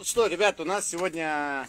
[0.00, 1.68] Ну что, ребят, у нас сегодня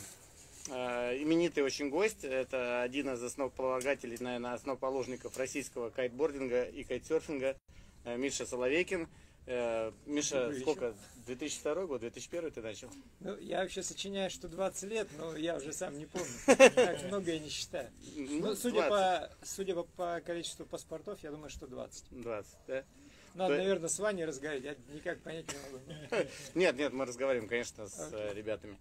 [0.69, 2.23] э, именитый очень гость.
[2.23, 7.57] Это один из основополагателей, наверное, основоположников российского кайтбординга и кайтсерфинга,
[8.05, 9.09] э, Миша Соловейкин.
[9.47, 10.95] Э, Миша, сколько?
[11.25, 12.89] 2002 год, 2001 ты начал?
[13.19, 16.31] Ну, я вообще сочиняю, что 20 лет, но я уже сам не помню.
[16.45, 17.91] Так много я не считаю.
[18.15, 22.05] Ну, Ну, судя, по, судя по количеству паспортов, я думаю, что 20.
[22.11, 22.85] 20, да?
[23.33, 26.29] Надо, наверное, с Ваней разговаривать, я никак понять не могу.
[26.55, 28.77] Нет, нет, мы разговариваем, конечно, с э, ребятами.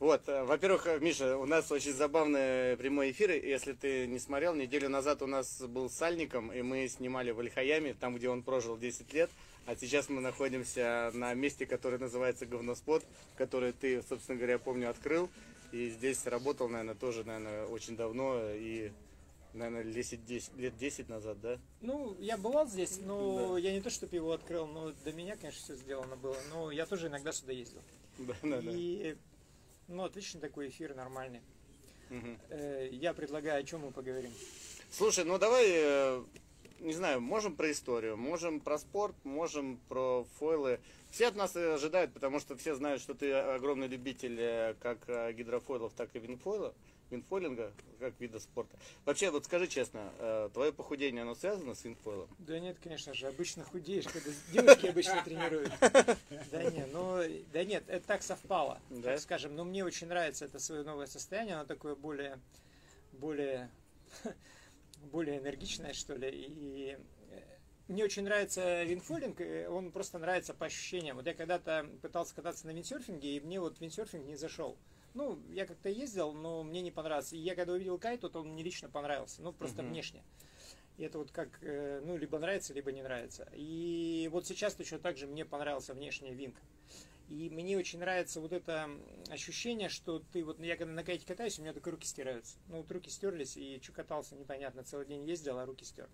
[0.00, 3.30] Вот, э, во-первых, э, Миша, у нас очень забавный прямой эфир.
[3.30, 7.94] Если ты не смотрел, неделю назад у нас был Сальником, и мы снимали в Альхаяме,
[7.94, 9.30] там, где он прожил 10 лет.
[9.66, 13.04] А сейчас мы находимся на месте, которое называется Говноспот,
[13.36, 15.30] который ты, собственно говоря, помню, открыл.
[15.70, 18.40] И здесь работал, наверное, тоже, наверное, очень давно.
[18.50, 18.90] И,
[19.54, 21.58] наверное, 10, 10 лет 10 назад, да?
[21.80, 25.62] Ну, я бывал здесь, но я не то, чтобы его открыл, но до меня, конечно,
[25.62, 26.36] все сделано было.
[26.50, 27.80] Но я тоже иногда сюда ездил.
[28.18, 28.70] Да, да, да.
[28.72, 29.16] И,
[29.88, 31.40] ну, отличный такой эфир, нормальный.
[32.50, 34.30] Э, Я предлагаю, о чем мы поговорим.
[34.90, 36.24] Слушай, ну давай, э,
[36.80, 40.80] не знаю, можем про историю, можем про спорт, можем про фойлы.
[41.10, 45.94] Все от нас ожидают, потому что все знают, что ты огромный любитель э, как гидрофойлов,
[45.94, 46.74] так и вингфойла,
[47.12, 48.76] вингфойлинга, как вида спорта.
[49.04, 52.28] Вообще, вот скажи честно, э, твое похудение, оно связано с вингфойлом?
[52.38, 55.72] Да нет, конечно же, обычно худеешь, когда девушки обычно тренируют.
[56.50, 57.18] Да нет, ну,
[57.52, 59.54] да нет, это так совпало, так скажем.
[59.54, 62.38] Но мне очень нравится это свое новое состояние, оно такое более,
[63.12, 63.70] более,
[65.12, 66.30] более энергичное, что ли.
[66.32, 66.98] И
[67.30, 67.40] э,
[67.88, 71.16] мне очень нравится вингфойлинг, и он просто нравится по ощущениям.
[71.16, 74.78] Вот я когда-то пытался кататься на виндсерфинге, и мне вот виндсерфинг не зашел.
[75.14, 77.36] Ну, я как-то ездил, но мне не понравился.
[77.36, 79.42] И я когда увидел кайт, вот он мне лично понравился.
[79.42, 79.92] Ну, просто Мгм.
[79.92, 80.24] внешне.
[80.96, 83.48] И это вот как, э, ну, либо нравится, либо не нравится.
[83.52, 86.56] И вот сейчас точно так же мне понравился внешний винг.
[87.28, 88.90] И мне очень нравится вот это
[89.30, 92.58] ощущение, что ты вот, я когда на кайте катаюсь, у меня только руки стираются.
[92.68, 96.10] Ну, вот руки стерлись, и что катался, непонятно, целый день ездил, а руки стер.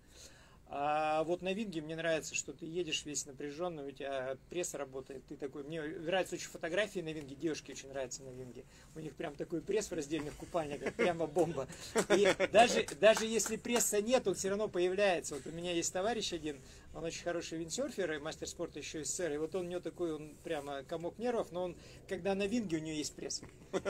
[0.71, 5.25] А вот на винге мне нравится, что ты едешь весь напряженный, у тебя пресс работает,
[5.25, 8.63] ты такой, мне нравятся очень фотографии на винге, девушке очень нравится на винге.
[8.95, 11.67] У них прям такой пресс в раздельных купальниках, прямо бомба.
[12.15, 15.35] И даже, даже если пресса нет, он все равно появляется.
[15.35, 16.61] Вот у меня есть товарищ один,
[16.93, 19.33] он очень хороший виндсерфер, и мастер спорта еще СССР.
[19.33, 21.77] И вот он у него такой, он прямо комок нервов, но он,
[22.07, 23.41] когда на винге, у него есть пресс.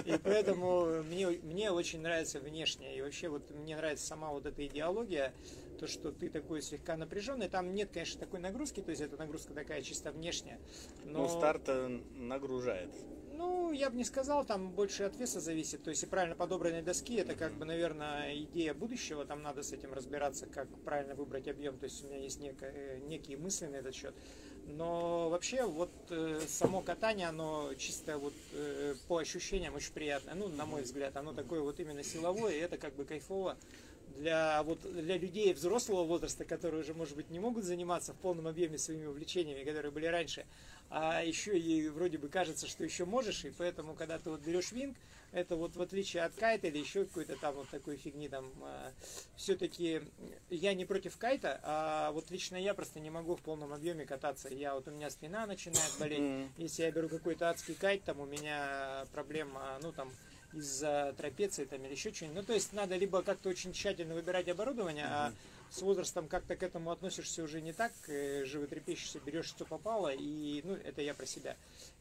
[0.05, 2.97] И поэтому мне, мне очень нравится внешне.
[2.97, 5.33] И вообще вот мне нравится сама вот эта идеология,
[5.79, 7.47] то, что ты такой слегка напряженный.
[7.47, 10.59] Там нет, конечно, такой нагрузки, то есть эта нагрузка такая чисто внешняя.
[11.05, 11.19] Но...
[11.19, 12.93] Ну, старт э, нагружает.
[13.39, 15.81] Ну, я бы не сказал, там больше от веса зависит.
[15.81, 19.23] То есть, и правильно подобранные доски, это как бы, наверное, идея будущего.
[19.23, 21.77] Там надо с этим разбираться, как правильно выбрать объем.
[21.77, 24.13] То есть, у меня есть неко- э, некие мысли на этот счет.
[24.67, 30.35] Но вообще, вот э, само катание, оно чисто вот э, по ощущениям очень приятное.
[30.35, 33.57] Ну, на мой взгляд, оно такое вот именно силовое, и это как бы кайфово
[34.17, 38.47] для, вот, для людей взрослого возраста, которые уже, может быть, не могут заниматься в полном
[38.47, 40.45] объеме своими увлечениями, которые были раньше,
[40.89, 44.71] а еще и вроде бы кажется, что еще можешь, и поэтому, когда ты вот берешь
[44.71, 44.97] винг,
[45.31, 48.51] это вот в отличие от кайта или еще какой-то там вот такой фигни, там,
[49.35, 50.01] все-таки
[50.49, 54.49] я не против кайта, а вот лично я просто не могу в полном объеме кататься.
[54.49, 56.49] Я вот у меня спина начинает болеть.
[56.57, 60.11] Если я беру какой-то адский кайт, там у меня проблема, ну там
[60.53, 62.37] из-за трапеции там или еще что-нибудь.
[62.37, 65.31] Ну, то есть надо либо как-то очень тщательно выбирать оборудование, а
[65.69, 70.61] с возрастом как-то к этому относишься уже не так, э, животрепещешься, берешь что попало, и,
[70.63, 71.57] ну, это я про себя.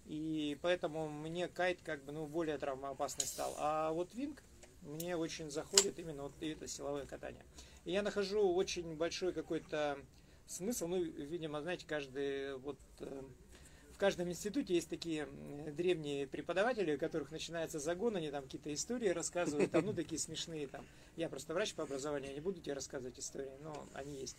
[0.07, 3.55] И поэтому мне кайт как бы, ну, более травмоопасный стал.
[3.59, 4.43] А вот винг
[4.83, 7.45] мне очень заходит именно вот это силовое катание.
[7.85, 9.99] И я нахожу очень большой какой-то
[10.47, 13.23] смысл, ну, видимо, знаете, каждый вот э,
[13.99, 15.27] в каждом институте есть такие
[15.77, 20.69] древние преподаватели, у которых начинается загон, они там какие-то истории рассказывают, там, ну, такие смешные
[20.69, 20.87] там.
[21.17, 24.37] Я просто врач по образованию, я не буду тебе рассказывать истории, но они есть.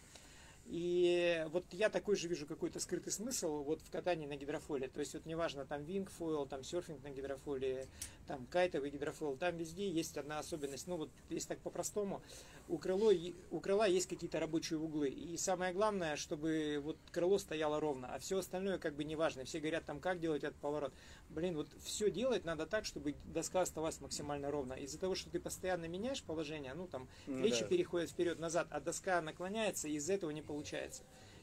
[0.71, 4.87] И вот я такой же вижу какой-то скрытый смысл вот в катании на гидрофоле.
[4.87, 7.87] То есть вот неважно, там вингфойл, там серфинг на гидрофоле,
[8.27, 10.85] там кайтовый гидрофойл, там везде есть одна особенность.
[10.85, 12.21] Ну вот если так по-простому,
[12.67, 13.11] у, крыло,
[13.49, 15.09] у крыла есть какие-то рабочие углы.
[15.09, 19.45] И самое главное, чтобы вот крыло стояло ровно, а все остальное как бы неважно.
[19.45, 20.93] Все говорят там, как делать этот поворот.
[21.29, 24.73] Блин, вот все делать надо так, чтобы доска оставалась максимально ровно.
[24.73, 27.67] Из-за того, что ты постоянно меняешь положение, ну там Ну плечи да.
[27.67, 30.58] переходят вперед-назад, а доска наклоняется, и из-за этого не получается.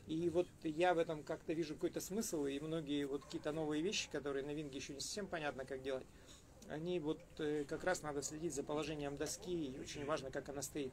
[0.06, 4.08] И вот я в этом как-то вижу какой-то смысл, и многие вот какие-то новые вещи,
[4.10, 6.06] которые на винге еще не совсем понятно, как делать,
[6.68, 10.62] они вот э, как раз надо следить за положением доски, и очень важно, как она
[10.62, 10.92] стоит.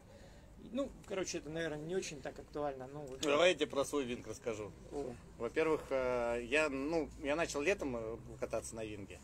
[0.72, 2.88] Ну, короче, это, наверное, не очень так актуально.
[2.88, 4.72] Ну, вот, Давай я тебе про свой винг расскажу.
[5.38, 9.20] Во-первых, э, я, ну, я начал летом э, кататься на винге.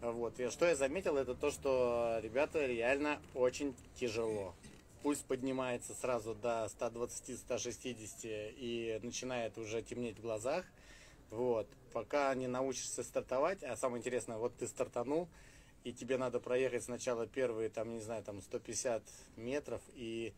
[0.00, 0.38] Вот.
[0.38, 4.54] И что я заметил, это то, что ребята реально очень тяжело.
[5.04, 10.64] Пульс поднимается сразу до 120-160 и начинает уже темнеть в глазах.
[11.28, 11.68] Вот.
[11.92, 15.28] Пока не научишься стартовать, а самое интересное, вот ты стартанул,
[15.84, 19.02] и тебе надо проехать сначала первые, там, не знаю, там 150
[19.36, 20.32] метров и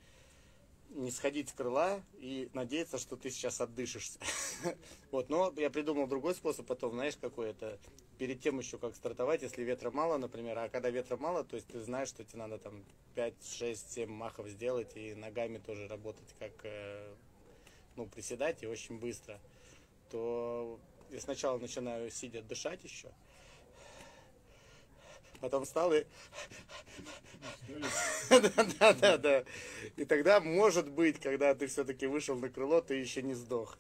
[0.91, 4.19] не сходить с крыла и надеяться, что ты сейчас отдышишься.
[5.13, 7.79] Вот, но я придумал другой способ потом, знаешь, какой это,
[8.19, 11.69] перед тем еще как стартовать, если ветра мало, например, а когда ветра мало, то есть
[11.69, 12.85] ты знаешь, что тебе надо там
[13.15, 17.15] 5, 6, 7 махов сделать и ногами тоже работать, как, э,
[17.97, 19.41] ну, приседать и очень быстро,
[20.11, 20.81] то
[21.11, 23.11] я сначала начинаю сидя дышать еще,
[25.41, 26.05] потом встал и...
[28.81, 29.45] Да, да, да.
[29.97, 33.79] И тогда, может быть, когда ты все-таки вышел на крыло, ты еще не сдох.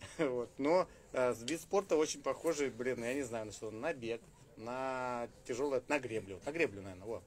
[0.18, 0.50] Вот.
[0.58, 4.20] Но э, вид спорта очень похожий, блин, я не знаю, на что, на бег,
[4.56, 6.40] на тяжелое, на греблю.
[6.44, 7.24] На греблю, наверное, вот.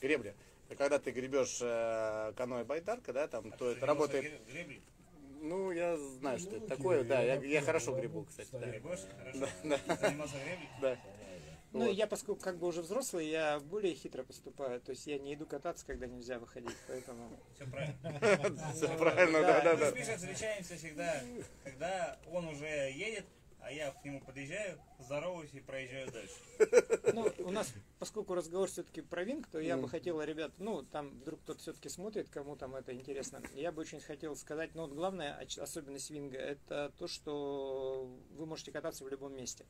[0.00, 0.34] Гребля.
[0.78, 4.40] Когда ты гребешь э, каноэ байдарка, да, там, то это работает...
[5.42, 8.50] Ну, я знаю, что это такое, да, я, я хорошо гребу, кстати.
[8.52, 8.66] Да.
[8.66, 9.00] Гребешь?
[9.18, 9.46] Хорошо.
[9.64, 9.96] Да.
[9.96, 10.68] Занимался греблей?
[10.82, 10.98] Да.
[11.72, 11.90] Ну, Вот.
[11.92, 14.80] я, поскольку как бы уже взрослый, я более хитро поступаю.
[14.80, 17.30] То есть я не иду кататься, когда нельзя выходить, поэтому...
[17.54, 18.72] Все правильно.
[18.74, 21.22] Всё правильно, да, да, Мы с Мишей встречаемся всегда,
[21.62, 23.24] когда он уже едет,
[23.60, 26.34] а я к нему подъезжаю, здороваюсь и проезжаю дальше.
[27.12, 29.82] Ну, у нас, поскольку разговор все-таки про винг, то я Ну.
[29.82, 33.40] бы хотел, ребят, ну, там вдруг кто-то все-таки смотрит, кому там это интересно.
[33.54, 38.72] Я бы очень хотел сказать, ну, вот главная особенность винга, это то, что вы можете
[38.72, 39.64] кататься в любом месте.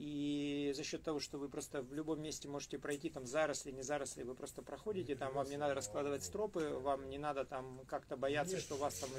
[0.00, 3.82] И за счет того, что вы просто в любом месте можете пройти там заросли, не
[3.82, 8.16] заросли, вы просто проходите, там вам не надо раскладывать стропы, вам не надо там как-то
[8.16, 9.10] бояться, что у вас там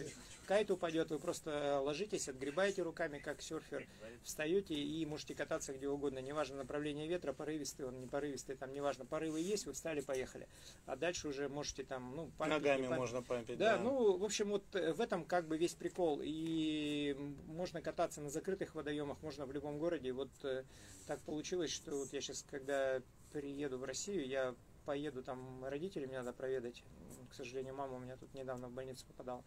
[0.47, 3.87] кайт упадет, вы просто ложитесь, отгребаете руками, как серфер,
[4.23, 9.05] встаете и можете кататься где угодно, неважно направление ветра, порывистый он, не порывистый, там неважно,
[9.05, 10.47] порывы есть, вы встали, поехали.
[10.87, 12.97] А дальше уже можете там, ну, пампить, Ногами пампить.
[12.97, 16.21] можно пампить, Да, ну, в общем, вот э, в этом как бы весь прикол.
[16.23, 20.11] И можно кататься на закрытых водоемах, можно в любом городе.
[20.11, 20.63] Вот э,
[21.07, 23.01] так получилось, что вот я сейчас, когда
[23.31, 26.83] приеду в Россию, я поеду там, родителей мне надо проведать.
[27.29, 29.43] К сожалению, мама у меня тут недавно в больницу попадала.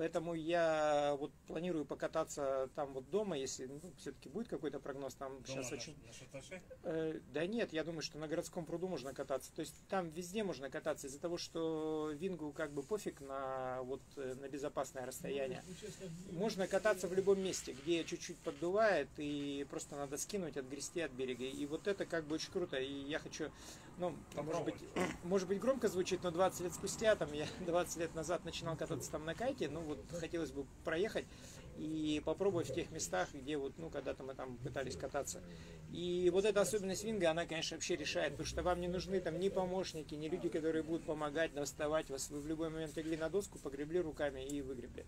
[0.00, 5.42] Поэтому я вот планирую покататься там вот дома, если ну, все-таки будет какой-то прогноз, там
[5.42, 5.94] Дома сейчас на- очень...
[6.06, 6.62] на шаташе?
[6.84, 9.52] Э, Да нет, я думаю, что на городском пруду можно кататься.
[9.54, 14.00] То есть там везде можно кататься из-за того, что Вингу как бы пофиг на вот
[14.16, 15.62] э, на безопасное расстояние.
[16.30, 21.44] Можно кататься в любом месте, где чуть-чуть поддувает и просто надо скинуть, отгрести от берега.
[21.44, 22.78] И вот это как бы очень круто.
[22.78, 23.50] И я хочу,
[23.98, 24.76] ну, может быть,
[25.24, 29.10] может быть громко звучит, но 20 лет спустя, там я 20 лет назад начинал кататься
[29.10, 31.26] там на кайте, ну вот хотелось бы проехать
[31.78, 35.40] и попробовать в тех местах, где вот, ну, когда-то мы там пытались кататься.
[35.92, 39.38] И вот эта особенность винга, она, конечно, вообще решает, потому что вам не нужны там
[39.38, 42.30] ни помощники, ни люди, которые будут помогать, доставать вас.
[42.30, 45.06] Вы в любой момент легли на доску, погребли руками и выгребли.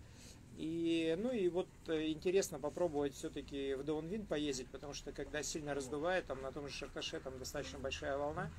[0.57, 5.73] И, ну и вот э, интересно попробовать все-таки в даунвин поездить, потому что когда сильно
[5.73, 8.51] раздувает, там на том же Шарташе там достаточно большая волна,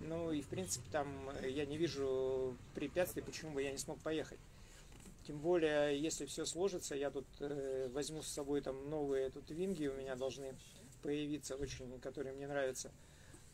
[0.00, 4.38] ну и в принципе там я не вижу препятствий, почему бы я не смог поехать.
[5.26, 9.88] Тем более, если все сложится, я тут э, возьму с собой там новые тут винги
[9.88, 10.56] у меня должны
[11.02, 12.92] появиться, очень, которые мне нравятся.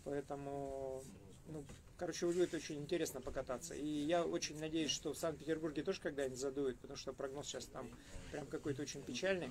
[0.04, 1.02] Поэтому,
[1.46, 1.64] ну,
[1.96, 3.74] короче, будет очень интересно покататься.
[3.74, 7.88] И я очень надеюсь, что в Санкт-Петербурге тоже когда-нибудь задует, потому что прогноз сейчас там
[8.30, 9.50] прям какой-то очень печальный.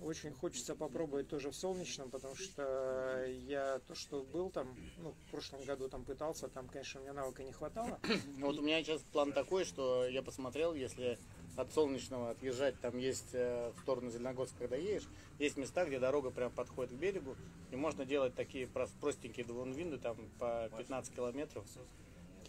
[0.00, 5.30] Очень хочется попробовать тоже в солнечном, потому что я то, что был там, ну, в
[5.30, 7.98] прошлом году там пытался, там, конечно, у меня навыка не хватало.
[8.36, 11.18] Ну, Вот у меня сейчас план такой, что я посмотрел, если
[11.56, 15.08] от Солнечного отъезжать, там есть э, в сторону Зеленогорска, когда едешь,
[15.38, 17.36] есть места, где дорога прям подходит к берегу,
[17.70, 21.64] и можно делать такие прос- простенькие двунвинды, там по 15 километров.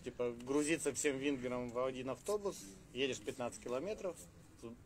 [0.04, 2.60] Типа грузиться всем вингером в один автобус,
[2.94, 4.16] едешь 15 километров,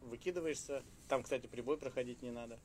[0.02, 0.84] выкидываешься.
[1.08, 2.60] Там, кстати, прибой проходить не надо.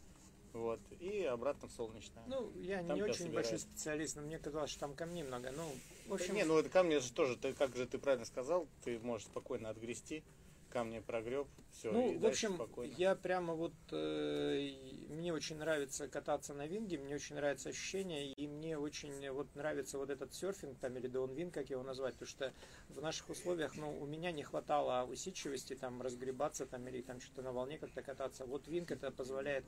[0.52, 0.78] Вот.
[1.00, 2.22] И обратно в Солнечное.
[2.28, 3.34] Ну, я Там не очень собирают.
[3.34, 5.50] большой специалист, но мне казалось, что там камней много.
[5.50, 5.64] Ну,
[6.06, 8.68] в Да общем, не, ну это камни же тоже, ты, как же ты правильно сказал,
[8.84, 10.22] ты можешь спокойно отгрести,
[10.70, 12.94] камни прогреб, все, Ну, в общем, спокойно.
[12.96, 14.70] я прямо вот э,
[15.08, 19.98] мне очень нравится кататься на винге, мне очень нравится ощущение, и мне очень вот нравится
[19.98, 22.52] вот этот серфинг там или даунвин, как его назвать, потому что
[22.88, 27.42] в наших условиях, ну, у меня не хватало усидчивости там разгребаться там или там что-то
[27.42, 28.46] на волне как-то кататься.
[28.46, 29.64] Вот винг это позволяет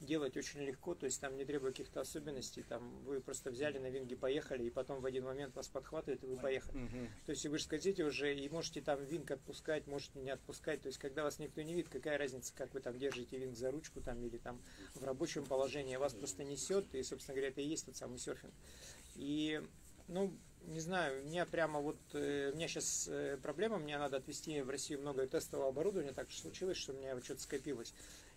[0.00, 3.88] делать очень легко, то есть там не требует каких-то особенностей, там вы просто взяли на
[3.90, 6.78] винге, поехали, и потом в один момент вас подхватывает, и вы поехали.
[6.78, 7.08] Мгм.
[7.26, 10.82] То есть вы же скользите уже и можете там винк отпускать, можете не отпускать.
[10.82, 13.70] То есть, когда вас никто не видит, какая разница, как вы там держите винг за
[13.70, 14.60] ручку там или там
[14.94, 18.52] в рабочем положении, вас просто несет, и, собственно говоря, это и есть тот самый серфинг.
[19.16, 19.62] И,
[20.08, 20.32] ну,
[20.66, 24.60] не знаю, у меня прямо вот, э, у меня сейчас э, проблема, мне надо отвезти
[24.60, 27.94] в Россию много тестового оборудования, так случилось, что у меня вот что-то скопилось.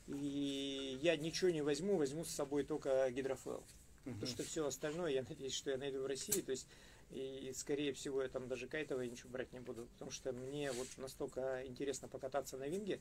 [0.08, 3.64] И я ничего не возьму, возьму с собой только гидрофойл.
[4.04, 6.42] Потому что все остальное, я надеюсь, что я найду в России.
[6.42, 6.68] То есть,
[7.12, 9.88] и скорее всего, я там даже кайтовое ничего брать не буду.
[9.94, 13.00] Потому что мне вот настолько интересно покататься на винге,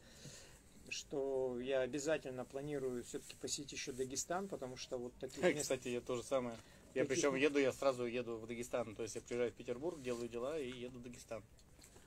[0.89, 5.63] что я обязательно планирую все-таки посетить еще Дагестан, потому что вот таких мест...
[5.63, 6.57] Кстати, я то же самое.
[6.95, 8.97] Я Таких- причем еду, я сразу еду в Дагестан.
[8.97, 11.43] То есть я приезжаю в Петербург, делаю дела и еду в Дагестан.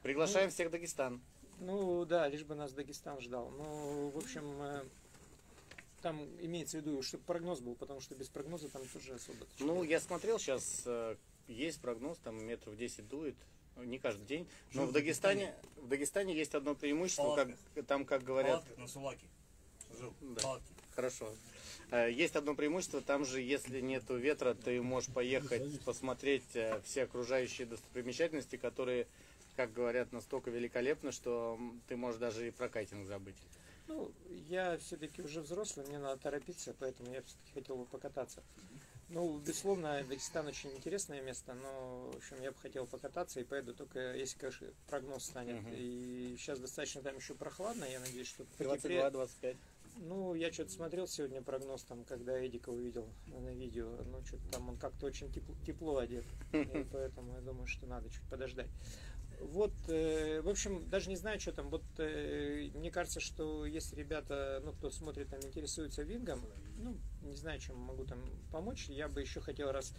[0.01, 1.22] Приглашаем всех в Дагестан.
[1.60, 3.50] Ну да, лишь бы нас Дагестан ждал.
[3.51, 4.83] Ну, в общем, э,
[6.01, 9.45] там имеется в виду, чтобы прогноз был, потому что без прогноза там тоже особо.
[9.60, 10.83] Ну, я смотрел сейчас,
[11.47, 13.35] есть прогноз, там метров 10 дует.
[13.77, 14.47] Не каждый день.
[14.73, 19.25] Но в Дагестане, в Дагестане есть одно преимущество, как, там, как говорят, на Сулаке.
[19.97, 20.13] Жил.
[20.21, 20.41] Да.
[20.41, 20.73] Палатки.
[20.95, 21.33] Хорошо.
[21.91, 27.03] Э, Есть одно преимущество, там же, если нету ветра, ты можешь поехать посмотреть э, все
[27.03, 29.07] окружающие достопримечательности, которые,
[29.55, 33.35] как говорят, настолько великолепны, что ты можешь даже и про кайтинг забыть.
[33.88, 34.12] Ну,
[34.50, 38.41] я все-таки уже взрослый, мне надо торопиться, поэтому я все-таки хотел бы покататься.
[39.13, 43.74] Ну, безусловно, Дагестан очень интересное место, но, в общем, я бы хотел покататься и поеду
[43.74, 45.62] только, если, конечно, прогноз станет.
[45.62, 45.74] Мгм.
[45.75, 49.01] И сейчас достаточно там еще прохладно, я надеюсь, что потеплее.
[49.12, 49.58] 22-25.
[49.98, 54.70] Ну, я что-то смотрел сегодня прогноз, там, когда Эдика увидел на видео, ну, что-то там
[54.70, 58.70] он как-то очень тепло, тепло одет, и поэтому я думаю, что надо чуть подождать.
[59.39, 63.96] Вот, э, в общем, даже не знаю, что там, вот, э, мне кажется, что если
[63.96, 66.39] ребята, ну, кто смотрит, там, интересуется вингом,
[66.77, 68.20] ну, не знаю, чем могу там
[68.51, 69.94] помочь, я бы еще хотел раз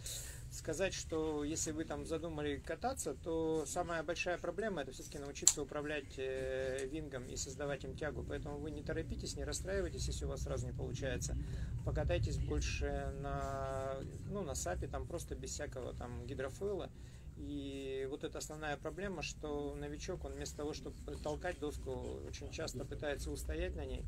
[0.50, 6.18] сказать, что если вы там задумали кататься, то самая большая проблема это все-таки научиться управлять
[6.18, 8.24] э, вингом и создавать им тягу.
[8.28, 11.36] Поэтому вы не торопитесь, не расстраивайтесь, если у вас сразу не получается.
[11.84, 13.96] Покатайтесь больше на,
[14.30, 16.90] ну, на сапе, там просто без всякого там гидрофойла.
[17.36, 22.84] И вот это основная проблема, что новичок, он вместо того, чтобы толкать доску, очень часто
[22.84, 24.04] пытается устоять на ней.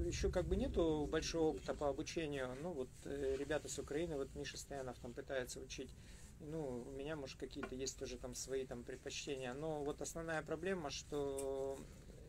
[0.00, 2.56] Еще как бы нету большого опыта по обучению.
[2.62, 5.94] Ну вот э, ребята с Украины, вот Миша Стоянов там пытается учить.
[6.40, 9.54] Ну, у меня, может, какие-то есть тоже там свои там предпочтения.
[9.54, 11.78] Но вот основная проблема, что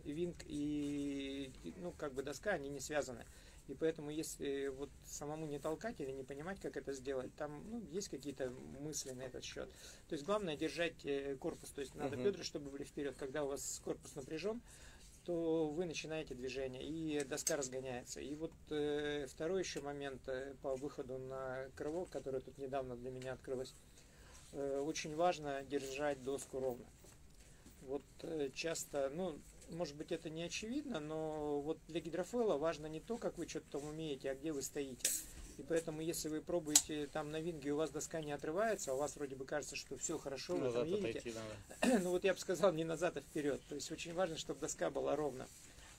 [0.03, 3.25] винг и, ну, как бы доска, они не связаны.
[3.67, 7.81] И поэтому, если вот самому не толкать или не понимать, как это сделать, там ну,
[7.91, 9.69] есть какие-то мысли на этот счет.
[10.09, 12.25] То есть главное держать э, корпус, то есть надо Мгм.
[12.25, 13.15] бедра, чтобы были вперед.
[13.17, 14.61] Когда у вас корпус напряжен,
[15.25, 18.19] то вы начинаете движение, и доска разгоняется.
[18.19, 23.11] И вот э, второй еще момент э, по выходу на крыло, которое тут недавно для
[23.11, 23.73] меня открылось.
[24.51, 26.85] Э, очень важно держать доску ровно.
[27.81, 29.39] Вот э, часто, ну,
[29.69, 33.79] может быть, это не очевидно, но вот для гидрофойла важно не то, как вы что-то
[33.79, 35.09] там умеете, а где вы стоите.
[35.57, 38.97] И поэтому, если вы пробуете там на винге, у вас доска не отрывается, а у
[38.97, 41.33] вас вроде бы кажется, что все хорошо, вы там едете,
[41.81, 41.99] надо.
[42.03, 43.61] ну вот я бы сказал не назад, а вперед.
[43.69, 45.47] То есть очень важно, чтобы доска была ровно.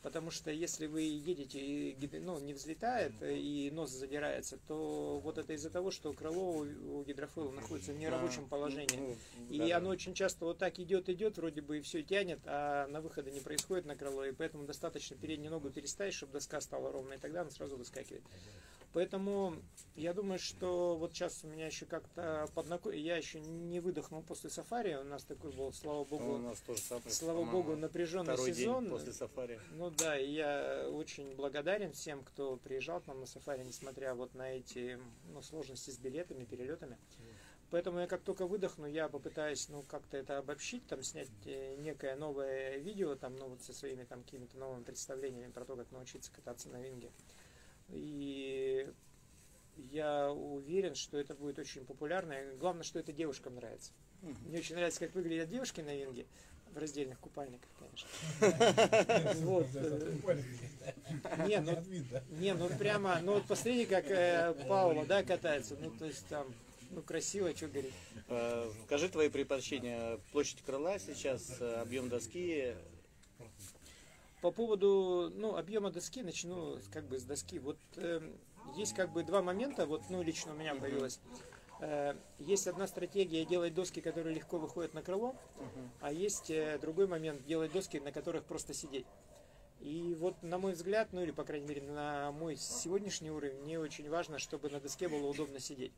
[0.05, 5.55] Потому что если вы едете и ну, не взлетает и нос задирается, то вот это
[5.55, 9.17] из-за того, что крыло у гидрофойла находится в нерабочем положении.
[9.49, 12.87] ну, И оно очень часто вот так идет, идет, вроде бы и все тянет, а
[12.89, 16.93] на выхода не происходит на крыло, и поэтому достаточно переднюю ногу переставить, чтобы доска стала
[16.93, 18.25] ровной, и тогда она сразу выскакивает.
[18.95, 19.57] Поэтому
[19.97, 22.91] я думаю, что вот сейчас у меня еще как-то поднако...
[22.91, 24.95] Я еще не выдохнул после сафари.
[24.95, 27.11] У нас такой был, слава Ну, У богу, нас тоже самое.
[27.11, 28.89] слава богу, напряженный сезон.
[28.89, 29.61] после сафари.
[29.73, 34.33] Ну да, и я очень благодарен всем, кто приезжал к нам на сафари, несмотря вот
[34.35, 34.99] на эти
[35.33, 36.97] ну, сложности с билетами, перелетами.
[37.71, 42.15] Поэтому я как только выдохну, я попытаюсь ну как-то это обобщить, там снять э, некое
[42.15, 46.31] новое видео, там, ну вот со своими там какими-то новыми представлениями про то, как научиться
[46.31, 47.11] кататься на винге.
[47.91, 48.89] И
[49.77, 52.33] я уверен, что это будет очень популярно.
[52.33, 53.93] И главное, что это девушкам нравится.
[54.47, 56.27] Мне очень нравится, как выглядят девушки на винге.
[56.73, 58.09] В раздельных купальниках, конечно.
[59.45, 59.67] Вот.
[59.75, 60.17] э,
[61.47, 61.85] Не, ну,
[62.41, 65.77] не, ну прямо, ну вот посмотрите, как э, Паула, да, катается.
[65.81, 66.53] Ну, то есть там,
[66.91, 67.95] ну, красиво, что говорить.
[68.29, 70.19] Э, Скажи твои предпочтения.
[70.33, 72.75] Площадь крыла сейчас, объем доски.
[74.45, 77.59] По поводу, ну, объема доски, начну как бы с доски.
[77.59, 78.39] Вот эм,
[78.77, 81.19] есть как бы два момента, вот, ну, лично у меня появилось.
[81.81, 85.35] Э, есть одна стратегия делать доски, которые легко выходят на крыло,
[86.03, 89.07] а есть э, другой момент делать доски, на которых просто сидеть.
[89.81, 93.81] И вот, на мой взгляд, ну или, по крайней мере, на мой сегодняшний уровень, мне
[93.81, 95.95] очень важно, чтобы на доске было удобно сидеть.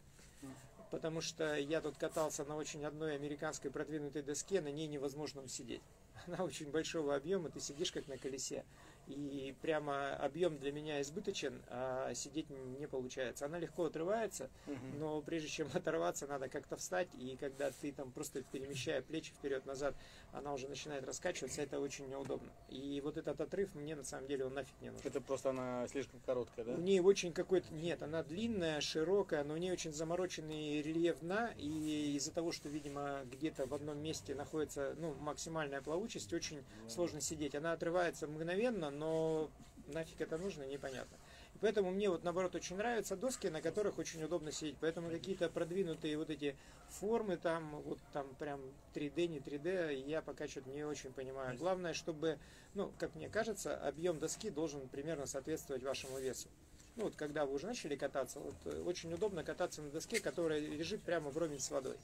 [0.93, 5.83] Потому что я тут катался на очень одной американской продвинутой доске, на ней невозможно сидеть.
[6.27, 8.65] Она очень большого объема, ты сидишь как на колесе.
[9.07, 13.47] И прямо объем для меня избыточен, а сидеть не получается.
[13.47, 14.99] Она легко отрывается, Мгм.
[14.99, 17.09] но прежде чем оторваться, надо как-то встать.
[17.15, 19.95] И когда ты там просто перемещая плечи вперед-назад,
[20.33, 22.51] она уже начинает раскачиваться, это очень неудобно.
[22.69, 25.07] И вот этот отрыв мне на самом деле он нафиг не нужен.
[25.07, 26.73] Это просто она слишком короткая, да?
[26.73, 27.73] У нее очень какой-то...
[27.73, 32.69] Нет, она длинная, широкая, но у нее очень замороченный рельеф дна, и из-за того, что,
[32.69, 37.55] видимо, где-то в одном месте находится ну, максимальная плавучесть, очень сложно сидеть.
[37.55, 39.51] Она отрывается мгновенно, но
[39.89, 41.17] нафиг это нужно, непонятно.
[41.55, 44.77] И поэтому мне вот наоборот очень нравятся доски, на которых очень удобно сидеть.
[44.81, 46.57] Поэтому какие-то продвинутые вот эти
[46.91, 48.61] формы там, вот там прям
[48.95, 51.57] 3D, не 3D, я пока что-то не очень понимаю.
[51.57, 52.39] Главное, чтобы,
[52.75, 56.49] ну, как мне кажется, объем доски должен примерно соответствовать вашему весу.
[56.97, 60.59] Ну вот когда вы уже начали кататься, вот э, очень удобно кататься на доске, которая
[60.61, 61.97] лежит прямо вровень с водой.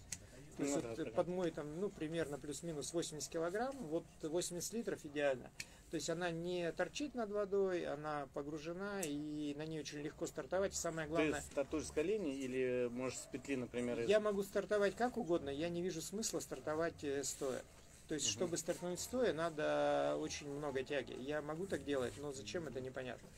[0.58, 1.10] То есть Ну вот, э, да.
[1.10, 5.50] под мой там, ну, примерно плюс-минус 80 килограмм, вот 80 литров идеально.
[5.92, 10.72] То есть она не торчит над водой, она погружена, и на ней очень легко стартовать.
[10.72, 14.42] И самое главное, Ты стартуешь с колени или можешь с петли, например, из- я могу
[14.42, 17.60] стартовать как угодно, я не вижу смысла стартовать э, стоя.
[18.08, 21.12] То есть, чтобы стартнуть стоя, надо очень много тяги.
[21.20, 23.28] Я могу так делать, но зачем это непонятно.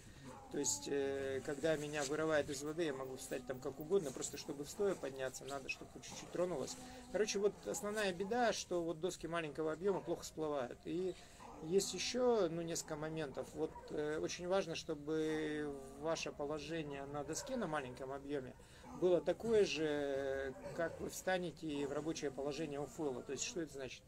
[0.53, 4.37] То есть, э, когда меня вырывает из воды, я могу встать там как угодно, просто
[4.37, 6.77] чтобы в стоя подняться, надо, чтобы чуть-чуть тронулось.
[7.11, 10.79] Короче, вот основная беда, что вот доски маленького объема плохо всплывают.
[10.85, 11.17] И
[11.65, 13.49] есть еще ну, несколько моментов.
[13.55, 18.55] Вот э, очень важно, чтобы ваше положение на доске на маленьком объеме
[19.01, 23.23] было такое же, как вы встанете в рабочее положение у фойла.
[23.23, 24.03] То есть, что это значит?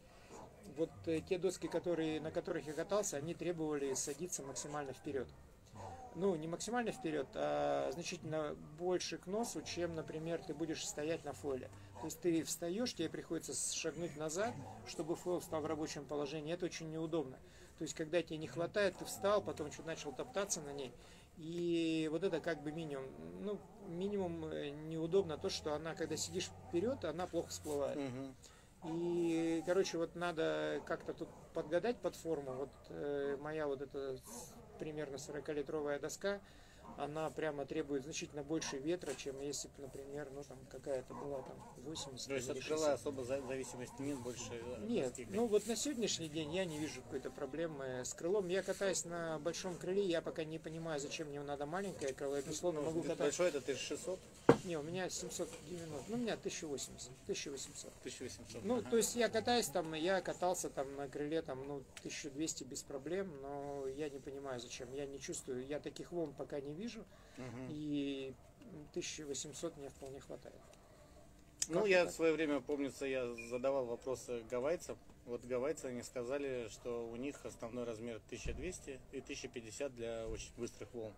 [0.77, 5.29] Вот э, те доски, которые, на которых я катался, они требовали садиться максимально вперед.
[6.15, 11.33] Ну, не максимально вперед, а значительно больше к носу, чем, например, ты будешь стоять на
[11.33, 11.71] фойле.
[12.01, 14.55] То есть ты встаешь, тебе приходится шагнуть назад,
[14.87, 16.53] чтобы фойл стал в рабочем положении.
[16.53, 17.39] Это очень неудобно.
[17.79, 20.93] То есть, когда тебе не хватает, ты встал, потом что-то начал топтаться на ней.
[21.37, 23.05] И вот это как бы минимум.
[23.43, 27.99] Ну, минимум э, неудобно то, что она, когда сидишь вперед, она плохо всплывает.
[27.99, 28.35] Мгм.
[28.85, 32.53] И, короче, вот надо как-то тут подгадать под форму.
[32.53, 34.19] Вот э, моя вот эта
[34.79, 36.41] примерно 40-литровая доска,
[36.99, 41.57] она прямо требует значительно больше ветра, чем если бы, например, ну там какая-то была там
[41.85, 42.95] 80 То есть или от крыла 60.
[43.01, 44.51] особо за- зависимости нет больше.
[44.87, 48.49] Нет, ну вот на сегодняшний день я не вижу какой-то проблемы с крылом.
[48.49, 52.37] Я катаюсь на большом крыле, я пока не понимаю, зачем мне надо маленькое крыло.
[52.37, 53.27] Я, безусловно, могу Это катать...
[53.27, 54.19] Большой это 1600,
[54.65, 57.93] Не, у меня 790, ну у меня 1080, 1800.
[58.01, 58.65] 1800.
[58.65, 58.91] Ну, Ага.
[58.91, 63.31] то есть я катаюсь там, я катался там на крыле там, ну, 1200 без проблем,
[63.43, 64.93] но я не понимаю зачем.
[64.93, 67.05] Я не чувствую, я таких волн пока не вижу,
[67.37, 67.69] Мгм.
[67.71, 68.35] и
[68.93, 70.55] 1800 мне вполне хватает.
[71.69, 72.11] Ну, Как я это?
[72.11, 74.97] в свое время, помнится, я задавал вопросы гавайцам.
[75.25, 80.93] Вот гавайцы, они сказали, что у них основной размер 1200 и 1050 для очень быстрых
[80.95, 81.13] волн.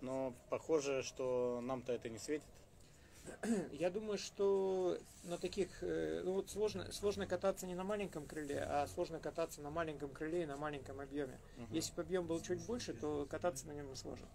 [0.00, 2.46] Но похоже, что нам-то это не светит.
[3.72, 8.60] Я думаю, что на таких, э, ну вот сложно, сложно кататься не на маленьком крыле,
[8.60, 11.38] а сложно кататься на маленьком крыле и на маленьком объеме.
[11.56, 11.74] Мгм.
[11.74, 14.28] Если бы объем был чуть больше, то кататься на нем не сложно.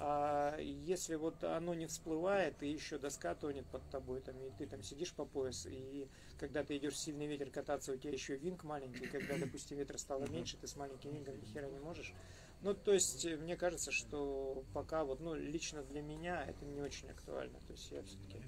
[0.00, 4.66] А если вот оно не всплывает, и еще доска тонет под тобой, там, и ты
[4.66, 6.08] там сидишь по пояс, и
[6.38, 9.98] когда ты идешь в сильный ветер кататься, у тебя еще винг маленький, когда, допустим, ветра
[9.98, 12.14] стало меньше, ты с маленьким вингом ни хера не можешь.
[12.60, 16.80] Ну, то есть, э, мне кажется, что пока вот, ну, лично для меня это не
[16.80, 17.58] очень актуально.
[17.66, 18.42] То есть, я все-таки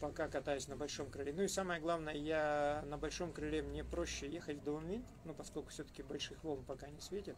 [0.00, 1.32] пока катаюсь на большом крыле.
[1.32, 5.70] Ну и самое главное, я на большом крыле мне проще ехать в даунвинд, ну, поскольку
[5.70, 7.36] все-таки больших волн пока не светит.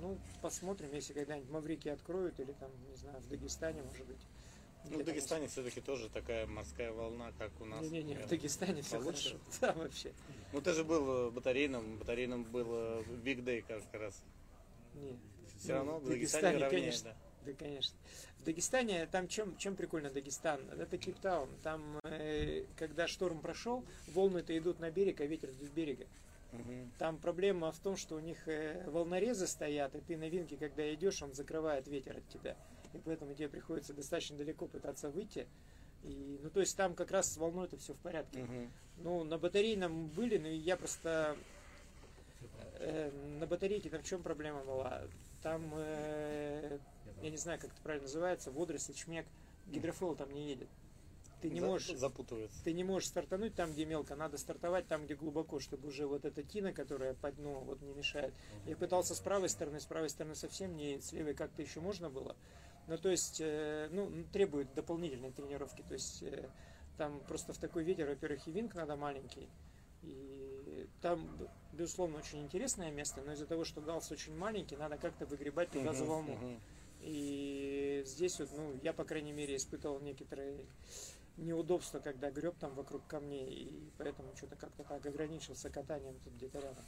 [0.00, 4.20] Ну, посмотрим, если когда-нибудь Маврики откроют, или там, не знаю, в Дагестане, может быть.
[4.88, 7.82] Ну, в Дагестане все-таки тоже такая морская волна, как у нас.
[7.82, 8.28] Не-не-не, в.
[8.28, 9.36] Дагестане все хорошо.
[9.60, 10.12] Да, вообще.
[10.52, 14.22] Ну, ты же был э, батарейным, батарейным был э, Big Day как раз.
[14.94, 15.18] Не.
[15.58, 17.10] Все Ну, равно в Дагестане, Дагестане, равнее, конечно.
[17.10, 17.52] да.
[17.52, 17.96] Да, конечно.
[18.38, 20.60] В Дагестане, там чем, чем прикольно Дагестан?
[20.70, 21.48] Это Кейптаун.
[21.62, 26.06] Там, э, когда шторм прошел, волны-то идут на берег, а ветер вдоль берега.
[26.52, 26.92] Мгм.
[26.98, 30.92] Там проблема в том, что у них э, волнорезы стоят, и ты на винке, когда
[30.94, 32.56] идешь, он закрывает ветер от тебя.
[32.92, 35.46] И поэтому тебе приходится достаточно далеко пытаться выйти.
[36.02, 38.44] И, ну, то есть там как раз с волной это все в порядке.
[38.44, 38.70] Мгм.
[38.98, 41.36] Ну, на батарейном были, но я просто...
[42.78, 45.02] э, на батарейке там в чем проблема была?
[45.42, 46.78] Там, э,
[47.22, 49.26] я не знаю, как это правильно называется, водоросли, чмек,
[49.66, 50.68] гидрофол там не едет.
[51.40, 51.96] Ты не За- можешь...
[51.96, 52.62] Запутывается.
[52.64, 56.24] Ты не можешь стартануть там, где мелко, надо стартовать там, где глубоко, чтобы уже вот
[56.24, 58.34] эта тина, которая по дну вот не мешает.
[58.64, 62.08] Я пытался с правой стороны, с правой стороны совсем не, с левой как-то еще можно
[62.10, 62.34] было.
[62.86, 65.82] Ну, то есть, э, ну, требует дополнительной тренировки.
[65.82, 66.48] То есть, э,
[66.96, 69.48] там просто в такой ветер, во-первых, и винг надо маленький,
[70.02, 71.28] И там,
[71.72, 75.92] безусловно, очень интересное место, но из-за того, что галс очень маленький, надо как-то выгребать туда
[75.92, 76.32] за Мгм, волну.
[76.34, 76.60] мгм.
[77.00, 80.64] И здесь вот, ну, я, по крайней мере, испытывал некоторые
[81.36, 86.58] неудобства, когда греб там вокруг камней, и поэтому что-то как-то так ограничился катанием тут где-то
[86.60, 86.84] рядом.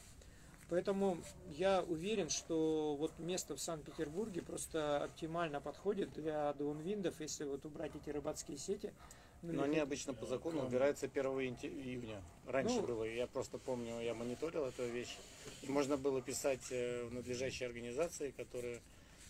[0.69, 7.65] Поэтому я уверен, что вот место в Санкт-Петербурге просто оптимально подходит для даунвиндов, если вот
[7.65, 8.93] убрать эти рыбацкие сети.
[9.41, 12.21] Ну, Но или они обычно по закону убираются 1 инте- июня.
[12.47, 15.17] Раньше Ну, было, я просто помню, я мониторил эту вещь.
[15.63, 18.81] И можно было писать э, в надлежащие организации, которые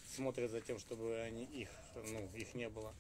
[0.09, 2.95] смотрят за тем, чтобы они их, ну, их не было.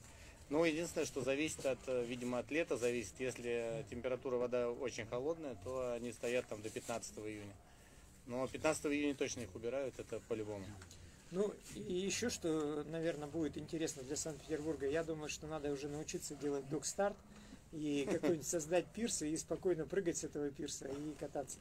[0.50, 3.12] Но единственное, что зависит от, э, видимо, от лета зависит.
[3.18, 7.54] Если температура вода очень холодная, то они стоят там до 15 июня.
[8.26, 10.64] Но 15 июня точно их убирают, это по-любому.
[11.30, 16.34] Ну, и еще что, наверное, будет интересно для Санкт-Петербурга, я думаю, что надо уже научиться
[16.34, 17.16] делать док-старт
[17.72, 21.58] и какой-нибудь создать пирс и спокойно прыгать с этого пирса и кататься.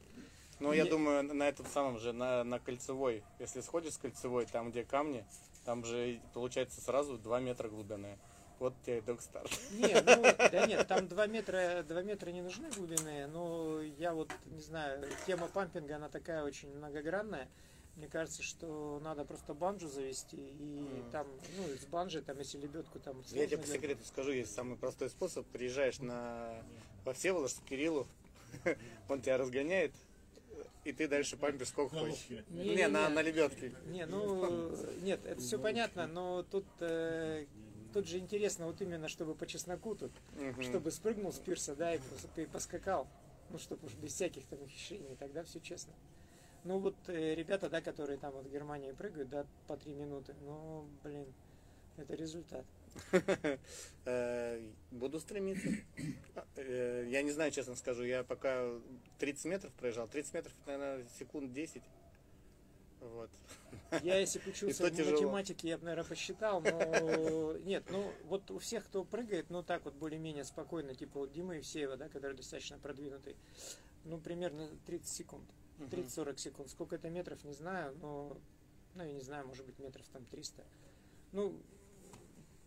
[0.60, 4.70] Но я думаю, на этом самом же, на, на кольцевой, если сходишь с кольцевой, там
[4.70, 5.24] где камни,
[5.64, 8.18] там же получается сразу 2 метра глубины.
[8.58, 9.50] Вот тебе и док-старт.
[9.70, 14.30] Не, ну, да нет, там 2 метра, 2 метра не нужны глубины, но я вот,
[14.46, 17.48] не знаю, тема пампинга, она такая очень многогранная.
[17.94, 21.10] Мне кажется, что надо просто банджу завести, и Мгм.
[21.10, 24.76] там, ну, с банджи, там, если лебедку там Я тебе по секрету скажу, есть самый
[24.76, 25.46] простой способ.
[25.48, 26.62] Приезжаешь на
[27.04, 28.06] во Всеволожск к Кириллу,
[29.08, 29.92] он тебя разгоняет,
[30.84, 32.26] и ты дальше пампишь сколько хочешь.
[32.50, 33.74] Не, на, на лебедке.
[33.86, 34.70] Не, ну,
[35.02, 37.46] нет, это все понятно, но тут, э,
[37.98, 40.62] тут же интересно вот именно, чтобы по чесноку тут, Мгм.
[40.62, 42.00] чтобы спрыгнул с пирса, да, и,
[42.36, 43.08] и поскакал,
[43.50, 45.92] ну, чтобы уж без всяких там ухищрений, тогда все честно.
[46.62, 50.32] Ну, вот э, ребята, да, которые там вот в Германии прыгают, да, по три минуты,
[50.42, 51.26] ну, блин,
[51.96, 52.64] это результат.
[54.04, 55.68] Э, Буду стремиться.
[56.54, 58.70] Э, Я не знаю, честно скажу, я пока
[59.18, 60.06] 30 метров проезжал.
[60.06, 61.82] 30 метров, наверное, секунд 10.
[63.00, 63.30] Вот.
[64.02, 65.12] Я, если бы учился в тяжело.
[65.12, 69.84] математике, я бы, наверное, посчитал, но нет, ну вот у всех, кто прыгает, ну так
[69.84, 73.36] вот более-менее спокойно, типа вот Дима Евсеева, да, который достаточно продвинутый,
[74.04, 75.44] ну примерно 30 секунд,
[75.78, 76.70] 30-40 секунд.
[76.70, 78.36] Сколько это метров, не знаю, но,
[78.94, 80.64] ну я не знаю, может быть метров там 300.
[81.32, 81.60] Ну,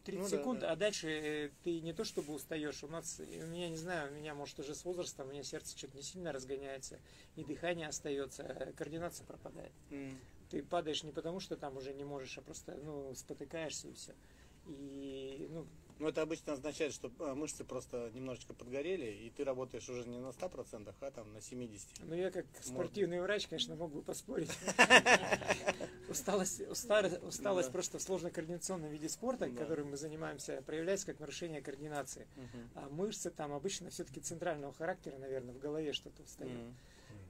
[0.03, 0.63] 30 Ну да, секунд, да.
[0.63, 4.15] а дальше э, ты не то чтобы устаешь, у нас, у меня, не знаю, у
[4.15, 7.01] меня, может, уже с возрастом, у меня сердце что-то не сильно разгоняется,
[7.35, 10.21] и дыхание остается, а координация пропадает М.
[10.49, 14.17] ты падаешь не потому, что там уже не можешь, а просто, ну, спотыкаешься и все.
[14.65, 19.87] И, ну, Ну, это обычно означает, что э, мышцы просто немножечко подгорели, и ты работаешь
[19.87, 21.79] уже не на 100%, а там на 70%.
[22.01, 24.49] ну я как спортивный врач, конечно, мог бы поспорить.
[26.09, 32.27] Усталость, просто в сложно-координационном виде спорта, которым мы занимаемся, проявляется как нарушение координации.
[32.73, 36.57] А мышцы там обычно все-таки центрального характера, наверное, в голове что-то встает.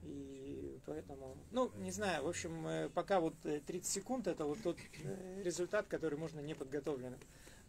[0.02, 4.60] И поэтому, ну, не знаю, в общем, э, пока вот э, 30 секунд это вот
[4.60, 7.20] тот э, результат, который можно неподготовленным.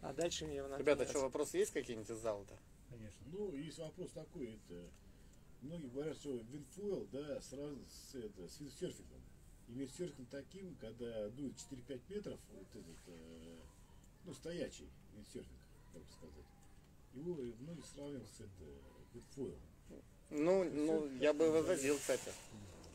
[0.04, 2.58] А дальше мне надо Ребята, что, вопросы есть какие-нибудь из зала-то?
[2.90, 3.20] Конечно.
[3.32, 4.90] Ну, есть вопрос такой, это
[5.62, 9.22] многие говорят, что вингфойл, да, сразу с, это, с виндсерфингом.
[9.68, 13.56] И виндсерфинг таким, когда дует 4-5 метров, вот этот, э,
[14.26, 15.58] ну, стоячий виндсерфинг,
[15.94, 16.44] как бы сказать.
[17.14, 18.64] Его многие сравнивают с это,
[19.14, 19.60] вингфойлом.
[20.28, 22.30] Ну, ну, я бы возразил, кстати.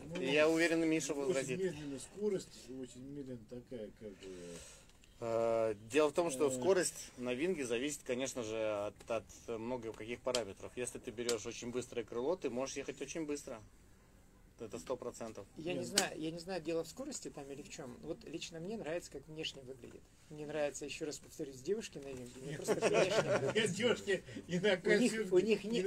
[0.06, 1.60] Ну, я уверен, Миша очень возразит.
[1.60, 4.56] медленная скорость, очень медленная такая, как бы,
[5.20, 6.52] Дело в том, что Э.
[6.52, 10.72] скорость на винге зависит, конечно же, от, от много каких параметров.
[10.78, 13.60] Если ты берешь очень быстрое крыло, ты можешь ехать очень быстро.
[14.62, 15.46] Это сто процентов.
[15.58, 15.88] Я не Нет.
[15.88, 17.98] знаю, я не знаю, дело в скорости там или в чем.
[18.02, 20.02] Вот лично мне нравится, как внешне выглядит.
[20.30, 22.32] Мне нравится, еще раз повторюсь, девушки на винге.
[22.42, 23.68] Мне просто внешне.
[23.78, 24.74] Девушки и на
[25.32, 25.82] У них- не-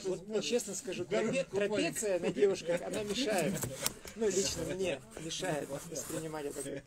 [0.00, 0.44] смотрят.
[0.44, 3.54] честно скажу, трапеция на девушках, она мешает.
[4.16, 6.82] Ну, лично мне мешает воспринимать это.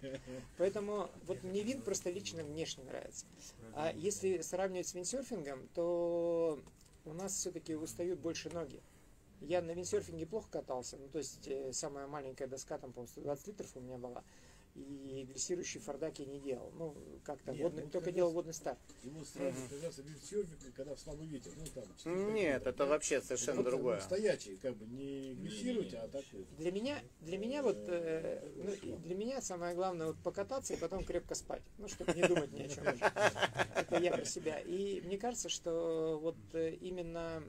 [0.57, 3.25] Поэтому вот мне винг просто лично внешне нравится.
[3.73, 6.59] А если сравнивать с виндсерфингом, то
[7.05, 8.81] у нас все-таки устают больше ноги.
[9.41, 13.47] Я на виндсерфинге плохо катался, ну то есть э, самая маленькая доска, там, по-моему, 120
[13.47, 14.23] литров у меня была.
[14.77, 16.71] И глиссирующий фордак я не делал.
[16.77, 18.77] Ну, как-то Нет, водный, ну, только как делал водный старт.
[19.01, 21.51] Его сразу казаться виндсерфинг, когда в слабый ветер.
[21.57, 22.85] Ну, там, 4-5 Нет, это да?
[22.85, 23.95] вообще совершенно Вот, другое.
[23.95, 26.23] ну, Стоячий, как бы не глиссировать, а так.
[26.59, 30.77] Для меня, для меня вот, э, ну, и для меня самое главное вот покататься и
[30.77, 32.83] потом крепко спать, ну, чтобы не думать ни о чем.
[32.85, 34.59] Это я про себя.
[34.59, 37.41] И мне кажется, что вот э, именно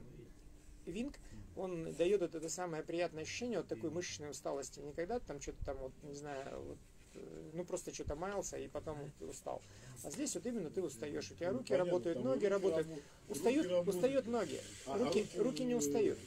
[0.87, 1.19] винг,
[1.59, 4.79] он дает вот это самое приятное ощущение вот такой мышечной усталости.
[4.79, 6.77] Не когда ты там что-то там, вот, не знаю, вот,
[7.15, 9.61] э, ну просто что-то маялся и потом вот устал.
[10.03, 11.29] А здесь вот именно ты устаешь.
[11.31, 12.87] У тебя руки Понятно, работают, ноги руки работают.
[12.87, 13.95] работают, Устают, руки работают.
[13.95, 14.61] устают ноги.
[14.87, 16.17] А, а Руки, руки не устают.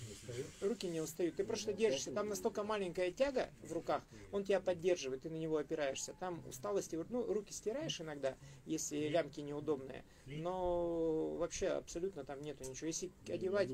[0.61, 1.37] руки не устают.
[1.37, 5.57] Ты просто держишься, там настолько маленькая тяга в руках, он тебя поддерживает, ты на него
[5.57, 6.15] опираешься.
[6.21, 12.89] Там усталости, ну, руки стираешь иногда, если лямки неудобные, но вообще абсолютно там нету ничего.
[12.89, 13.69] Если одевать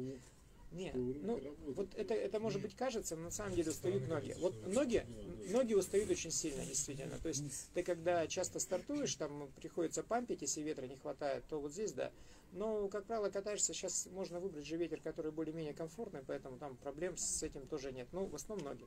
[0.71, 1.41] нет, ну
[1.75, 4.35] вот это, это может быть кажется, но на самом деле устают ноги.
[4.39, 5.07] Вот ноги,
[5.51, 7.19] ноги устают очень сильно, действительно.
[7.19, 11.73] То есть ты когда часто стартуешь, там приходится пампить, если ветра не хватает, то вот
[11.73, 12.13] здесь да.
[12.53, 17.17] Но, как правило, катаешься, сейчас можно выбрать же ветер, который более-менее комфортный, поэтому там проблем
[17.17, 18.09] с этим тоже нет.
[18.13, 18.87] Ну, в основном ноги.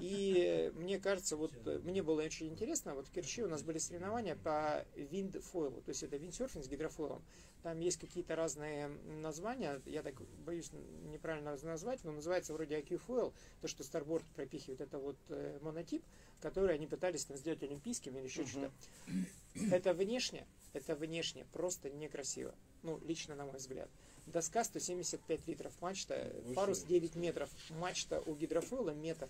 [0.00, 1.52] И мне кажется, вот
[1.84, 6.02] мне было очень интересно, вот в Керчи у нас были соревнования по виндфойлу, то есть
[6.02, 7.22] это виндсерфинг с гидрофойлом.
[7.62, 10.70] Там есть какие-то разные названия, я так боюсь
[11.04, 16.04] неправильно назвать, но называется вроде IQ Foil, то, что Starboard пропихивает, это вот э, монотип,
[16.40, 18.46] который они пытались там сделать олимпийским или еще uh-huh.
[18.46, 19.74] что-то.
[19.74, 22.54] Это внешне, это внешне просто некрасиво.
[22.82, 23.88] Ну, лично на мой взгляд.
[24.26, 29.28] Доска 175 литров мачта, парус 9 метров, мачта у гидрофойла метр.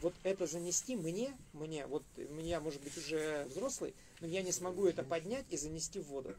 [0.00, 2.04] Вот это занести мне, мне, вот
[2.42, 6.34] я, может быть, уже взрослый, но я не смогу это поднять и занести в воду.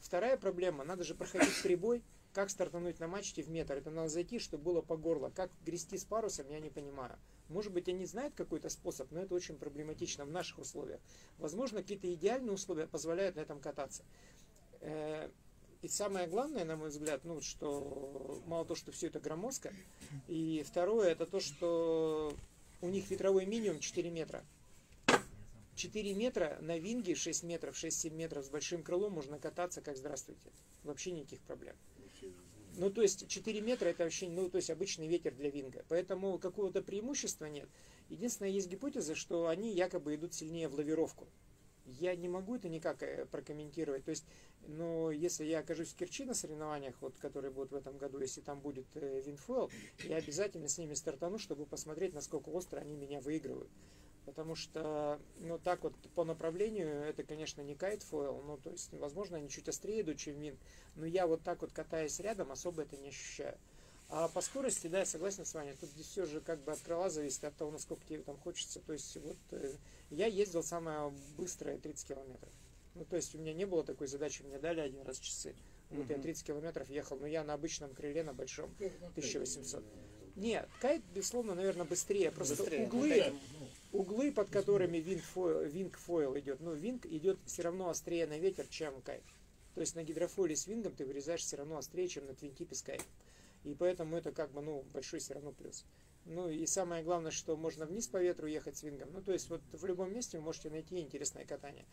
[0.00, 3.74] Вторая проблема, надо же проходить прибой, как стартануть на мачте в метр.
[3.74, 5.32] Это надо зайти, чтобы было по горло.
[5.34, 7.18] Как грести с парусом, я не понимаю.
[7.48, 11.00] Может быть, они знают какой-то способ, но это очень проблематично в наших условиях.
[11.38, 14.04] Возможно, какие-то идеальные условия позволяют на этом кататься.
[15.82, 19.72] И самое главное, на мой взгляд, ну, что мало то, что все это громоздко,
[20.28, 22.34] и второе, это то, что
[22.82, 24.44] у них ветровой минимум 4 метра.
[25.76, 30.50] 4 метра на винге, 6 метров, 6-7 метров с большим крылом можно кататься, как здравствуйте.
[30.84, 31.74] Вообще никаких проблем.
[32.76, 35.84] Ну, то есть 4 метра это вообще, ну, то есть обычный ветер для винга.
[35.88, 37.68] Поэтому какого-то преимущества нет.
[38.10, 41.26] Единственное, есть гипотеза, что они якобы идут сильнее в лавировку.
[41.98, 44.04] Я не могу это никак э, прокомментировать.
[44.04, 44.24] То есть,
[44.66, 48.40] но если я окажусь в Керчи на соревнованиях, вот, которые будут в этом году, если
[48.40, 49.70] там будет э, винфуэл,
[50.04, 53.70] я обязательно с ними стартану, чтобы посмотреть, насколько остро они меня выигрывают.
[54.26, 59.38] Потому что, ну, так вот по направлению, это, конечно, не кайтфойл, ну, то есть, возможно,
[59.38, 60.60] они чуть острее идут, чем винт,
[60.94, 63.58] но я вот так вот катаясь рядом, особо это не ощущаю.
[64.12, 66.80] А по скорости, да, я согласен с вами, тут здесь все же как бы от
[66.80, 68.80] крыла зависит от того, насколько тебе там хочется.
[68.80, 69.72] То есть, вот э,
[70.10, 72.52] я ездил самое быстрое 30 километров.
[72.96, 75.54] Ну, то есть, у меня не было такой задачи, мне дали один раз часы.
[75.90, 76.16] Вот mm-hmm.
[76.16, 78.74] я 30 километров ехал, но я на обычном крыле, на большом,
[79.12, 79.84] 1800.
[80.34, 82.32] Нет, кайт, безусловно, наверное, быстрее.
[82.32, 82.86] Просто быстрее.
[82.86, 83.32] углы,
[83.92, 89.22] углы, под которыми винг-фойл идет, ну, винг идет все равно острее на ветер, чем кайт.
[89.74, 92.82] То есть на гидрофойле с вингом ты вырезаешь все равно острее, чем на твинтипе с
[92.82, 93.06] кайтом.
[93.64, 95.84] И поэтому это как бы, ну, большой все равно плюс.
[96.26, 99.10] Ну и самое главное, что можно вниз по ветру ехать с вингом.
[99.12, 101.86] Ну, то есть вот в любом месте вы можете найти интересное катание.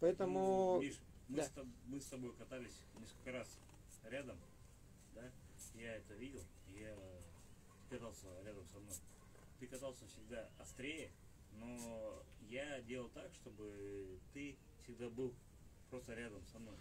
[0.00, 0.80] Поэтому...
[0.80, 1.44] Миш, мы, да.
[1.44, 1.52] с,
[1.86, 3.58] мы с тобой катались несколько раз
[4.04, 4.38] рядом,
[5.14, 5.30] да?
[5.74, 6.96] Я это видел, я
[7.90, 8.94] катался рядом со мной.
[9.60, 11.10] Ты катался всегда острее,
[11.52, 15.34] но я делал так, чтобы ты всегда был
[15.90, 16.76] просто рядом со мной.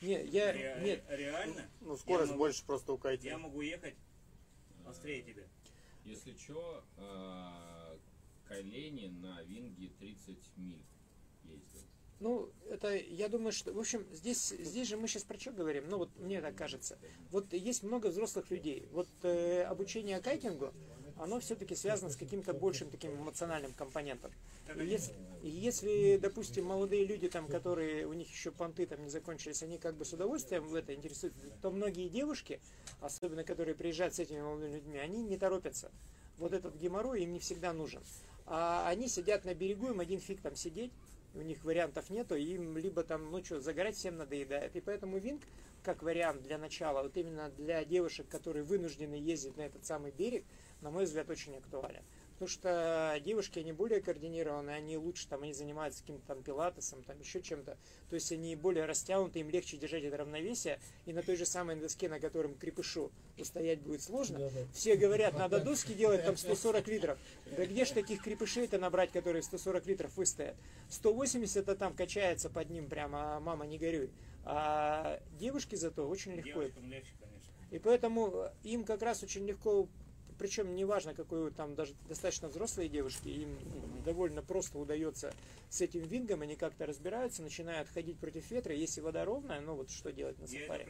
[0.00, 1.04] Не, я, Ре- нет.
[1.08, 1.68] Реально?
[1.80, 3.26] Ну, скорость могу- больше просто у кайта.
[3.26, 3.94] Я могу ехать
[4.86, 5.44] острее тебя.
[6.04, 6.82] Если что,
[8.48, 10.82] Кайлени на Винге 30 миль
[11.44, 11.80] ездил.
[12.18, 15.88] Ну, это, я думаю, что, в общем, здесь, здесь же мы сейчас про что говорим,
[15.88, 16.98] ну, вот мне так кажется.
[17.30, 18.88] Вот есть много взрослых людей.
[18.92, 20.74] Вот э, обучение кайтингу,
[21.16, 24.30] оно все-таки связано с каким-то большим таким эмоциональным компонентом.
[24.76, 29.10] И если, и если, допустим, молодые люди, там, которые, у них еще понты там не
[29.10, 32.60] закончились, они как бы с удовольствием в это интересуются, то многие девушки,
[33.00, 35.90] особенно которые приезжают с этими молодыми людьми, они не торопятся.
[36.38, 38.02] Вот этот геморрой им не всегда нужен.
[38.46, 40.92] А они сидят на берегу, им один фиг там сидеть,
[41.34, 44.74] у них вариантов нету, им либо там, ну что, загорать всем надоедает.
[44.74, 45.42] И поэтому винг,
[45.82, 50.44] как вариант для начала, вот именно для девушек, которые вынуждены ездить на этот самый берег,
[50.80, 52.02] на мой взгляд, очень актуален.
[52.40, 57.20] Потому что девушки, они более координированные, они лучше там, они занимаются каким-то там пилатесом, там
[57.20, 57.76] еще чем-то.
[58.08, 60.80] То есть они более растянуты, им легче держать это равновесие.
[61.04, 65.60] И на той же самой доске, на котором крепышу устоять будет сложно, все говорят, надо
[65.60, 67.18] доски делать там 140 литров.
[67.54, 70.56] Да где ж таких крепышей-то набрать, которые 140 литров выстоят?
[70.88, 74.10] 180 то там качается под ним прямо, а мама не горюй.
[74.44, 76.62] А девушки зато очень легко.
[76.62, 77.52] Девушкам легче, конечно.
[77.70, 79.86] И поэтому им как раз очень легко
[80.40, 83.58] причем неважно, какой там даже достаточно взрослые девушки, им
[84.06, 85.34] довольно просто удается
[85.68, 89.90] с этим вингом, они как-то разбираются, начинают ходить против ветра, если вода ровная, ну вот
[89.90, 90.88] что делать на сафари.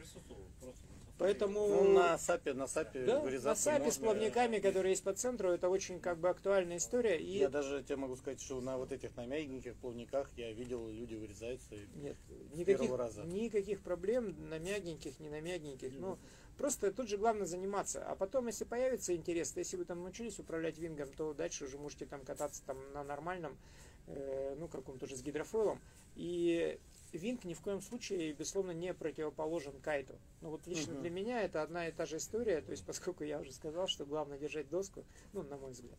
[1.17, 4.13] Поэтому Ну, на сапе, на сапе да, на сапе с можно.
[4.13, 7.19] плавниками, которые есть по центру, это очень как бы актуальная история.
[7.19, 10.87] И Я даже тебе могу сказать, что на вот этих на мягеньких плавниках я видел,
[10.87, 11.75] люди вырезаются.
[11.95, 12.15] нет,
[12.53, 13.23] с никаких, первого раза.
[13.23, 15.91] никаких проблем на мягеньких, не на мягеньких.
[15.99, 16.17] Ну,
[16.61, 18.05] Просто тут же главное заниматься.
[18.05, 21.79] А потом, если появится интерес, то если вы там научились управлять вингом, то дальше уже
[21.79, 23.57] можете там кататься там на нормальном,
[24.05, 25.81] э, ну, каком-то уже с гидрофоилом.
[26.15, 26.79] И
[27.13, 30.13] винг ни в коем случае, безусловно, не противоположен кайту.
[30.41, 31.01] Ну вот лично Мгм.
[31.01, 34.05] для меня это одна и та же история, то есть поскольку я уже сказал, что
[34.05, 35.97] главное держать доску, ну, на мой взгляд.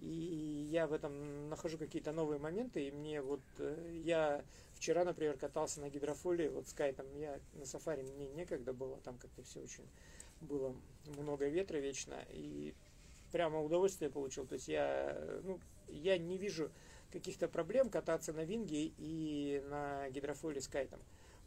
[0.00, 4.44] И я в этом нахожу какие-то новые моменты, и мне вот, э, я
[4.84, 9.16] вчера, например, катался на гидрофолии, вот с кайтом, я на сафари, мне некогда было, там
[9.16, 9.88] как-то все очень
[10.42, 10.76] было
[11.16, 12.74] много ветра вечно, и
[13.32, 16.70] прямо удовольствие получил, то есть я, ну, я не вижу
[17.10, 21.00] каких-то проблем кататься на винге и на гидрофоиле с кайтом.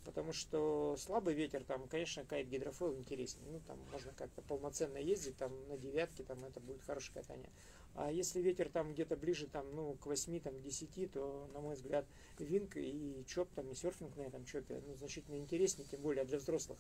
[0.04, 3.46] Потому что слабый ветер, там, конечно, кайт гидрофоил интереснее.
[3.52, 7.50] Ну, там можно как-то полноценно ездить, там, на девятке, там, это будет хорошее катание.
[7.98, 11.74] А если ветер там где-то ближе, там, ну, к 8, там, 10, то, на мой
[11.74, 12.06] взгляд,
[12.38, 16.38] винг и чоп, там, и серфинг на этом чопе, ну, значительно интереснее, тем более для
[16.38, 16.78] взрослых,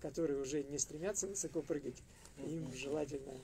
[0.00, 2.02] которые уже не стремятся высоко прыгать,
[2.44, 3.40] им желательно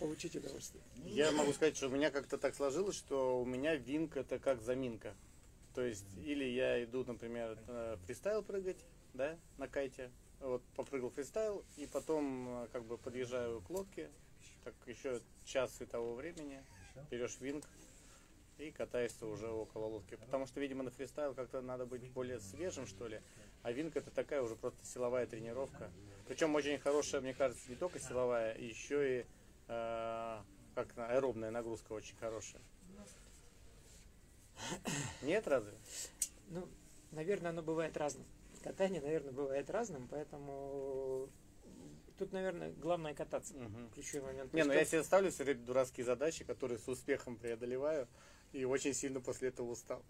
[0.00, 0.82] получить удовольствие.
[1.04, 4.60] Я могу сказать, что у меня как-то так сложилось, что у меня винг это как
[4.60, 5.14] заминка.
[5.76, 10.10] То есть, или я иду, например, э, фристайл прыгать, да, на кайте,
[10.40, 14.10] вот попрыгал фристайл, и потом э, как бы подъезжаю к лодке,
[14.64, 16.64] так еще час светового времени,
[17.10, 17.64] берешь винг
[18.58, 20.16] и катаешься уже около лодки.
[20.16, 23.20] Потому что, видимо, на фристайл как-то надо быть более свежим, что ли.
[23.62, 25.90] А винг это такая уже просто силовая тренировка.
[26.28, 29.26] Причем очень хорошая, мне кажется, не только силовая, еще и
[29.68, 30.42] э,
[30.74, 32.62] как на- аэробная нагрузка очень хорошая.
[35.22, 35.74] Нет, разве?
[36.48, 36.68] Ну,
[37.10, 38.26] наверное, оно бывает разным.
[38.62, 41.28] Катание, наверное, бывает разным, поэтому
[42.18, 43.54] тут, наверное, главное кататься.
[43.54, 43.90] Мгм.
[43.94, 44.52] Ключевой момент.
[44.52, 48.08] Не, ну я себе ставлю все время дурацкие задачи, которые с успехом преодолеваю,
[48.52, 50.02] и очень сильно после этого устал.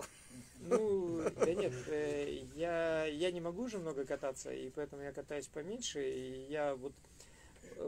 [0.61, 5.47] Ну, да нет, э, я, я не могу уже много кататься, и поэтому я катаюсь
[5.47, 6.93] поменьше, и я вот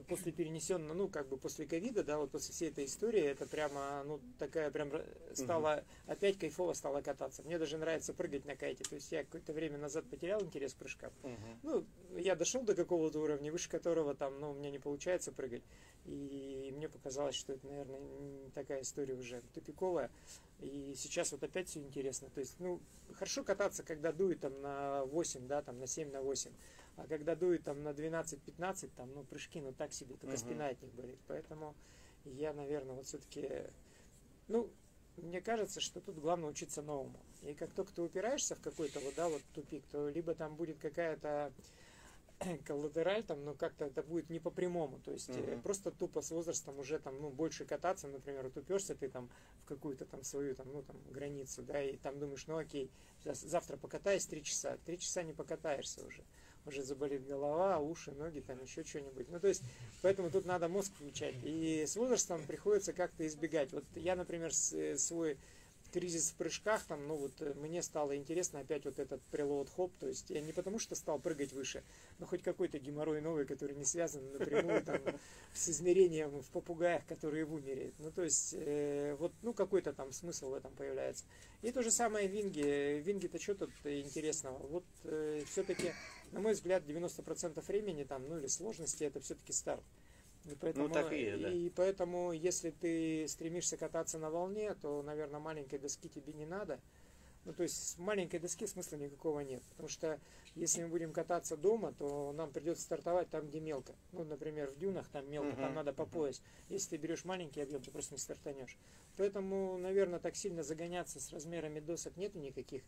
[0.09, 4.03] после перенесенного, ну, как бы после ковида, да, вот после всей этой истории, это прямо,
[4.05, 4.90] ну, такая прям
[5.35, 7.42] стала, опять кайфово стало кататься.
[7.42, 10.77] Мне даже нравится прыгать на кайте, то есть я какое-то время назад потерял интерес к
[10.79, 11.12] прыжкам.
[11.62, 11.85] Ну,
[12.16, 15.62] я дошел до какого-то уровня, выше которого там, ну, у меня не получается прыгать.
[16.05, 18.01] И мне показалось, что это, наверное,
[18.55, 20.11] такая история уже тупиковая.
[20.61, 22.31] И сейчас вот опять все интересно.
[22.31, 22.81] То есть, ну,
[23.14, 26.53] хорошо кататься, когда дует там на 8, да, там на 7, на 8.
[26.96, 30.38] А когда дует там на 12-15, там, ну, прыжки, ну, так себе, только Мгм.
[30.38, 31.18] спина от них болит.
[31.26, 31.74] Поэтому
[32.24, 33.64] я, наверное, вот все-таки,
[34.48, 34.70] ну,
[35.16, 37.20] мне кажется, что тут главное учиться новому.
[37.42, 40.78] И как только ты упираешься в какой-то вот, да, вот тупик, то либо там будет
[40.78, 41.52] какая-то
[42.66, 44.98] коллатераль, там, но как-то это будет не по прямому.
[45.00, 45.61] То есть Мгм.
[45.62, 49.30] просто тупо с возрастом уже там, ну, больше кататься, например, вот уперся ты там
[49.62, 52.90] в какую-то там свою там, ну, там, границу, да, и там думаешь, ну окей,
[53.22, 54.78] сейчас- завтра покатаюсь три часа.
[54.85, 56.24] Три часа не покатаешься уже.
[56.66, 59.29] Уже заболит голова, уши, ноги, там еще что-нибудь.
[59.31, 59.62] Ну, то есть,
[60.02, 61.37] поэтому тут надо мозг включать.
[61.44, 63.72] И с возрастом приходится как-то избегать.
[63.72, 65.38] Вот я, например, э, свой
[65.92, 69.92] кризис в прыжках, там, ну вот э, мне стало интересно опять вот этот прилоуд хоп,
[69.98, 71.83] то есть я не потому что стал прыгать выше,
[72.18, 75.00] но хоть какой-то геморрой новый, который не связан напрямую там
[75.55, 77.92] с измерением в попугаях, которые в умере.
[77.98, 81.24] Ну то есть э, вот ну какой-то там смысл в этом появляется.
[81.62, 83.00] И то же самое винги.
[83.00, 84.59] Винги-то что тут интересного?
[84.66, 84.85] Вот
[85.46, 85.92] все-таки,
[86.32, 89.84] на мой взгляд, 90% времени там, ну или сложности это все-таки старт.
[90.44, 91.50] И поэтому, Ну, так и есть, да.
[91.50, 96.78] и поэтому, если ты стремишься кататься на волне, то, наверное, маленькой доски тебе не надо.
[97.44, 99.62] Ну, то есть с маленькой доски смысла никакого нет.
[99.70, 100.20] Потому что
[100.56, 103.94] если мы будем кататься дома, то нам придется стартовать там, где мелко.
[104.12, 106.42] Ну, например, в дюнах там мелко, там Мгм, надо по пояс.
[106.68, 108.76] Если ты берешь маленький объем, ты просто не стартанешь.
[109.16, 112.82] Поэтому, наверное, так сильно загоняться с размерами досок нету никаких.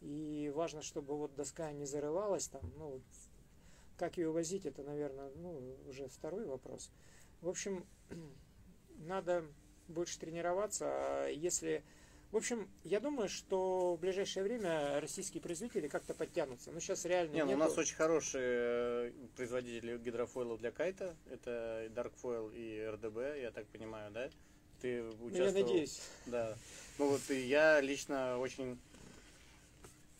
[0.00, 2.62] И важно, чтобы вот доска не зарывалась там.
[2.76, 3.00] Ну,
[3.96, 6.90] как ее возить, это, наверное, ну, уже второй вопрос.
[7.40, 7.86] В общем,
[8.98, 9.44] надо
[9.88, 10.86] больше тренироваться.
[10.88, 11.84] А Если
[12.34, 16.72] в общем, я думаю, что в ближайшее время российские производители как-то подтянутся.
[16.72, 21.14] Ну, сейчас реально Не, ну у нас очень хорошие э, производители гидрофойлов для кайта.
[21.30, 24.30] Это Darkfoil и РДБ, я так понимаю, да?
[24.80, 25.46] Ты Ну, участвовал?
[25.46, 26.00] я надеюсь.
[26.26, 26.56] Да.
[26.98, 28.80] Ну вот и я лично очень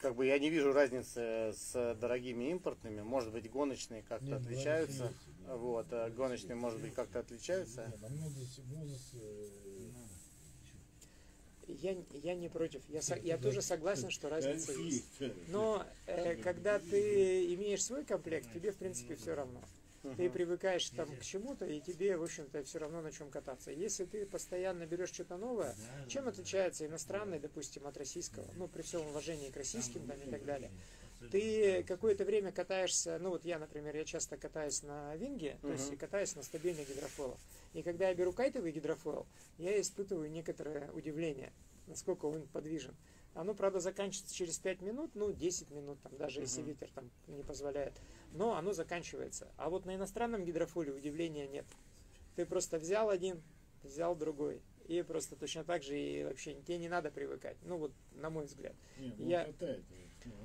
[0.05, 3.01] как бы я не вижу разницы с дорогими импортными.
[3.01, 5.05] Может быть, гоночные как-то Нет, отличаются.
[5.05, 5.49] есть.
[5.49, 7.87] Вот, а гоночные, может быть, как-то отличаются.
[7.87, 8.11] Нет,
[9.15, 9.49] э,
[11.69, 12.83] Я, я не против.
[12.91, 15.07] Я, со- я тоже согласен, что разница есть.
[15.19, 15.49] есть.
[15.49, 19.63] Но э, когда ты имеешь свой комплект, тебе в принципе все равно.
[20.05, 20.33] Ты Мгм.
[20.33, 23.71] привыкаешь там к чему-то, и тебе, в общем-то, все равно на чем кататься.
[23.73, 25.77] Если ты постоянно берешь что-то новое,
[26.07, 30.45] чем отличается иностранный, допустим, от российского, ну, при всем уважении к российским там и так
[30.45, 30.71] далее.
[31.31, 35.97] ты какое-то время катаешься, ну вот я, например, я часто катаюсь на винге, то есть
[35.99, 37.41] катаюсь на стабильных гидрофойлах.
[37.73, 39.27] И когда я беру кайтовый гидрофойл,
[39.59, 41.53] я испытываю некоторое удивление,
[41.87, 42.97] насколько он подвижен.
[43.35, 46.69] Оно, правда, заканчивается через 5 минут, ну, 10 минут, там, даже если Мгм.
[46.71, 48.01] ветер там не позволяет.
[48.35, 49.49] Но оно заканчивается.
[49.57, 51.65] А вот на иностранном гидрофоле удивления нет.
[52.37, 53.41] Ты просто взял один,
[53.83, 54.61] взял другой.
[54.89, 57.57] И просто точно так же и вообще тебе не надо привыкать.
[57.63, 58.75] Ну вот, на мой взгляд.
[58.99, 59.55] Не, ну, Я- он-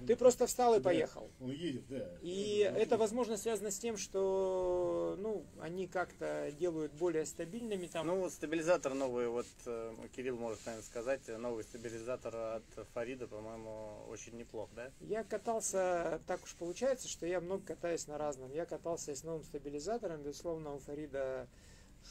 [0.08, 1.30] Ты просто встал и поехал.
[1.40, 2.10] Он едет, да.
[2.22, 8.08] И это, возможно, связано с тем, что ну, они как-то делают более стабильными там.
[8.08, 14.06] Ну, вот стабилизатор новый, вот э, Кирилл может, наверное, сказать, новый стабилизатор от Фарида, по-моему,
[14.10, 14.92] очень неплох, да?
[15.00, 18.52] Я катался, так уж получается, что я много катаюсь на разном.
[18.52, 21.48] Я катался и с новым стабилизатором, безусловно, у Фарида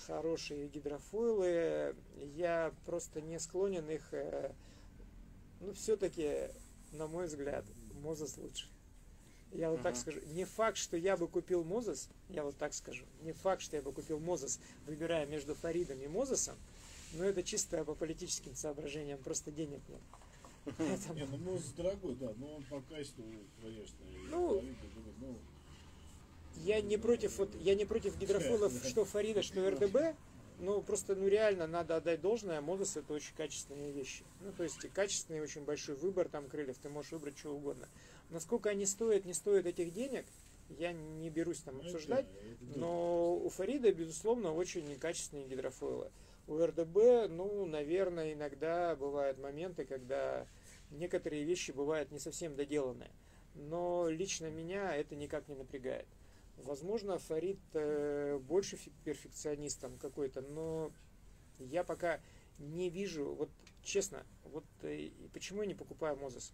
[0.07, 1.97] хорошие гидрофойлы.
[2.17, 4.53] Я просто не склонен их, э,
[5.61, 6.49] ну, все-таки,
[6.93, 7.65] на мой взгляд,
[8.03, 8.67] Мозес лучше.
[9.53, 10.01] Я вот так Мгм.
[10.01, 10.21] скажу.
[10.35, 13.05] Не факт, что я бы купил Мозес, я вот так скажу.
[13.23, 16.57] Не факт, что я бы купил Мозес, выбирая между Фаридом и Мозесом,
[17.15, 20.01] но это чисто по политическим соображениям, просто денег нет.
[20.77, 23.25] Поэтому- Не, ну Мозес дорогой, да, но он по качеству,
[23.63, 23.97] конечно.
[24.31, 24.63] Ну,
[25.21, 25.35] ну,
[26.65, 30.15] Я не против, вот, я не против гидрофойлов, что Фарида, что РДБ,
[30.59, 34.25] но просто, ну реально, надо отдать должное, Модус это очень качественные вещи.
[34.41, 37.89] Ну, то есть качественный, очень большой выбор там крыльев, ты можешь выбрать что угодно.
[38.31, 40.27] Насколько они стоят, не стоят этих денег,
[40.79, 42.27] я не берусь там ну, обсуждать,
[42.75, 46.11] но у Фарида, безусловно, очень качественные гидрофойлы.
[46.47, 50.47] У РДБ, ну, наверное, иногда бывают моменты, когда
[50.91, 53.11] некоторые вещи бывают не совсем доделанные.
[53.55, 56.07] Но лично меня это никак не напрягает.
[56.65, 60.93] Возможно, Фарид э, больше фи- перфекционист там какой-то, но
[61.59, 62.21] я пока
[62.59, 63.51] не вижу, вот
[63.83, 66.53] честно, вот э, почему я не покупаю Мозес?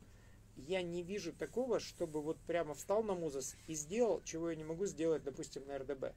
[0.56, 4.64] Я не вижу такого, чтобы вот прямо встал на Мозес и сделал, чего я не
[4.64, 6.14] могу сделать, допустим, на РДБ.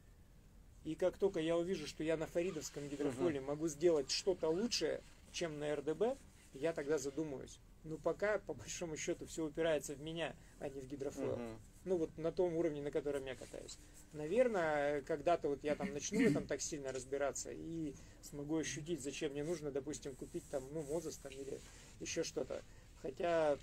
[0.84, 5.60] И как только я увижу, что я на фаридовском гидрофоле могу сделать что-то лучшее, чем
[5.60, 6.18] на РДБ,
[6.54, 7.60] я тогда задумаюсь.
[7.84, 11.36] Но пока, по большому счету, все упирается в меня, а не в гидрофойл.
[11.38, 11.60] Мгм.
[11.88, 13.78] Ну вот на том уровне, на котором я катаюсь.
[14.12, 19.32] Наверное, когда-то вот я там начну в этом так сильно разбираться и смогу ощутить, зачем
[19.32, 21.62] мне нужно, допустим, купить там, ну, Мозес там или
[22.02, 22.62] еще что-то.
[23.02, 23.58] Хотя,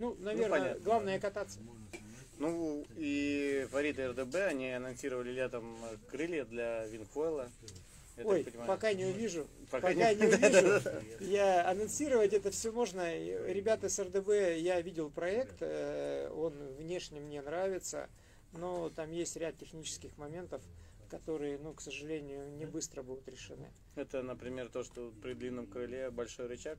[0.00, 1.60] ну, наверное, понятно, главное кататься.
[2.38, 5.76] Ну, и Фарид и РДБ, они анонсировали летом
[6.10, 7.48] крылья для Винфойла.
[8.16, 8.66] Я Ой, понимаю.
[8.68, 9.46] пока не увижу.
[9.70, 10.90] Пока Пока, не- не, увижу.
[11.20, 13.14] Я анонсировать это все можно.
[13.14, 18.08] Ребята с РДБ, я видел проект, э, он внешне мне нравится,
[18.52, 20.62] но там есть ряд технических моментов,
[21.10, 23.70] которые, ну, к сожалению, не быстро будут решены.
[23.96, 26.78] Это, например, то, что при длинном крыле большой рычаг.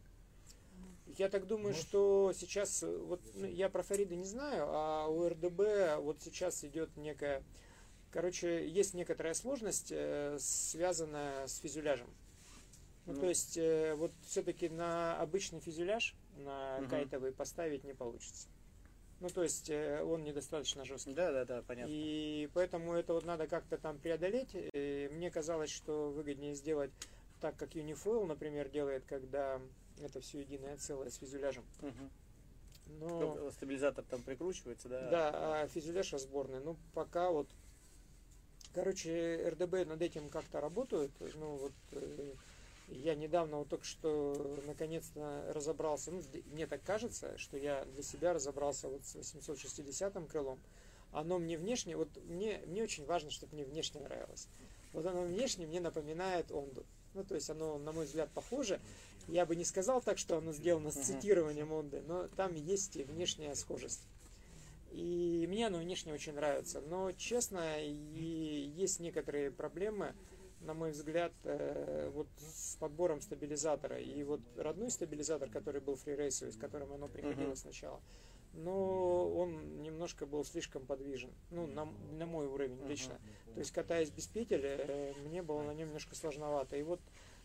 [1.18, 5.30] Я так думаю, что сейчас, э, вот ну, я про Фарида не знаю, а у
[5.30, 7.44] РДБ вот сейчас идет некая,
[8.18, 12.07] короче, есть некоторая сложность, э, связанная с фюзеляжем.
[13.05, 13.20] Ну, Ну.
[13.20, 16.89] то есть, э, вот все-таки на обычный фюзеляж, на Мгм.
[16.89, 18.47] кайтовый поставить не получится.
[19.20, 21.13] Ну, то есть, э, он недостаточно жесткий.
[21.13, 21.91] Да, да, да, понятно.
[21.93, 24.49] И поэтому это вот надо как-то там преодолеть.
[24.53, 26.89] И мне казалось, что выгоднее сделать
[27.39, 29.61] так, как Unifoil, например, делает, когда
[30.01, 31.65] это все единое целое с фюзеляжем.
[31.82, 32.09] Мгм.
[32.99, 35.09] Но, Стабилизатор там прикручивается, да?
[35.11, 36.61] да, а фюзеляж разборный.
[36.61, 37.47] Ну, пока вот...
[38.74, 41.11] Короче, РДБ над этим как-то работают.
[41.36, 42.34] Ну, вот э,
[42.89, 48.34] я недавно вот только что наконец-то разобрался, ну, мне так кажется, что я для себя
[48.34, 50.59] разобрался вот с 860 крылом.
[51.11, 54.47] Оно мне внешне, вот мне, мне очень важно, чтобы мне внешне нравилось.
[54.93, 56.86] Вот оно внешне мне напоминает Онду.
[57.13, 58.80] Ну, то есть оно, на мой взгляд, похоже.
[59.28, 63.03] Я бы не сказал так, что оно сделано с цитированием Онды, но там есть и
[63.03, 64.01] внешняя схожесть.
[64.98, 66.82] И мне оно внешне очень нравится.
[66.82, 70.16] Но, честно, и есть некоторые проблемы,
[70.60, 74.00] на мой взгляд, э, вот с подбором стабилизатора.
[74.00, 77.56] И вот родной стабилизатор, который был фрирейсовый, с которым оно приходило Мгм.
[77.56, 78.02] сначала,
[78.54, 81.30] но он немножко был слишком подвижен.
[81.52, 83.20] Ну, на, на мой уровень лично.
[83.54, 86.76] То есть, катаясь без петель, э, мне было на нем немножко сложновато.
[86.76, 87.02] И вот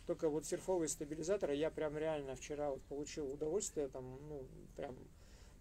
[0.07, 4.96] только вот серфовые стабилизаторы я прям реально вчера вот получил удовольствие, там, ну, прям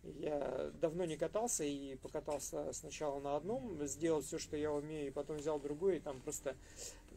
[0.03, 5.11] я давно не катался и покатался сначала на одном, сделал все, что я умею, и
[5.11, 6.55] потом взял другой, и там просто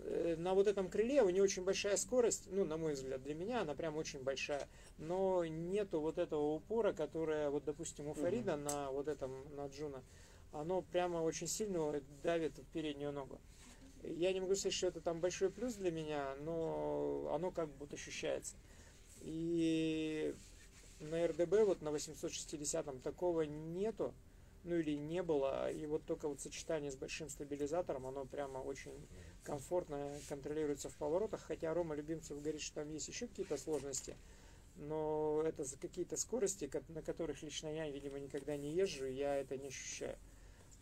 [0.01, 3.35] э, на вот этом крыле у нее очень большая скорость, ну, на мой взгляд, для
[3.35, 4.69] меня она прям очень большая,
[4.99, 8.15] но нету вот этого упора, которое, вот, допустим, у.
[8.15, 10.03] Фарида на вот этом, на Джуна,
[10.53, 13.41] оно прямо очень сильно давит в переднюю ногу.
[14.03, 17.93] Я не могу сказать, что это там большой плюс для меня, но оно как вот
[17.95, 18.55] ощущается.
[19.23, 20.35] И
[21.01, 24.15] на РДБ вот на 860 такого нету,
[24.65, 28.95] ну или не было, и вот только вот сочетание с большим стабилизатором, оно прямо очень
[29.43, 34.17] комфортно контролируется в поворотах, хотя Рома Любимцев говорит, что там есть еще какие-то сложности,
[34.77, 39.37] но это за какие-то скорости, ко- на которых лично я, видимо, никогда не езжу, я
[39.37, 40.17] это не ощущаю.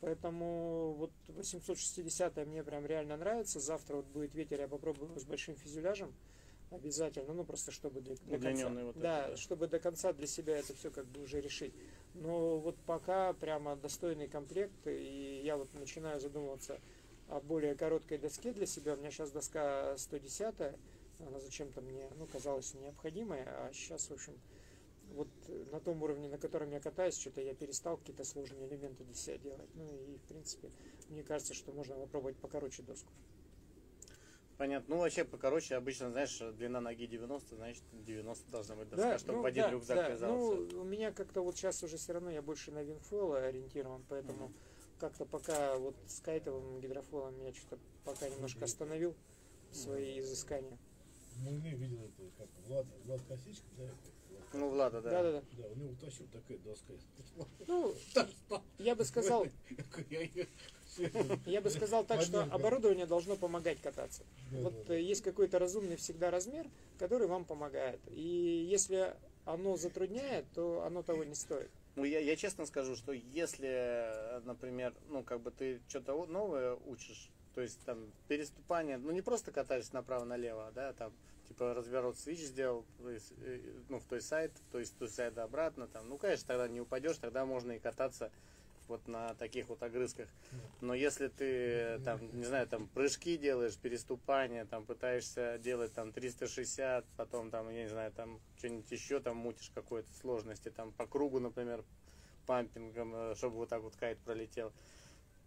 [0.00, 3.60] Поэтому вот 860 мне прям реально нравится.
[3.60, 6.12] Завтра вот будет ветер, я попробую с большим фюзеляжем.
[6.72, 8.68] Обязательно, ну просто чтобы до, до конца.
[8.70, 9.36] Вот да, этот, да.
[9.36, 11.74] чтобы до конца для себя это все как бы уже решить.
[12.14, 16.80] Но вот пока прямо достойный комплект, и я вот начинаю задумываться
[17.28, 18.94] о более короткой доске для себя.
[18.94, 20.54] У меня сейчас доска 110,
[21.20, 24.34] она зачем-то мне, ну, казалась необходимой, а сейчас, в общем,
[25.14, 25.28] вот
[25.70, 29.38] на том уровне, на котором я катаюсь, что-то я перестал какие-то сложные элементы для себя
[29.38, 29.68] делать.
[29.74, 30.70] Ну и, в принципе,
[31.08, 33.12] мне кажется, что можно попробовать покороче доску.
[34.58, 34.94] Понятно.
[34.94, 39.42] Ну, вообще, покороче, обычно, знаешь, длина ноги 90, значит, 90 должна быть доска, чтобы ну,
[39.42, 40.08] в один да, рюкзак да.
[40.10, 40.54] вязался.
[40.56, 44.46] Ну, у меня как-то вот сейчас уже все равно я больше на винфойл ориентирован, поэтому
[44.46, 44.54] Мгм.
[44.98, 49.16] как-то пока вот с кайтовым гидрофойлом я что-то пока немножко остановил
[49.72, 50.78] свои изыскания.
[51.36, 53.84] Мы не видели это, как Влад, Влад Косичка, да?
[54.28, 55.10] Влад Ну, Влада, да.
[55.10, 55.42] Да-да-да.
[55.52, 56.92] Да, у него утащил такая доска.
[57.66, 57.94] Ну,
[58.78, 59.46] я бы сказал,
[61.46, 64.22] я бы сказал так, что оборудование должно помогать кататься.
[64.50, 66.66] Вот э, есть какой-то разумный всегда размер,
[66.98, 68.00] который вам помогает.
[68.10, 69.14] И если
[69.44, 71.70] оно затрудняет, то оно того не стоит.
[71.94, 76.74] Ну, я, я честно скажу, что если, э, например, ну, как бы ты что-то новое
[76.86, 81.12] учишь, то есть там переступание, ну, не просто катаешься направо-налево, да, там,
[81.48, 85.08] типа, разворот свич сделал, то есть, э, ну, в той сайт, то есть, в той
[85.08, 88.30] сайт обратно, там, ну, конечно, тогда не упадешь, тогда можно и кататься
[88.88, 90.28] вот на таких вот огрызках.
[90.80, 97.04] Но если ты, там, не знаю, там, прыжки делаешь, переступания, там, пытаешься делать, там, 360,
[97.16, 101.40] потом, там, я не знаю, там, что-нибудь еще, там, мутишь какой-то сложности, там, по кругу,
[101.40, 101.84] например,
[102.46, 104.72] пампингом, э, чтобы вот так вот кайт пролетел,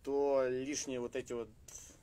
[0.03, 1.49] то лишние вот эти вот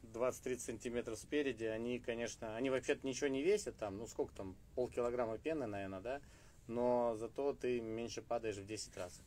[0.03, 5.39] 20-30 сантиметров спереди, они, конечно, они вообще-то ничего не весят, там, ну, сколько там, полкилограмма
[5.39, 6.20] пены, наверное, да,
[6.66, 9.20] но зато ты меньше падаешь в 10 раз.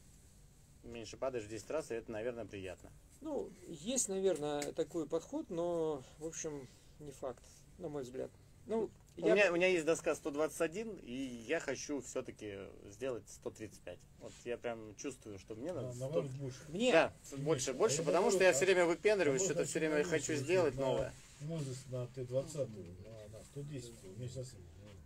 [0.86, 2.92] Меньше падаешь в 10 раз, и это, наверное, приятно.
[3.22, 6.68] Ну, есть, наверное, такой подход, но, в общем,
[7.00, 7.44] не факт,
[7.80, 8.32] на мой взгляд.
[8.68, 14.00] Ну, У, я меня, у меня есть доска 121, и я хочу все-таки сделать 135.
[14.20, 15.88] Вот я прям чувствую, что мне надо...
[15.88, 16.60] На- 100 Наоборот, больше.
[16.70, 20.76] мне, Да, больше, больше, потому что я все время выпендриваюсь, что-то все время хочу сделать
[20.76, 21.14] новое.
[21.42, 23.92] Мозес на Т-20, на, на 110.
[24.04, 24.56] У меня сейчас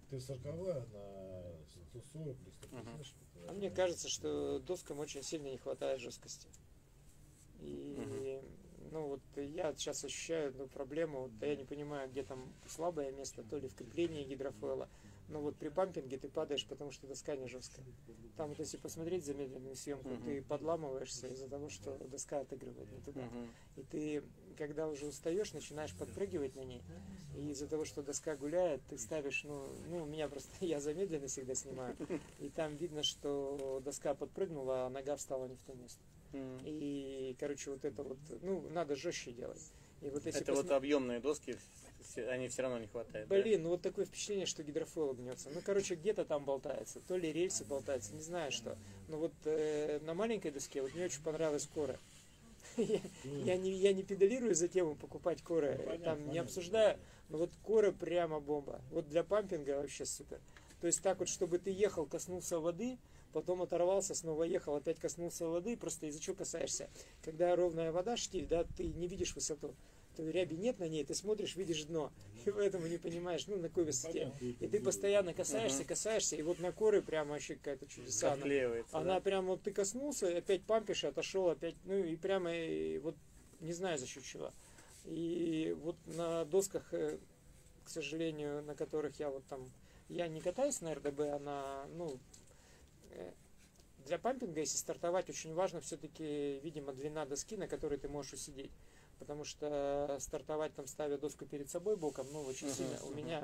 [0.10, 3.06] Т-40 на 140 или 150.
[3.06, 3.29] что-то.
[3.48, 6.48] А мне кажется, что доскам очень сильно не хватает жесткости.
[7.60, 8.42] И,
[8.92, 13.44] ну, вот я сейчас ощущаю одну проблему, вот я не понимаю, где там слабое место,
[13.44, 14.90] то ли в креплении гидрофойла,
[15.30, 17.86] но вот при пампинге ты падаешь, потому что доска не жесткая.
[18.36, 20.24] Там вот если посмотреть замедленную съемку, Мгм.
[20.26, 23.22] ты подламываешься из-за того, что доска отыгрывает не туда.
[23.22, 23.54] Мгм.
[23.76, 24.24] И ты,
[24.58, 26.84] когда уже устаешь, начинаешь подпрыгивать на ней.
[27.36, 31.28] И из-за того, что доска гуляет, ты ставишь, ну, ну, у меня просто, я замедленно
[31.28, 31.96] всегда снимаю.
[32.40, 36.04] И там видно, что доска подпрыгнула, а нога встала не в то место.
[36.32, 36.60] Мгм.
[36.66, 39.74] И, короче, вот это вот, ну, надо жестче делать.
[40.02, 41.58] И вот если Это вот посмо- объемные доски,
[42.30, 43.28] они все равно не хватает.
[43.28, 43.36] да?
[43.42, 45.50] Блин, ну вот такое впечатление, что гидрофойл гнется.
[45.54, 47.00] Ну, короче, где-то там болтается.
[47.02, 48.78] То ли рельсы болтаются, не знаю что.
[49.08, 51.98] Но вот э, на маленькой доске вот мне очень понравилась кора.
[52.78, 56.42] Я, я не, я не педалирую за тему покупать коры, Ну, понятно, там не понятно.
[56.48, 58.80] обсуждаю, но вот кора прямо бомба.
[58.92, 60.40] Вот для пампинга вообще супер.
[60.80, 62.98] То есть так вот, чтобы ты ехал, коснулся воды,
[63.34, 66.90] потом оторвался, снова ехал, опять коснулся воды, просто из-за чего касаешься.
[67.22, 69.76] Когда ровная вода, штиль, да, ты не видишь высоту.
[70.16, 72.12] То ряби нет на ней, ты смотришь, видишь дно.
[72.46, 74.34] И поэтому не понимаешь, ну, на какой высоте.
[74.40, 78.34] И ты постоянно касаешься, касаешься, и вот на коры прямо вообще какая-то чудеса.
[78.34, 78.44] Она,
[78.92, 79.22] она да?
[79.22, 83.16] прям вот ты коснулся, опять пампишь, отошел, опять, ну и прямо и вот
[83.60, 84.52] не знаю за счет чего.
[85.06, 87.18] И вот на досках, э,
[87.84, 89.72] к сожалению, на которых я вот там,
[90.08, 92.20] я не катаюсь на РДБ, а на, ну,
[93.12, 93.32] э,
[94.06, 98.72] для пампинга, если стартовать, очень важно все-таки, видимо, длина доски, на которой ты можешь усидеть.
[99.20, 102.98] Потому что стартовать там, ставя доску перед собой боком, ну, очень сильно.
[103.04, 103.44] У меня,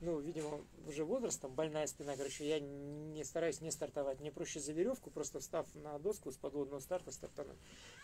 [0.00, 4.20] ну, видимо, уже возрастом, больная спина, короче, я не стараюсь не стартовать.
[4.20, 7.58] Мне проще за веревку, просто встав на доску с подводного старта стартануть.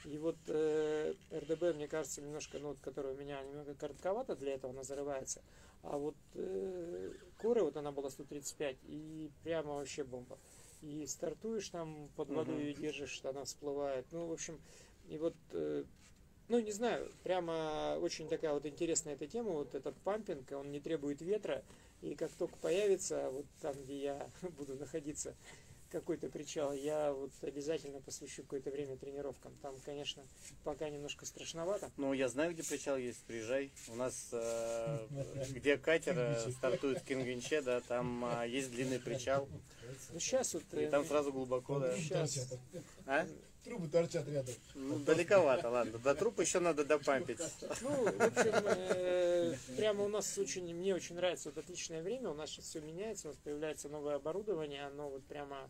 [0.04, 4.54] И вот э, РДБ, мне кажется, немножко, ну, вот, которая у меня немного коротковата для
[4.54, 5.42] этого, она зарывается.
[5.82, 10.38] А вот э, Кора, вот она была 135, и прямо вообще бомба.
[10.82, 12.64] И стартуешь там, под водой Мгм.
[12.64, 14.06] ее держишь, она всплывает.
[14.12, 14.60] Ну, в общем,
[15.08, 15.84] и вот, э,
[16.48, 20.80] ну, не знаю, прямо очень такая вот интересная эта тема, вот этот пампинг, он не
[20.80, 21.62] требует ветра,
[22.00, 25.34] и как только появится, вот там, где я буду находиться,
[25.90, 29.56] какой-то причал, я вот обязательно посвящу какое-то время тренировкам.
[29.62, 30.22] Там, конечно,
[30.64, 31.90] пока немножко страшновато.
[31.96, 33.72] Ну, я знаю, где причал есть, приезжай.
[33.88, 35.06] У нас, э,
[35.50, 39.48] где катер э, стартует в Кингвинче, да, там э, есть длинный причал.
[40.12, 40.64] Ну, сейчас вот...
[40.72, 41.96] И э, там сразу глубоко, да.
[41.96, 42.52] Сейчас.
[43.06, 43.26] А?
[43.68, 44.54] Трубы торчат рядом.
[44.74, 45.98] Ну, далековато, ладно.
[45.98, 47.38] До труп еще надо допампить.
[47.82, 52.34] Ну, в общем, э, прямо у нас очень, мне очень нравится вот отличное время, у
[52.34, 55.68] нас сейчас все меняется, у нас появляется новое оборудование, оно вот прямо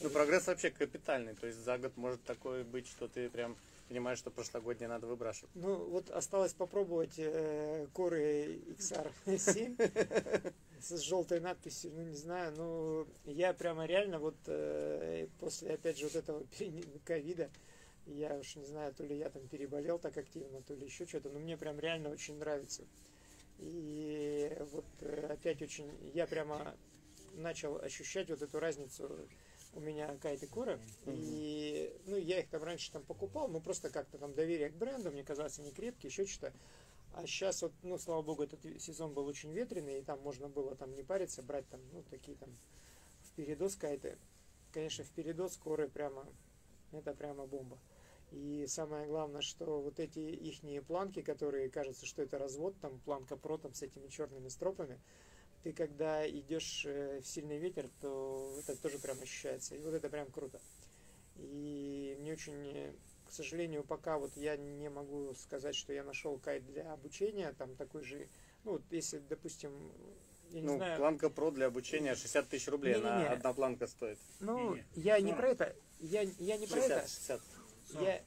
[0.00, 1.34] Ну, прогресс вообще капитальный.
[1.34, 3.56] То есть за год может такое быть, что ты прям
[3.94, 5.54] понимаешь, что прошлогоднее надо выбрашивать.
[5.54, 13.54] Ну, вот осталось попробовать э, Core XR7 с желтой надписью, ну, не знаю, ну, я
[13.54, 16.44] прямо реально вот э, после, опять же, вот этого
[17.04, 17.50] ковида,
[18.06, 21.30] я уж не знаю, то ли я там переболел так активно, то ли еще что-то,
[21.30, 22.82] но мне прям реально очень нравится.
[23.60, 26.74] И вот э, опять очень, я прямо
[27.34, 29.28] начал ощущать вот эту разницу
[29.74, 30.78] у меня кайты Кора.
[31.06, 35.10] И ну, я их там раньше там покупал, ну просто как-то там доверие к бренду,
[35.10, 36.52] мне казалось, они крепкие, еще что-то.
[37.14, 40.74] А сейчас вот, ну, слава богу, этот сезон был очень ветреный, и там можно было
[40.74, 42.50] там не париться, брать там, ну, такие там
[43.24, 44.18] впередос кайты.
[44.72, 46.26] Конечно, впередос коры прямо,
[46.90, 47.78] это прямо бомба.
[48.32, 53.36] И самое главное, что вот эти ихние планки, которые кажется, что это развод, там планка
[53.36, 55.00] про там с этими черными стропами,
[55.64, 59.74] ты когда идешь э, в сильный ветер, то это тоже прям ощущается.
[59.74, 60.60] И вот это прям круто.
[61.36, 62.92] И мне очень, э,
[63.26, 67.74] к сожалению, пока вот я не могу сказать, что я нашел кайт для обучения, там
[67.76, 68.28] такой же,
[68.64, 69.72] ну вот если, допустим,
[70.50, 72.94] я не Ну, знаю, планка про для обучения 60 тысяч рублей.
[72.96, 73.34] Она Не-не-не.
[73.34, 74.18] одна планка стоит.
[74.40, 75.36] ну, я не 40.
[75.38, 77.40] про это, я, я не про это, 60,
[77.86, 78.02] 60.
[78.02, 78.22] я,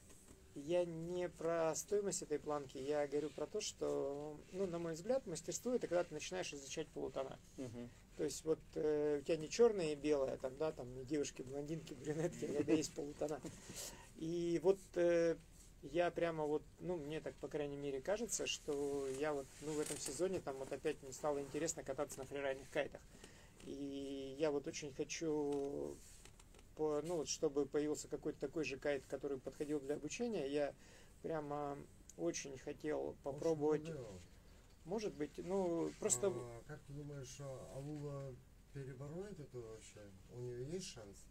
[0.65, 5.25] я не про стоимость этой планки, я говорю про то, что, ну, на мой взгляд,
[5.27, 7.39] мастерство это когда ты начинаешь изучать полутона.
[7.57, 7.89] Мгм.
[8.17, 11.93] То есть вот э, у тебя не черное и белое, там, да, там девушки, блондинки,
[11.93, 13.39] брюнетки, у тебя есть полутона.
[14.17, 15.35] И вот э,
[15.83, 19.79] я прямо вот, ну, мне так, по крайней мере, кажется, что я вот, ну, в
[19.79, 23.01] этом сезоне там вот опять мне стало интересно кататься на фрирайдных кайтах.
[23.63, 25.97] И я вот очень хочу,
[26.78, 30.73] по, ну, вот, чтобы появился какой-то такой же кайт, который подходил для обучения, я
[31.23, 31.78] прямо
[32.17, 33.91] очень хотел попробовать,
[34.86, 36.28] может быть, ну, просто...
[36.34, 38.34] А, как ты думаешь, а Алула
[38.73, 39.99] перебороет это вообще?
[40.32, 41.25] У нее есть шанс?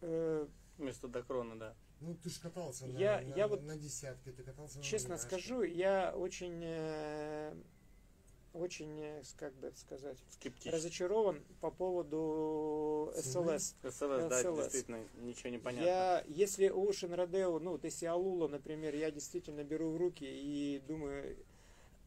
[0.00, 0.46] э,
[0.78, 1.76] Вместо Докрона, да.
[2.00, 5.18] Ну, ты же катался на, Я- на, я вот на десятке, ты катался на Честно
[5.18, 7.54] скажу, я очень, э,
[8.58, 10.74] очень, э, как бы сказать, Скептически.
[10.74, 13.74] разочарован по поводу СЛС.
[13.82, 13.98] СЛС,
[14.28, 15.86] да, действительно, ничего не понятно.
[15.86, 20.80] Я, если Ocean Rodeo, ну, вот если Алула, например, я действительно беру в руки и
[20.86, 21.36] думаю,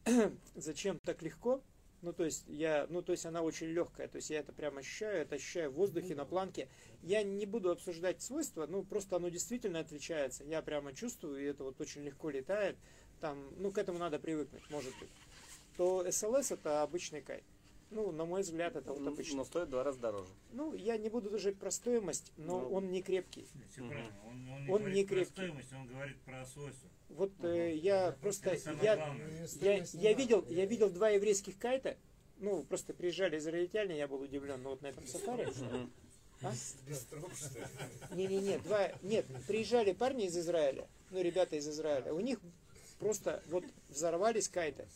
[0.54, 1.62] зачем так легко?
[2.02, 4.76] Ну, то есть я, ну, то есть она очень легкая, то есть я это прям
[4.76, 6.68] ощущаю, это ощущаю в воздухе, на планке.
[7.02, 10.42] Я не буду обсуждать свойства, ну, просто оно действительно отличается.
[10.42, 12.76] Я прямо чувствую, и это вот очень легко летает.
[13.20, 15.10] Там, ну, к этому надо привыкнуть, может быть.
[15.76, 17.44] То СЛС это обычный кайт.
[17.90, 19.36] Ну, на мой взгляд, это вот обычный.
[19.36, 20.30] Но стоит в два раза дороже.
[20.52, 23.46] Ну, я не буду даже про стоимость, но Ну, он не крепкий.
[23.70, 24.14] Все правильно.
[24.24, 25.32] Он, он не Он говорит не про крепкий.
[25.32, 26.88] стоимость, он говорит про свойства.
[27.10, 29.28] Вот э, я просто, Это я, главное.
[29.28, 30.12] Ну, я, я надо.
[30.22, 31.98] видел, я видел два еврейских кайта,
[32.38, 35.44] ну, просто приезжали израильтяне, я был удивлен, но вот на этом сафари.
[35.44, 35.92] Мгм.
[36.40, 36.52] А?
[36.88, 37.66] Без троп, что ли?
[38.16, 42.40] Не-не-не, два, нет, приезжали парни из Израиля, ну, ребята из Израиля, у них
[42.98, 44.88] просто вот взорвались кайты.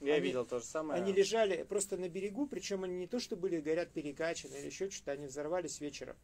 [0.00, 1.00] Я Они- видел то же самое.
[1.00, 4.90] Они лежали просто на берегу, причем они не то, что были, горят, перекачаны или еще
[4.90, 6.16] что-то, они взорвались вечером.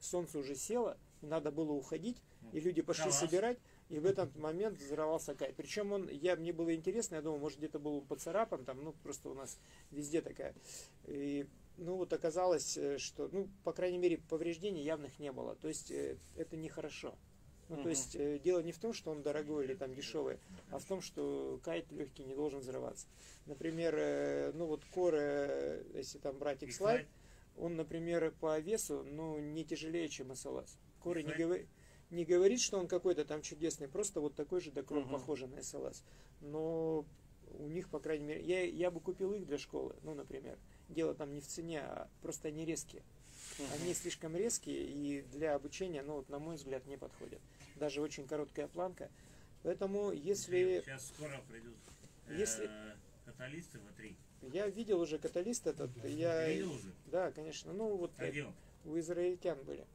[0.00, 2.18] Солнце уже село, надо было уходить,
[2.52, 3.20] и люди пошли Класс.
[3.20, 3.58] собирать,
[3.88, 5.56] и в этот момент взорвался кайт.
[5.56, 9.30] Причем он, я, мне было интересно, я думал, может где-то был поцарапан, там, ну, просто
[9.30, 9.58] у нас
[9.90, 10.54] везде такая.
[11.06, 11.46] И,
[11.78, 15.54] ну, вот оказалось, э, что, ну, по крайней мере, повреждений явных не было.
[15.56, 17.14] То есть, э, это нехорошо.
[17.68, 20.38] Ну, то есть, э, дело не в том, что он дорогой или там дешевый,
[20.70, 23.06] а в том, что кайт легкий не должен взрываться.
[23.46, 27.06] Например, э, ну вот Core, э, если там брать X-Lite,
[27.56, 30.76] он, например, по весу, ну, не тяжелее, чем SLS.
[31.02, 31.66] Core не, говори-
[32.10, 35.12] не говорит, что он какой-то там чудесный, просто вот такой же докрон, Мгм.
[35.12, 36.02] похожий на SLS.
[36.40, 37.04] Но
[37.58, 40.58] у них, по крайней мере, я, я бы купил их для школы, ну, например.
[40.88, 43.02] Дело там не в цене, а просто они резкие.
[43.80, 47.40] Они слишком резкие и для обучения, ну, вот, на мой взгляд, не подходят.
[47.76, 49.10] Даже очень короткая планка.
[49.62, 50.82] Поэтому, если...
[50.84, 51.76] Сейчас скоро придут
[52.28, 52.70] э, Если-
[53.24, 54.14] каталисты V3.
[54.52, 56.48] Я видел уже каталист этот, я...
[56.48, 56.92] Видел уже?
[57.06, 57.72] Да, конечно.
[57.72, 58.54] Ну, вот он?
[58.92, 59.86] у израильтян были.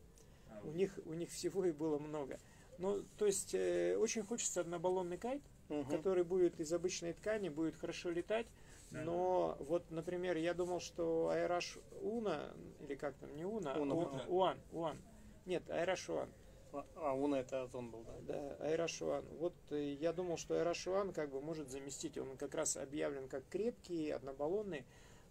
[0.49, 2.39] А, У них, у них всего и было много.
[2.79, 5.85] Ну, то есть, э, очень хочется однобаллонный кайт, Мгм.
[5.85, 8.47] который будет из обычной ткани, будет хорошо летать.
[8.91, 14.09] Но вот, например, я думал, что Айраш Уна, или как там, не Уна, Уна, У-
[14.09, 14.25] да.
[14.27, 14.97] Уан, Уан.
[15.45, 16.29] Нет, Айраш Уан.
[16.71, 18.13] А, а Уна это Озон был, да?
[18.21, 19.25] Да, Айраш Уан.
[19.37, 22.17] Вот э, я думал, что Айраш Уан как бы может заместить.
[22.17, 24.85] Он как раз объявлен как крепкий, однобаллонный.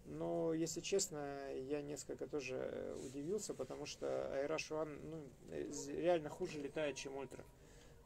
[0.04, 6.28] Но, если честно, я несколько тоже э, удивился, потому что Айраш Уан ну, э, реально
[6.28, 7.44] хуже летает, чем Ультра.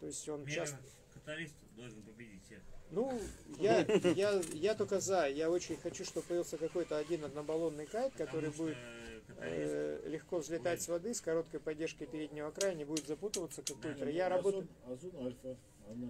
[0.00, 0.78] То есть он часто...
[1.14, 2.60] каталист должен победить всех.
[2.92, 3.18] Ну,
[3.58, 3.80] я,
[4.14, 5.26] я, я только за.
[5.26, 8.76] Я очень хочу, чтобы появился какой-то один однобаллонный кайт, который будет
[9.28, 13.82] каталист э, легко взлетать с воды, с короткой поддержкой переднего края, не будет запутываться, как
[13.82, 14.10] ультра.
[14.10, 14.68] Я Озон- работаю...
[14.86, 15.56] Озон Альфа,
[15.88, 16.06] она...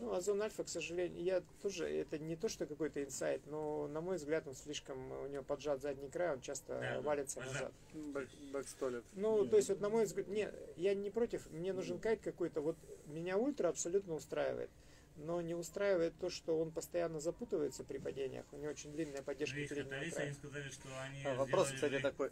[0.00, 4.00] Ну, Озон Альфа, к сожалению, я тоже, это не то, что какой-то инсайт, но, на
[4.00, 7.52] мой взгляд, он слишком, у него поджат задний край, он часто Да, да, валится поджат.
[7.54, 7.72] назад.
[7.94, 9.04] Бэк- Бэкстолит.
[9.14, 9.50] Ну, Нет.
[9.50, 12.76] то есть, вот на мой взгляд, не, я не против, мне нужен кайт какой-то, вот
[13.06, 14.70] меня ультра абсолютно устраивает.
[15.16, 18.44] Но не устраивает то, что он постоянно запутывается при падениях.
[18.52, 20.26] У него очень длинная поддержка Есть переднего края.
[20.26, 22.30] они сказали, что они А, вопрос, кстати, такой.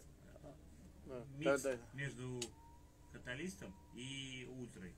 [1.05, 1.79] Да, микс да, да.
[1.93, 2.39] между
[3.11, 4.93] каталистом и ультрой.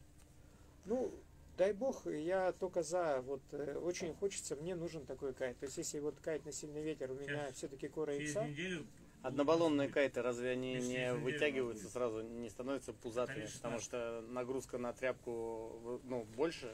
[0.85, 1.13] Ну,
[1.57, 3.21] дай бог, я только за.
[3.21, 5.57] Вот э, очень хочется, мне нужен такой кайт.
[5.59, 8.45] То есть, если вот кайт на сильный ветер, у меня все-таки кора Через икса.
[8.45, 8.85] неделю
[9.23, 13.37] Однобаллонные кайты, разве они Если не вытягиваются сразу, не становятся пузатыми?
[13.37, 13.57] Конечно.
[13.57, 16.73] Потому что нагрузка на тряпку ну, больше,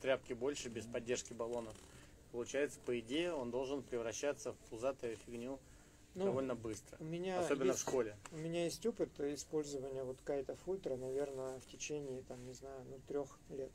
[0.00, 1.72] тряпки больше без поддержки баллона.
[2.32, 5.58] Получается, по идее, он должен превращаться в пузатую фигню
[6.14, 6.96] Ну, довольно быстро.
[7.00, 8.16] у меня Особенно есть, в школе.
[8.32, 13.00] У меня есть опыт использования вот кайтов ультра, наверное, в течение, там, не знаю, ну,
[13.06, 13.70] трех лет.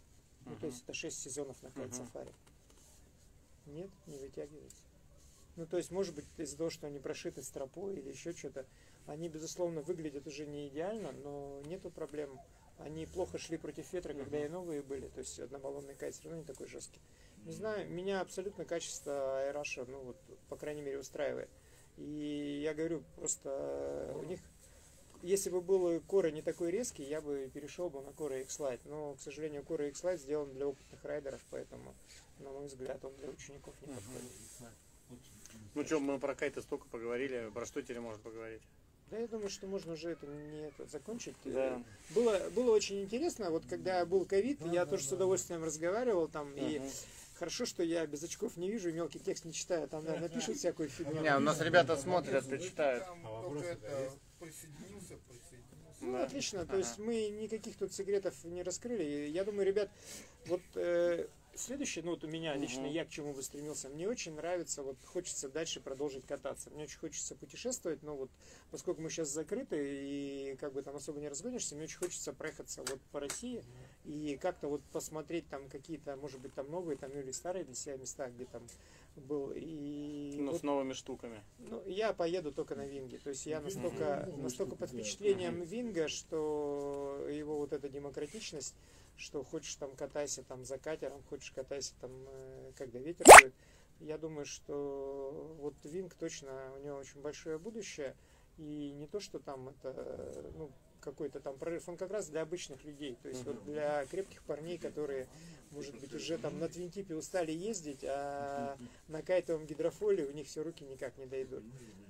[0.45, 2.32] Ну, то есть это 6 сезонов на кайт сафари.
[3.67, 4.84] Нет, не вытягивается.
[5.55, 8.65] Ну, то есть, может быть, из-за того, что они прошиты стропой или еще что-то,
[9.05, 12.39] они, безусловно, выглядят уже не идеально, но нету проблем.
[12.86, 16.39] Они плохо шли против ветра, когда и новые были, то есть однобаллонный кайт все равно
[16.39, 16.99] не такой жесткий.
[17.45, 20.17] Не знаю, меня абсолютно качество Айраша, ну вот,
[20.49, 21.49] по крайней мере, устраивает.
[21.97, 24.39] И я говорю, просто у них,
[25.21, 28.82] если бы был Кора не такой резкий, я бы перешел бы на Кора X-Lite.
[28.86, 31.93] Но, к сожалению, Кора X-Lite сделан для опытных райдеров, поэтому,
[32.39, 34.32] на мой взгляд, он для учеников не подходит.
[35.73, 38.61] Ну что, мы про кайты столько поговорили, про что теперь можно поговорить?
[39.12, 41.36] Да, я думаю, что можно уже это не это закончить.
[41.43, 41.84] Да.
[42.12, 45.18] Было, было очень интересно, вот когда был ковид, Да, я да, тоже с да.
[45.18, 46.89] удовольствием разговаривал там, и Мгм.
[47.36, 50.55] хорошо, что я без очков не вижу, и мелкий текст не читаю, там да, напишут
[50.57, 51.22] всякую фигню.
[51.22, 53.03] Не, у нас ребята смотрят и читают.
[53.05, 55.97] Там А только вопросы это, присоединился, присоединился.
[55.99, 56.24] Ну, Да.
[56.24, 56.66] отлично.
[56.66, 59.03] То есть мы никаких тут секретов не раскрыли.
[59.03, 59.89] И Я думаю, ребят,
[60.45, 62.91] вот э, следующее, ну вот у меня лично, Мгм.
[62.91, 66.69] я к чему бы стремился, мне очень нравится, вот хочется дальше продолжить кататься.
[66.69, 68.31] Мне очень хочется путешествовать, но вот
[68.69, 72.83] поскольку мы сейчас закрыты и как бы там особо не разгонишься, мне очень хочется проехаться
[72.87, 73.63] вот по России
[74.03, 77.97] и как-то вот посмотреть там какие-то, может быть, там новые там или старые для себя
[77.97, 78.67] места, где там
[79.16, 79.51] был.
[79.55, 81.43] И Ну, вот с новыми штуками.
[81.59, 83.18] ну, я поеду только на Винге.
[83.20, 84.43] То есть я настолько, Мгм.
[84.43, 85.64] настолько под впечатлением Мгм.
[85.66, 88.76] Винга, что его вот эта демократичность,
[89.18, 93.53] что хочешь там катайся там за катером, хочешь катайся там, э, когда ветер дует.
[93.99, 98.16] Я думаю, что вот Винг точно, у него очень большое будущее.
[98.57, 102.83] И не то, что там это, ну, какой-то там прорыв, он как раз для обычных
[102.85, 105.27] людей, то есть вот для крепких парней, которые,
[105.71, 108.77] может быть, уже там на твинтипе устали ездить, а
[109.07, 111.63] на кайтовом гидрофоле у них все руки никак не дойдут.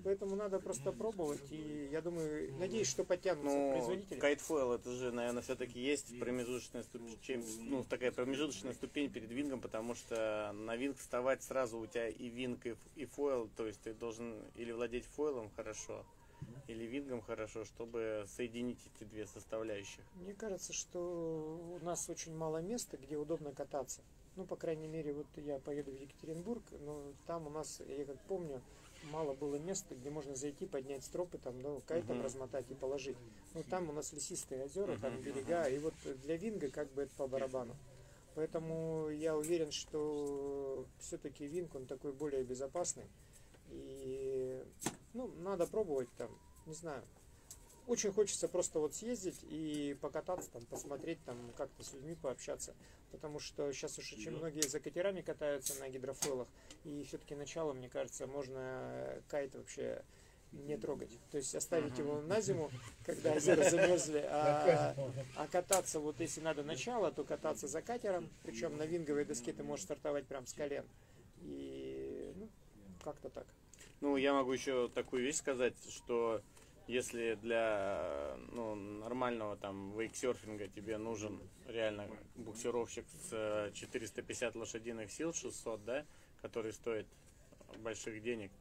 [0.03, 4.19] Поэтому надо просто пробовать, и я думаю, надеюсь, что подтянутся Ну, производители.
[4.19, 9.93] кайтфойл это же, наверное, все-таки есть промежуточная ступень, ну, такая промежуточная ступень перед вингом, потому
[9.93, 13.93] что на винг вставать сразу у тебя и винг, и, и фойл, то есть ты
[13.93, 16.03] должен или владеть фойлом хорошо,
[16.68, 20.03] или вингом хорошо, чтобы соединить эти две составляющих.
[20.16, 24.01] Мне кажется, что у нас очень мало места, где удобно кататься.
[24.36, 28.18] Ну, по крайней мере, вот я поеду в Екатеринбург, но там у нас, я как
[28.28, 28.62] помню,
[29.03, 32.26] мало было места, где можно зайти, поднять стропы, там, ну, кайтом Мгм.
[32.26, 33.18] размотать и положить.
[33.53, 35.93] Ну, там у нас лесистые озера, там Мгм, берега, и вот
[36.24, 37.76] для Винга как бы это по барабану.
[38.36, 43.05] Поэтому я уверен, что все-таки Винг, он такой более безопасный.
[43.70, 44.64] И,
[45.14, 46.30] ну, надо пробовать там,
[46.66, 47.03] не знаю.
[47.88, 52.76] Очень хочется просто вот съездить и покататься там, посмотреть там, как-то с людьми пообщаться.
[53.12, 56.47] Потому что сейчас уж очень многие за катерами катаются на гидрофойлах.
[56.86, 60.03] И все-таки начало, мне кажется, можно кайт вообще
[60.51, 61.18] не трогать.
[61.32, 62.70] То есть оставить его на зиму,
[63.05, 64.95] когда озера замерзли, а,
[65.36, 69.64] а кататься, вот если надо начало, то кататься за катером, причем на винговой доске ты
[69.64, 70.86] можешь стартовать прям с колен.
[71.41, 72.49] И ну,
[73.03, 73.47] как-то так.
[74.01, 76.41] Ну, я могу еще такую вещь сказать, что
[76.91, 85.33] Если для ну, нормального там вейксерфинга тебе нужен реально буксировщик с э, 450 лошадиных сил,
[85.33, 86.05] 600, да,
[86.41, 87.07] который стоит
[87.77, 88.51] больших денег,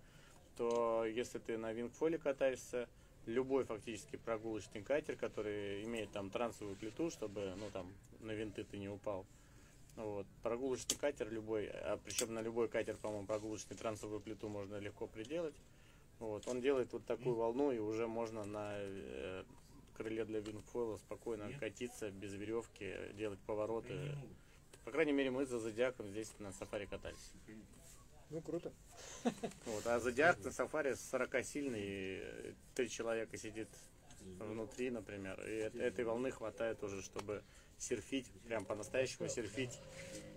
[0.57, 2.89] то если ты на вингфоле катаешься,
[3.27, 8.79] любой фактически прогулочный катер, который имеет там трансовую плиту, чтобы ну там на винты ты
[8.79, 9.27] не упал.
[9.97, 10.29] Вот.
[10.45, 15.57] Прогулочный катер любой, а причем на любой катер, по-моему, прогулочный трансовую плиту можно легко приделать.
[16.21, 16.47] Вот.
[16.47, 19.45] Он делает вот такую волну, и уже можно на э,
[19.95, 21.59] крыле для вингфойла спокойно Нет.
[21.59, 24.15] катиться без веревки, делать повороты.
[24.85, 27.33] По крайней мере, мы за Зодиаком здесь на сафари катались.
[28.31, 28.73] Ну, круто.
[29.67, 29.87] Вот.
[29.87, 33.69] А Зодиак на сафари 40 сильный, и три человека сидит
[34.21, 35.41] внутри, например.
[35.47, 37.43] И этой волны хватает уже, чтобы
[37.79, 39.79] серфить, прям по-настоящему серфить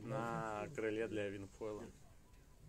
[0.01, 1.84] на крыле для вингфойла.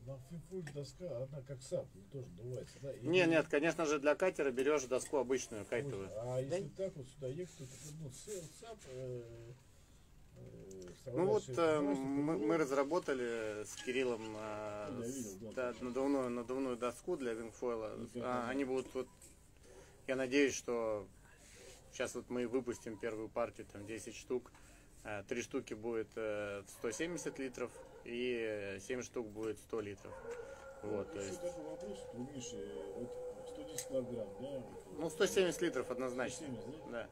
[0.07, 2.93] На финфуль доска, она как сап, ну, тоже надувается, да?
[2.93, 6.11] И- Не, нет, конечно же, для катера берешь доску обычную, кайтовую.
[6.15, 7.65] А если так вот сюда ехать, то
[8.03, 9.53] ну, с- сап, э,
[10.37, 15.73] э, Ну вот э, мы, мы разработали с Кириллом э, с- видел, да.
[15.73, 17.97] да, надувную, надувную доску для вингфойла.
[17.97, 19.09] Нифига А, они будут вот,
[20.07, 21.07] я надеюсь, что
[21.93, 24.53] сейчас вот мы выпустим первую партию, там 10 штук.
[25.05, 27.71] Э, Три штуки будет э, 170 литров
[28.05, 30.13] и 7 штук будет 100 литров.
[30.83, 33.11] Вот, то есть, такой вопрос, у Миши, вот
[33.49, 34.63] 110 килограмм, да?
[34.99, 36.47] ну 170 литров однозначно.
[36.47, 36.91] 170, да?
[36.91, 37.09] Да.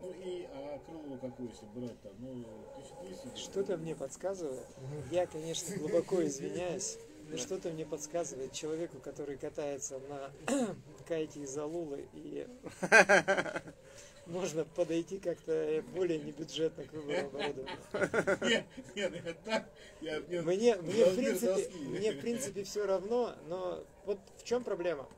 [0.00, 3.38] Ну и, а крыло какое, если брать там, ну, 1200?
[3.40, 4.66] Что-то мне подсказывает.
[5.12, 6.98] Я, конечно, глубоко извиняюсь.
[7.28, 10.30] Но что-то мне подсказывает человеку, который катается на
[11.06, 12.46] кайте из Алулы, и
[14.26, 17.78] можно подойти как-то более небюджетно к выбору оборудования.
[18.42, 18.64] Нет,
[18.94, 19.68] нет, я так,
[20.00, 21.78] я, нет, Мне, мне, в принципе, доски.
[21.78, 25.08] мне в принципе все равно, но вот в чем проблема?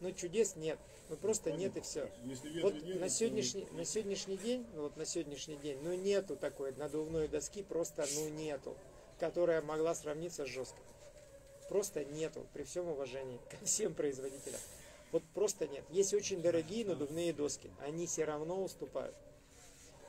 [0.00, 0.78] Ну чудес нет,
[1.08, 2.10] ну просто нет и все.
[2.62, 7.28] Вот на сегодняшний, на сегодняшний день, ну вот на сегодняшний день, ну нету такой надувной
[7.28, 8.76] доски, просто ну нету,
[9.18, 10.82] которая могла сравниться с жесткой.
[11.68, 14.60] Просто нету, при всем уважении ко всем производителям.
[15.12, 15.84] Вот просто нет.
[15.90, 19.14] Есть очень дорогие надувные доски, они все равно уступают.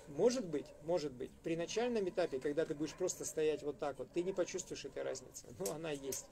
[0.09, 4.09] Может быть, может быть, при начальном этапе, когда ты будешь просто стоять вот так вот,
[4.11, 5.45] ты не почувствуешь этой разницы.
[5.59, 6.25] Но она есть.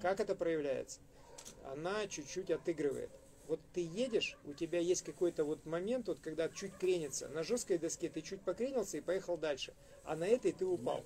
[0.00, 1.00] Как это проявляется?
[1.64, 3.10] Она чуть-чуть отыгрывает.
[3.48, 7.28] Вот ты едешь, у тебя есть какой-то вот момент, вот когда чуть кренится.
[7.28, 9.74] На жесткой доске ты чуть покренился и поехал дальше.
[10.08, 11.04] А на этой ты упал.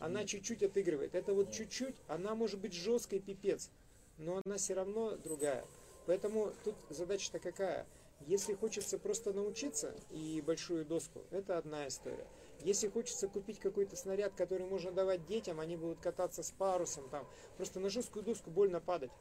[0.00, 1.14] Она чуть-чуть отыгрывает.
[1.14, 3.70] Это вот чуть-чуть, она может быть жесткой пипец,
[4.18, 5.64] но она все равно другая.
[6.06, 7.86] Поэтому тут задача-то какая?
[8.26, 12.26] Если хочется просто научиться и большую доску, это одна история.
[12.64, 17.28] Если хочется купить какой-то снаряд, который можно давать детям, они будут кататься с парусом там.
[17.56, 19.12] Просто на жесткую доску больно падать.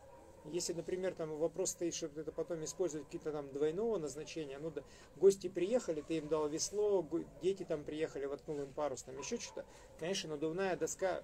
[0.51, 4.81] Если, например, там вопрос стоит, чтобы это потом использовать какие-то там двойного назначения, ну да,
[5.15, 7.07] гости приехали, ты им дал весло,
[7.41, 9.65] дети там приехали, воткнул им парус, там еще что-то,
[9.99, 11.23] конечно, надувная доска,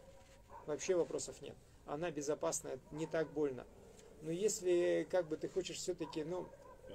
[0.67, 1.55] вообще вопросов нет.
[1.85, 3.65] Она безопасная, не так больно.
[4.21, 6.45] Но если как бы ты хочешь все-таки, ну,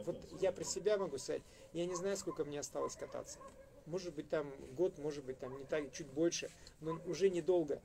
[0.04, 3.38] вот я про себя могу сказать, я не знаю, сколько мне осталось кататься.
[3.86, 6.48] Может быть там год, может быть там не так, чуть больше,
[6.80, 7.80] но уже недолго.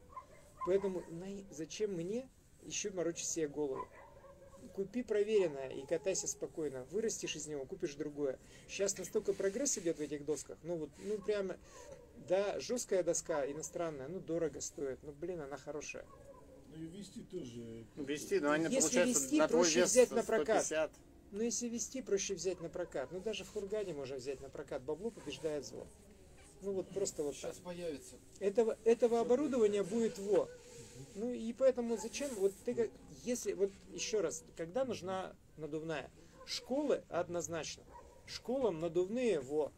[0.65, 2.29] Поэтому на- зачем мне
[2.63, 3.87] еще морочить себе голову?
[4.73, 6.85] Купи проверенное и катайся спокойно.
[6.91, 8.39] Вырастешь из него, купишь другое.
[8.67, 10.57] Сейчас настолько прогресс идет в этих досках.
[10.63, 11.57] Ну вот, ну прямо,
[12.27, 14.99] да, жесткая доска иностранная, ну дорого стоит.
[15.03, 16.05] Ну блин, она хорошая.
[16.75, 17.85] Ну и вести тоже.
[17.95, 20.65] Вести, но они Если получается вести, на твой проще вес взять на прокат.
[20.65, 20.91] 150.
[21.31, 23.11] Ну если вести, проще взять на прокат.
[23.11, 24.81] Ну даже в Хургане можно взять на прокат.
[24.83, 25.87] Бабло побеждает зло.
[26.61, 27.53] Ну вот просто вот так.
[27.53, 28.15] Сейчас появится.
[28.39, 30.49] Этого, этого оборудования будет во.
[31.15, 32.91] Ну и поэтому зачем, вот ты,
[33.23, 36.09] если, вот еще раз, когда нужна надувная?
[36.45, 37.83] Школы однозначно.
[38.25, 39.71] Школам надувные во.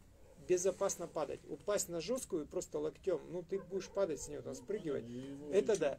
[0.48, 1.40] Безопасно падать.
[1.48, 5.04] Упасть на жесткую просто локтем, ну ты будешь падать с нее, там, спрыгивать.
[5.52, 5.98] Это да.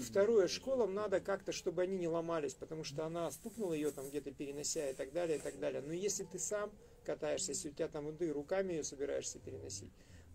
[0.00, 4.30] Второе, школам надо как-то, чтобы они не ломались, потому что она стукнула ее там где-то
[4.32, 5.80] перенося и так далее, и так далее.
[5.80, 6.70] Но если ты сам
[7.04, 9.92] катаешься, если у тебя там и ты руками ее собираешься переносить,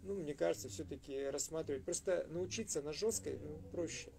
[0.08, 1.84] ну, мне кажется, все-таки рассматривать.
[1.84, 4.12] Просто научиться на жесткой ну, проще.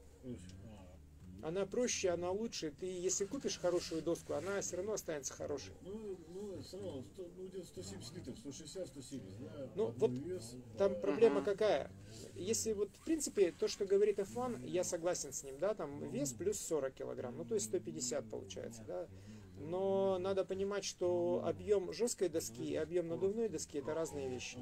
[1.42, 2.72] Она проще, она лучше.
[2.78, 5.72] Ты, если купишь хорошую доску, она все равно останется хорошей.
[5.82, 9.70] Ну, ну, все равно, сто- ну, где-то 170 литров, 160, 170, да?
[9.76, 10.56] Ну, вот вес.
[10.76, 11.92] Там проблема какая?
[12.34, 16.32] Если вот, в принципе, то, что говорит F1, я согласен с ним, да, там вес
[16.32, 19.08] плюс 40 килограмм, ну, то есть 150 получается, да.
[19.60, 24.58] Но надо понимать, что объем жесткой доски и объем надувной доски это разные вещи.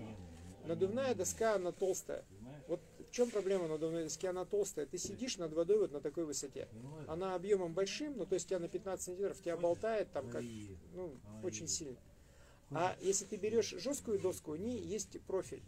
[0.67, 2.25] Надувная доска, она толстая.
[2.69, 4.27] Вот в чем проблема надувной доски?
[4.27, 4.87] Она толстая.
[4.87, 6.69] Ты сидишь над водой вот на такой высоте.
[7.07, 10.43] Она объемом большим, ну то есть тебя на 15 сантиметров тебя болтает там как,
[10.95, 11.97] ну, очень сильно.
[12.71, 15.62] А если ты берешь жесткую доску, у ней есть профиль.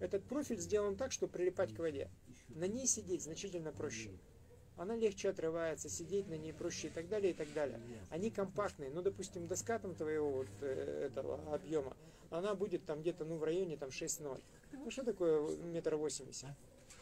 [0.00, 2.10] Этот профиль сделан так, чтобы прилипать к воде.
[2.48, 4.10] На ней сидеть значительно проще.
[4.76, 7.80] Она легче отрывается, сидеть на ней проще и так далее, и так далее.
[8.10, 8.90] Они компактные.
[8.90, 11.96] Ну, допустим, доска там твоего вот э, этого объема,
[12.30, 14.40] она будет там где-то, ну, в районе там 6-0.
[14.72, 16.50] Ну, что такое метр восемьдесят?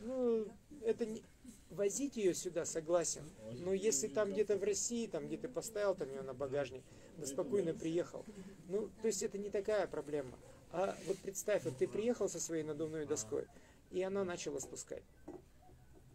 [0.01, 0.47] Ну,
[0.83, 1.23] это не...
[1.71, 3.23] Возить ее сюда, согласен.
[3.61, 6.83] Но если там где-то в России, там где ты поставил там ее на багажник,
[7.17, 8.27] да спокойно приехал.
[8.69, 10.39] Ну, то есть это не такая проблема.
[10.71, 13.47] А вот представь, вот ты приехал со своей надувной доской,
[13.91, 15.03] и она начала спускать.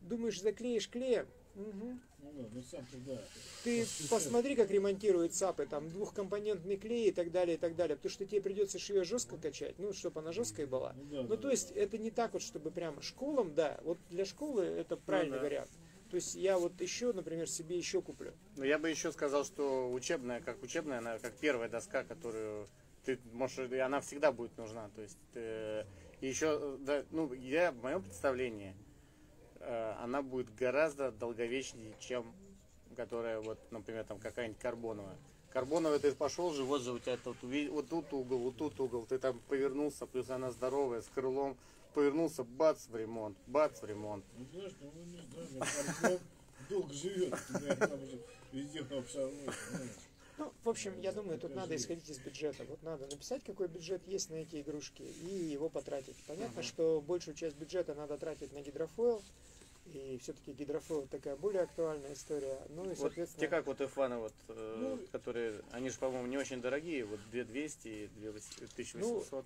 [0.01, 1.27] Думаешь, заклеишь клеем?
[1.57, 1.99] Мгм.
[2.19, 3.19] Ну да, ну сам туда.
[3.63, 7.95] Ты посмотри, как ремонтируют САПы, там двухкомпонентный клей и так далее, и так далее.
[7.95, 10.93] Потому что тебе придется ее жестко качать, ну, чтобы она жесткая была.
[10.93, 13.97] Ну да, Ну, да, то есть, это не так вот, чтобы прямо школам, да, вот
[14.09, 15.43] для школы это правильный да.
[15.43, 15.71] вариант.
[16.11, 18.33] То есть, я вот еще, например, себе еще куплю.
[18.55, 22.67] Но я бы еще сказал, что учебная, как учебная, она как первая доска, которую
[23.03, 24.89] ты можешь, и она всегда будет нужна.
[24.95, 25.85] То есть э,
[26.21, 28.75] еще, да, ну, я в моем представлении,
[29.99, 32.33] она будет гораздо долговечнее, чем
[32.97, 35.17] которая вот, например, там какая-нибудь карбоновая.
[35.51, 39.05] Карбоновая ты пошел же, вот же у тебя тут, вот тут угол, вот тут угол,
[39.05, 41.57] ты там повернулся, плюс она здоровая, с крылом,
[41.93, 44.25] повернулся, бац, в ремонт, бац, в ремонт.
[44.37, 45.65] Ну знаешь, ну ну, не знаю,
[46.01, 46.21] Карпов
[46.69, 47.35] долго живет,
[47.79, 47.99] там
[48.51, 48.85] везде.
[50.37, 52.63] Ну, в общем, я думаю, тут надо исходить из бюджета.
[52.65, 56.15] Вот надо написать, какой бюджет есть на эти игрушки, и его потратить.
[56.27, 59.23] Понятно, что большую часть бюджета надо тратить на гидрофойл,
[59.93, 62.59] и все-таки гидрофойл такая более актуальная история.
[62.69, 63.41] Ну и, Вот соответственно...
[63.41, 67.19] те как вот F1, вот, э, Ну, которые, они же, по-моему, не очень дорогие, вот
[67.31, 69.45] 2200 и 2800.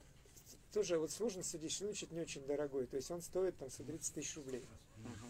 [0.74, 2.86] тоже вот сложно судить, значит не очень дорогой.
[2.88, 4.64] То есть он стоит там 130 тысяч рублей.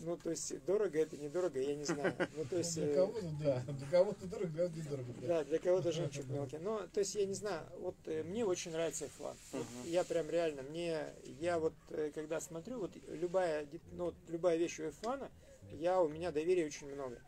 [0.01, 2.15] Ну, то есть дорого это недорого, я не знаю.
[2.35, 5.13] Ну, то есть, Для э, кого-то да, для кого-то дорого, для кого-то недорого.
[5.21, 5.43] да.
[5.43, 6.57] для кого-то жемчуг мелкий.
[6.57, 9.35] Но, то есть, я не знаю, вот э, мне очень нравится F1.
[9.51, 11.05] Вот я прям реально, мне,
[11.39, 15.29] я вот, э, когда смотрю, вот любая, ну, любая вещь у F1,
[15.73, 17.19] я, у меня доверия очень много.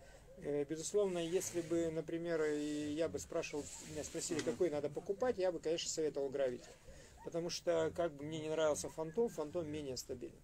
[0.67, 5.89] Безусловно, если бы, например, я бы спрашивал, меня спросили, какой надо покупать, я бы, конечно,
[5.89, 6.67] советовал Gravity.
[7.23, 10.35] Потому что, как бы мне не нравился Фантом, Фантом менее стабилен.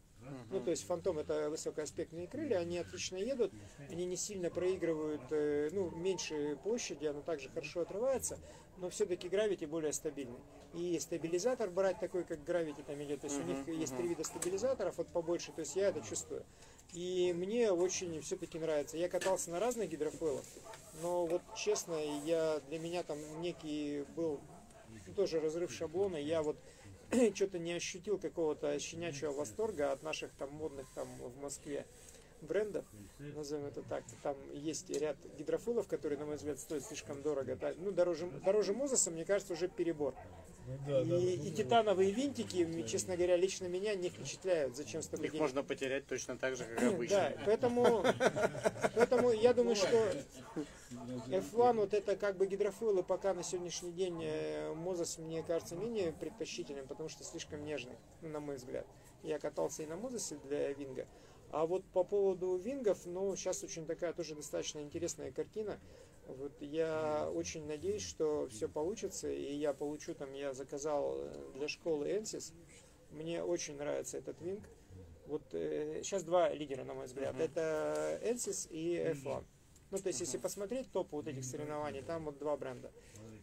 [0.50, 3.54] Ну, то есть Фантом это высокоаспектные крылья, они отлично едут,
[3.90, 8.40] они не сильно проигрывают, э, ну, меньше площади, оно также хорошо отрывается,
[8.78, 10.40] но все-таки Gravity более стабильный.
[10.74, 14.24] И стабилизатор брать такой, как Gravity там идет, то есть у них есть три вида
[14.24, 16.44] стабилизаторов, вот побольше, то есть я это чувствую.
[16.94, 18.98] И мне очень все-таки нравится.
[18.98, 20.44] Я катался на разных гидрофойлах,
[21.02, 21.96] но вот честно,
[22.26, 24.40] я для меня там некий был
[25.08, 26.18] ну, тоже разрыв шаблона.
[26.18, 26.58] Я вот
[27.36, 31.86] что-то не ощутил какого-то щенячьего восторга от наших там модных там в Москве
[32.42, 32.86] брендов,
[33.20, 34.04] назовем это так.
[34.24, 37.58] Там есть ряд гидрофилов, которые, на мой взгляд, стоят слишком дорого.
[37.78, 40.16] Ну, дороже, дороже Мозеса, мне кажется, уже перебор.
[40.88, 44.76] Да, и, да, и титановые винтики, честно говоря, лично меня не впечатляют.
[44.76, 45.42] Зачем столько Их денег?
[45.42, 47.18] можно потерять точно так же, как обычно.
[47.18, 48.04] Да, поэтому,
[48.96, 49.88] поэтому я думаю, что
[51.28, 56.14] F1 вот это как бы гидрофойлы пока на сегодняшний день э, Мозес мне кажется менее
[56.14, 58.86] предпочтительным, потому что слишком нежный, на мой взгляд.
[59.24, 61.08] Я катался и на Мозесе для Винга.
[61.52, 65.80] А вот по поводу Вингов, ну, сейчас очень такая тоже достаточно интересная картина.
[66.38, 71.68] Вот я очень надеюсь, что все получится, и я получу там, я заказал э, для
[71.68, 72.54] школы Энсис.
[73.12, 74.64] Мне очень нравится этот Винг.
[75.26, 77.40] Вот э, сейчас два лидера, на мой взгляд.
[77.40, 79.44] Это Энсис и F1.
[79.92, 82.92] Ну, то есть, если посмотреть топ вот этих соревнований, там вот два бренда.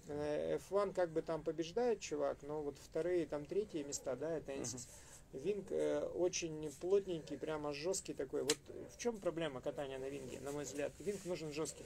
[0.09, 4.57] Э, F1 как бы там побеждает чувак, но вот вторые, там третьи места, да, это
[4.57, 4.89] Энсис.
[5.32, 8.43] Винг э, очень плотненький, прямо жесткий такой.
[8.43, 8.59] Вот
[8.95, 10.93] в чем проблема катания на винге, на мой взгляд?
[11.01, 11.84] Винг нужен жесткий.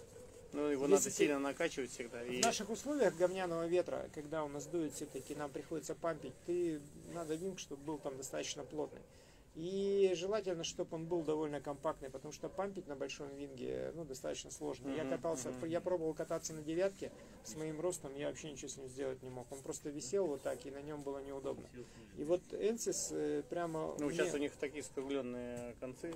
[0.53, 2.25] Ну, его Если надо сильно накачивать всегда.
[2.25, 6.81] И В наших условиях говняного ветра, когда у нас дует все-таки, нам приходится пампить, ты
[7.13, 9.01] надо винг, чтобы был там достаточно плотный.
[9.57, 14.51] И желательно, чтобы он был довольно компактный, потому что пампить на большом винге ну, достаточно
[14.51, 14.89] сложно.
[14.95, 15.67] Я Мгм, катался, мгм.
[15.67, 17.11] я пробовал кататься на девятке
[17.43, 19.51] с моим ростом, я вообще ничего с ним сделать не мог.
[19.51, 21.69] Он просто висел вот так, и на нем было неудобно.
[22.17, 23.97] И вот Энсис э, прямо...
[23.99, 26.15] ну, мне- сейчас у них такие скругленные концы.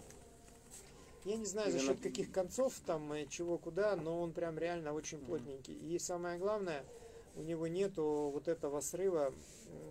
[1.25, 4.93] Я не знаю за счет каких концов, там, э, чего куда, но он прям реально
[4.93, 5.75] очень плотненький.
[5.75, 6.85] И самое главное,
[7.37, 9.33] у него нету вот этого срыва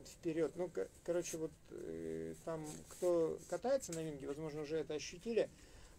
[0.06, 0.52] вперед.
[0.56, 5.50] Ну, ко- короче, вот э, там, кто катается на винге, возможно, уже это ощутили,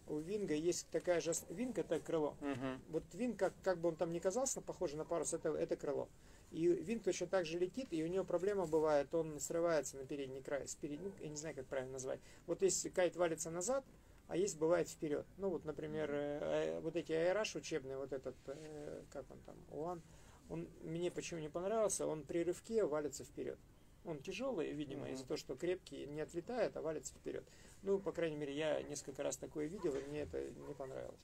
[0.07, 1.33] у винга есть такая же...
[1.49, 2.35] Винг это крыло.
[2.39, 2.79] Мгм.
[2.89, 6.07] Вот винг, как, как бы он там ни казался, похоже на парус, это, это крыло.
[6.51, 10.41] И винг точно так же летит, и у него проблема бывает, он срывается на передний
[10.41, 12.19] край, с передним, я не знаю, как правильно назвать.
[12.45, 13.83] Вот если кайт валится назад,
[14.27, 15.25] а есть бывает вперед.
[15.37, 19.55] Ну вот, например, э, э, вот эти аэраж учебные, вот этот, э, как он там,
[19.71, 20.01] УАН,
[20.49, 23.57] Он мне почему не понравился, он при рывке валится вперед.
[24.03, 25.13] Он тяжелый, видимо, Мгм.
[25.13, 27.43] из-за того, что крепкий, не отлетает, а валится вперед.
[27.81, 31.19] Ну, по крайней мере, я несколько раз такое видел, и мне это не понравилось.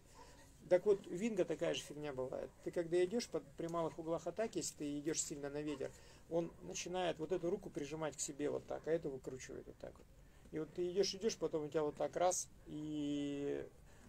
[0.69, 2.49] Так вот, Винга такая же фигня бывает.
[2.63, 5.91] Ты когда идешь под, при малых углах атаки, если ты идешь сильно на ветер,
[6.29, 9.93] он начинает вот эту руку прижимать к себе вот так, а эту выкручивает вот так
[9.97, 10.07] вот.
[10.51, 13.65] И вот ты идешь, идешь, потом у тебя вот так раз, и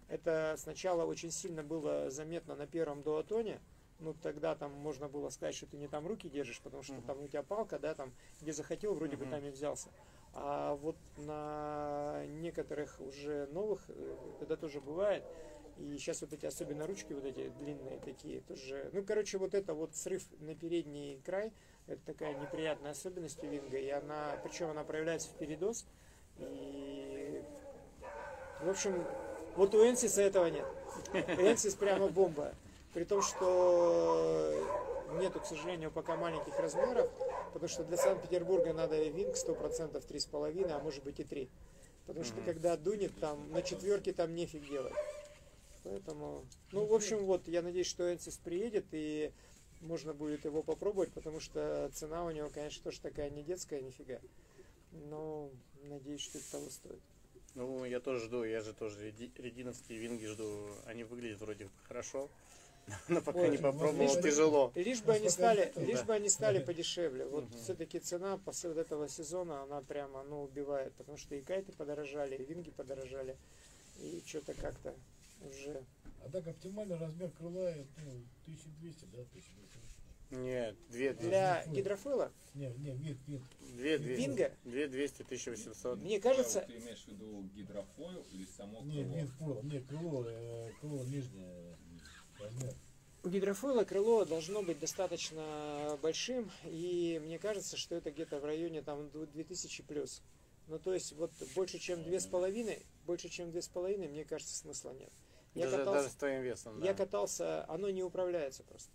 [0.09, 3.61] это сначала очень сильно было заметно на первом дуатоне,
[3.99, 7.03] ну тогда там можно было сказать, что ты не там руки держишь, потому что Мгм.
[7.03, 9.31] там у тебя палка, да, там где захотел, вроде бы Мгм.
[9.31, 9.89] там и взялся.
[10.33, 15.23] А вот на некоторых уже новых э, это тоже бывает.
[15.77, 18.89] И сейчас вот эти, особенно ручки вот эти длинные такие, тоже.
[18.93, 21.51] Ну, короче, вот это вот срыв на передний край,
[21.87, 23.77] это такая неприятная особенность у винга.
[23.77, 25.87] И она, причем она проявляется в передоз.
[26.37, 27.41] И,
[28.61, 29.03] в общем,
[29.55, 30.65] вот у Энсиса этого нет.
[31.13, 32.53] Энсис прямо бомба.
[32.93, 34.53] При том, что
[35.19, 37.09] нету, к сожалению, пока маленьких размеров,
[37.53, 41.49] потому что для Санкт-Петербурга надо винг 100% 3,5, а может быть и 3.
[42.05, 44.93] Потому что когда дунет, там на четверке там нефиг делать.
[45.83, 49.31] Поэтому, ну, в общем, вот, я надеюсь, что Энсис приедет и
[49.81, 54.19] можно будет его попробовать, потому что цена у него, конечно, тоже такая не детская, нифига.
[54.91, 55.49] Но
[55.89, 56.99] надеюсь, что это того стоит.
[57.55, 60.67] Ну, я тоже жду, я же тоже реди- рединовские винги жду.
[60.85, 62.29] Они выглядят вроде хорошо,
[63.07, 64.71] но пока Ой, не попробовал, лишь бы- тяжело.
[64.75, 67.25] Лишь бы они стали, это, лишь бы они стали подешевле.
[67.25, 67.57] Вот Мгм.
[67.57, 72.35] все-таки цена после вот этого сезона, она прямо, ну, убивает, потому что и кайты подорожали,
[72.35, 73.37] и винги подорожали,
[73.99, 74.95] и что-то как-то
[75.41, 75.83] уже...
[76.25, 77.73] А так оптимальный размер крыла
[78.05, 78.11] ну,
[78.45, 79.82] 1200, да, 1200.
[80.37, 81.75] Нет, две, Для Гидрофойл.
[81.75, 83.41] гидрофойла, Не, не, вид, вид.
[83.59, 84.51] две, две, Винга?
[84.63, 85.99] две 200, 1800.
[85.99, 89.03] мне кажется, Ты имеешь в виду гидрофойл или само крыло?
[89.15, 91.77] вид пола, не, крыло, э, крыло нижнее
[92.39, 92.73] размер.
[93.23, 98.81] у гидрофойла крыло должно быть достаточно большим, и мне кажется, что это где-то в районе
[98.81, 100.23] там 2000 плюс.
[100.67, 104.23] Ну, то есть, вот больше, чем две с половиной, больше, чем две с половиной, мне
[104.25, 105.11] кажется, смысла нет.
[105.53, 106.85] Я Даже, катался, даже с твоим весом, да.
[106.87, 108.89] я катался, оно не управляется просто.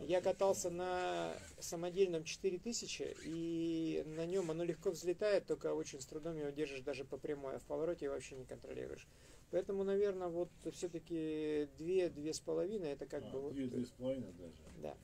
[0.00, 6.36] Я катался на самодельном 4000, и на нем оно легко взлетает, только очень с трудом
[6.36, 9.06] его держишь даже по прямой, а в повороте вообще не контролируешь.
[9.50, 13.54] Поэтому, наверное, вот все-таки две, две с половиной, это как а, бы вот...
[13.54, 14.54] две, две с половиной даже.
[14.82, 14.96] Да.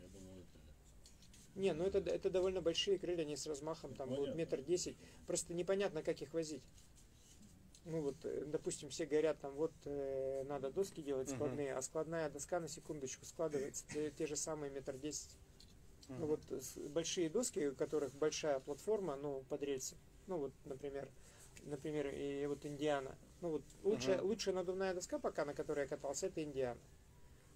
[0.00, 1.58] Я думал, это...
[1.58, 4.38] Не, ну это, это довольно большие крылья, они с размахом, там будут Понятно.
[4.38, 4.96] метр десять.
[5.26, 6.62] Просто непонятно, как их возить.
[7.86, 12.28] Ну вот, э, допустим, все говорят, там вот э, надо доски делать складные, а складная
[12.28, 15.36] доска на секундочку складывается те, те же самые метр десять.
[16.08, 16.20] Мгм.
[16.20, 19.96] Ну вот э, с- большие доски, у которых большая платформа, ну под рельсы.
[20.26, 21.08] Ну вот, например,
[21.62, 23.16] например, и вот Индиана.
[23.40, 24.26] Ну вот лучшая, Мгм.
[24.26, 26.80] лучшая надувная доска пока, на которой я катался, это Индиана.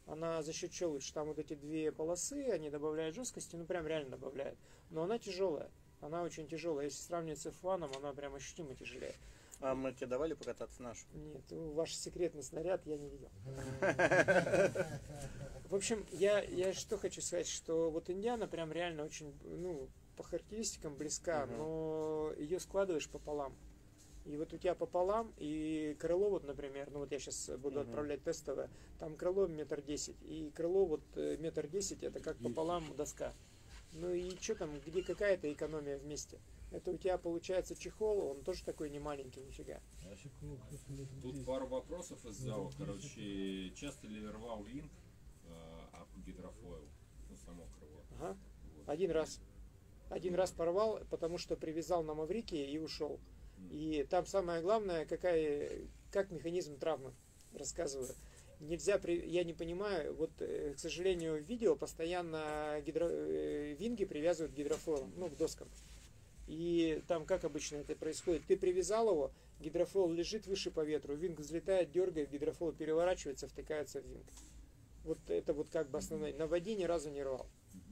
[0.06, 1.12] Она за счет чего лучше?
[1.12, 4.58] Там вот эти две полосы, они добавляют жесткости, ну прям реально добавляют.
[4.90, 5.70] Но она тяжелая.
[6.00, 6.84] Она очень тяжелая.
[6.86, 9.14] Если сравнивать с F1, она прям ощутимо тяжелее.
[9.60, 11.06] А мы тебе давали покататься нашу?
[11.12, 13.30] Нет, ну, ваш секретный снаряд я не видел.
[15.68, 20.22] В общем, я, я что хочу сказать, что вот Индиана прям реально очень, ну, по
[20.22, 21.56] характеристикам близка, Мгм.
[21.58, 23.54] но ее складываешь пополам.
[24.24, 27.88] И вот у тебя пополам, и крыло, вот, например, ну вот я сейчас буду Мгм.
[27.88, 32.84] отправлять тестовое, там крыло метр десять, и крыло вот э, метр десять, это как пополам
[32.96, 33.32] доска.
[33.92, 36.38] Ну и что там, где какая-то экономия вместе?
[36.70, 39.80] Это у тебя получается чехол, он тоже такой не маленький, нифига.
[40.04, 40.14] А
[41.22, 42.70] Тут пару вопросов из зала.
[42.78, 44.90] Короче, часто ли рвал винг
[45.46, 45.50] э,
[45.92, 46.88] об гидрофойл?
[47.28, 48.02] Ну, само крыло.
[48.18, 48.38] Ага.
[48.76, 48.88] Вот.
[48.88, 49.40] Один раз.
[50.10, 53.18] Один раз порвал, потому что привязал на Маврике и ушел.
[53.70, 55.70] И там самое главное, какая,
[56.10, 57.12] как механизм травмы,
[57.52, 58.08] рассказываю.
[58.60, 64.04] Нельзя, при- я не понимаю, вот, э, к сожалению, в видео постоянно гидро, э, винги
[64.04, 65.68] привязывают к гидрофойлам, ну, к доскам.
[66.50, 71.38] И там, как обычно это происходит, ты привязал его, гидрофол лежит выше по ветру, винг
[71.38, 74.26] взлетает, дергает, гидрофол переворачивается, втыкается в винг.
[75.04, 76.34] Вот это вот как бы основное.
[76.34, 77.46] На воде ни разу не рвал.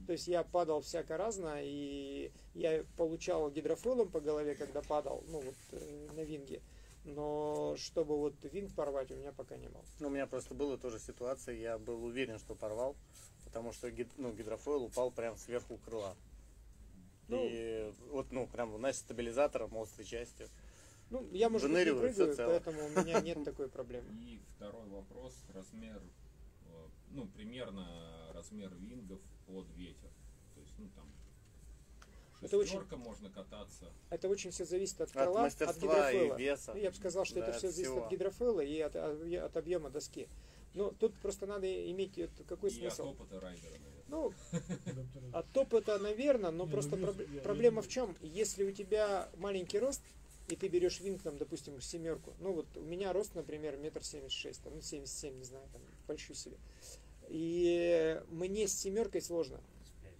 [0.07, 5.39] То есть я падал всяко разно, и я получал гидрофойлом по голове, когда падал, ну
[5.39, 6.61] вот э, на винге.
[7.05, 9.85] Но чтобы вот винг порвать, у меня пока не было.
[10.01, 12.97] Ну, у меня просто была тоже ситуация, я был уверен, что порвал,
[13.45, 16.13] потому что ну, гидрофойл упал прям сверху крыла.
[17.29, 17.47] Ну.
[17.49, 20.47] и вот, ну, прям, знаешь, стабилизатором, острой частью.
[21.09, 24.07] Ну, я, может быть, не прыгаю, поэтому у меня нет такой проблемы.
[24.21, 25.33] И второй вопрос.
[25.53, 26.01] Размер,
[26.65, 30.09] э, ну, примерно размер вингов под ветер.
[30.53, 31.11] То есть, ну, там,
[32.41, 33.91] Это очень- можно кататься.
[34.09, 36.37] Это очень все зависит от От крыла, от, мастерства и гидрофойла.
[36.37, 36.73] веса.
[36.73, 38.05] Ну, я бы сказал, что Да, это все от зависит всего.
[38.05, 40.27] от гидрофойла и от, от объема доски.
[40.75, 43.09] Но тут просто надо иметь э, какой и смысл.
[43.09, 43.88] от опыта райдера, наверное.
[44.09, 44.33] Ну,
[45.33, 48.15] а топ это, наверное, но Не, просто ну, проб- я- проблема я- в чем?
[48.21, 50.01] Если у тебя маленький рост,
[50.47, 54.31] и ты берешь винг, там, допустим, семерку, ну вот у меня рост, например, метр семьдесят
[54.31, 56.57] шесть, там, ну, 77, не знаю, там, большой себе.
[57.27, 59.59] И мне с семеркой сложно.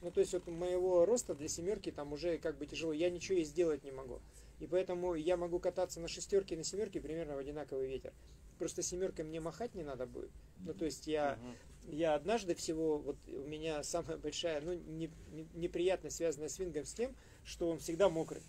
[0.01, 2.93] Ну, то есть вот моего роста для семерки там уже как бы тяжело.
[2.93, 4.19] Я ничего и сделать не могу.
[4.59, 8.13] И поэтому я могу кататься на шестерке и на семерке примерно в одинаковый ветер.
[8.59, 10.31] Просто семеркой мне махать не надо будет.
[10.59, 11.55] Ну, то есть я, Мгм.
[11.87, 16.85] Я однажды всего, вот у меня самая большая, ну, не- не- неприятность, связанная с вингом,
[16.85, 18.41] с тем, что он всегда мокрый.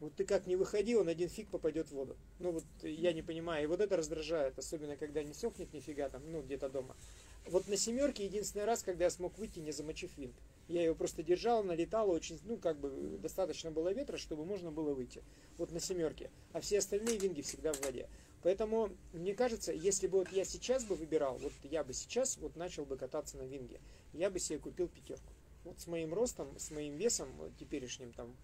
[0.00, 2.16] Вот ты как не выходи, он один фиг попадет в воду.
[2.38, 3.64] Ну вот я не понимаю.
[3.64, 6.96] И вот это раздражает, особенно когда не сохнет нифига там, ну где-то дома.
[7.46, 10.34] Вот на семерке единственный раз, когда я смог выйти, не замочив винт.
[10.66, 14.94] Я его просто держал, налетал очень, ну как бы достаточно было ветра, чтобы можно было
[14.94, 15.22] выйти.
[15.58, 16.30] Вот на семерке.
[16.52, 18.08] А все остальные винги всегда в воде.
[18.44, 22.56] Поэтому, мне кажется, если бы вот я сейчас бы выбирал, вот я бы сейчас вот
[22.56, 23.80] начал бы кататься на винге,
[24.12, 25.32] я бы себе купил пятерку.
[25.64, 28.36] Вот с моим ростом, с моим весом теперешним там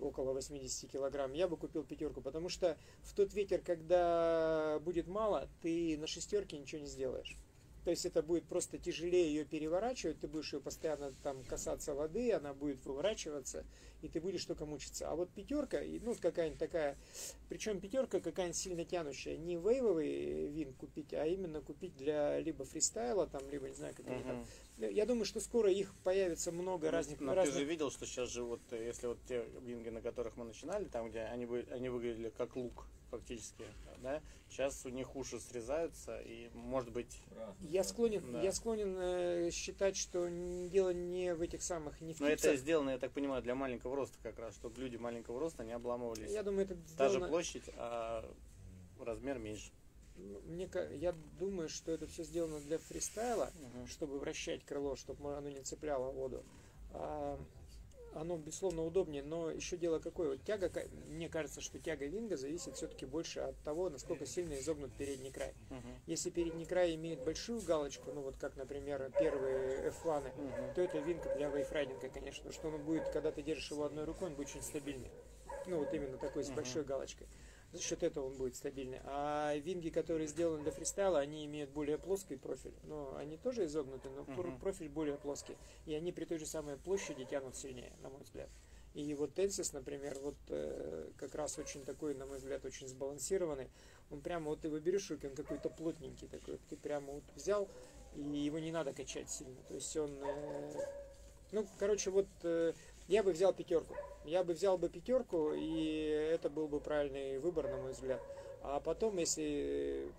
[0.00, 5.48] около 80 килограмм, я бы купил пятерку, потому что в тот ветер, когда будет мало,
[5.62, 7.36] ты на шестерке ничего не сделаешь.
[7.86, 12.32] То есть это будет просто тяжелее ее переворачивать, ты будешь ее постоянно там касаться воды,
[12.32, 13.64] она будет выворачиваться,
[14.02, 15.08] и ты будешь только мучиться.
[15.08, 16.98] А вот пятерка, ну какая-нибудь такая,
[17.48, 23.28] причем пятерка какая-нибудь сильно тянущая, не вейвовый вин купить, а именно купить для либо фристайла,
[23.28, 24.44] там, либо не знаю, как они там.
[24.78, 24.90] Мгм.
[24.90, 28.30] Я думаю, что скоро их появится много разных, Но разных ты же видел, что сейчас
[28.30, 31.88] же вот, э, если вот те винги, на которых мы начинали, там, где они, они
[31.88, 33.64] выглядели как лук фактически,
[34.02, 37.20] да, сейчас у них уши срезаются, и, может быть,
[37.60, 38.42] Я склонен, Да.
[38.42, 40.28] я склонен э, считать, что
[40.68, 43.96] дело не в этих самых, не в но это сделано, я так понимаю, для маленького
[43.96, 46.30] роста как раз, чтобы люди маленького роста не обламывались.
[46.30, 48.28] Я думаю, это Та же сделано- площадь, а
[49.00, 49.70] размер меньше.
[50.46, 53.86] Мне, ка- я думаю, что это все сделано для фристайла, Мгм.
[53.86, 56.42] чтобы вращать крыло, чтобы оно не цепляло воду.
[56.92, 57.38] А,
[58.20, 60.30] оно, безусловно, удобнее, но еще дело какое.
[60.30, 60.70] Вот тяга,
[61.08, 65.54] мне кажется, что тяга винга зависит все-таки больше от того, насколько сильно изогнут передний край.
[65.70, 66.00] Мгм.
[66.06, 70.74] Если передний край имеет большую галочку, ну вот как, например, первые F1, Мгм.
[70.74, 74.28] то это винка для вейфрайдинга, конечно, что он будет, когда ты держишь его одной рукой,
[74.28, 75.12] он будет очень стабильный.
[75.66, 76.56] Ну, вот именно такой, с Мгм.
[76.56, 77.26] большой галочкой.
[77.76, 79.00] За счет этого он будет стабильный.
[79.04, 82.72] А винги, которые сделаны для фристайла, они имеют более плоский профиль.
[82.84, 84.58] Но они тоже изогнуты, но Мгм.
[84.58, 85.56] профиль более плоский.
[85.84, 88.48] И они при той же самой площади тянут сильнее, на мой взгляд.
[88.94, 93.68] И вот Тенсис, например, вот э, как раз очень такой, на мой взгляд, очень сбалансированный.
[94.10, 96.58] Он прямо, вот ты его берешь руки, он какой-то плотненький такой.
[96.70, 97.68] Ты прямо вот взял,
[98.14, 99.62] и его не надо качать сильно.
[99.68, 100.72] То есть он, э,
[101.52, 102.72] ну, короче, вот э,
[103.08, 103.94] я бы взял пятерку.
[104.24, 108.20] Я бы взял бы пятерку, и это был бы правильный выбор, на мой взгляд.
[108.62, 110.10] А потом, если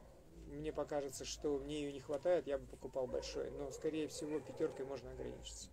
[0.48, 3.52] мне покажется, что мне ее не хватает, я бы покупал большой.
[3.52, 5.70] Но, скорее всего, пятеркой можно ограничиться.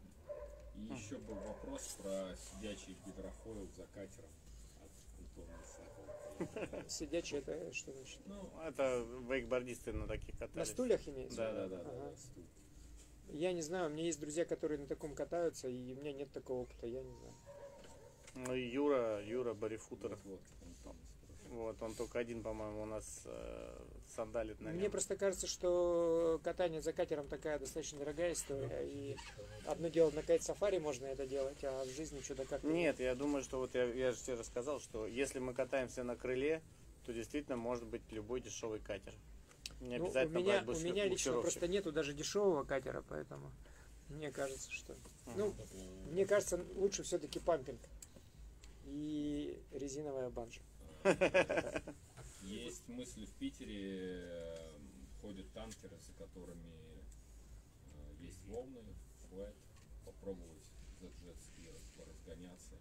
[0.75, 4.31] И еще был вопрос про сидячий гидрофойл за катером
[4.83, 6.85] от Антона Исакова.
[6.89, 8.19] Сидячий это что значит?
[8.27, 10.57] Ну, Это вейкбордисты на таких катались.
[10.57, 11.37] На стульях имеется?
[11.37, 12.11] Да, да, да, да, Ага.
[12.11, 12.45] да, стул.
[13.33, 16.31] Я не знаю, у меня есть друзья, которые на таком катаются, и у меня нет
[16.33, 17.35] такого опыта, я не знаю.
[18.35, 20.11] Ну, и Юра, Юра Барифутер.
[20.11, 21.15] Вот, вот, Антон спрашивает.
[21.51, 23.79] Вот, он только один, по-моему, у нас э,
[24.09, 24.91] сандалит на Мне нем.
[24.91, 28.83] просто кажется, что катание за катером такая достаточно дорогая история.
[28.83, 29.17] И
[29.67, 32.67] одно дело на кайт сафари можно это делать, а в жизни что-то как-то...
[32.67, 36.17] Нет, я думаю, что вот я, я же тебе рассказал, что если мы катаемся на
[36.17, 36.61] крыле,
[37.07, 39.15] то действительно может быть любой дешевый катер.
[39.81, 43.53] Не Ну, у обязательно меня, брать у меня лично просто нету даже дешевого катера, поэтому
[44.09, 44.97] мне кажется, что...
[45.37, 47.81] Ну, Э, мне кажется, лучше все-таки пампинг
[48.85, 50.61] и резиновая банжа.
[52.43, 54.79] Есть мысли в Питере, э,
[55.21, 57.03] ходят танкеры, за которыми
[57.93, 58.85] э, есть волны,
[59.29, 59.57] флэт,
[60.05, 60.65] попробовать
[61.01, 62.75] за джетски поразгоняться.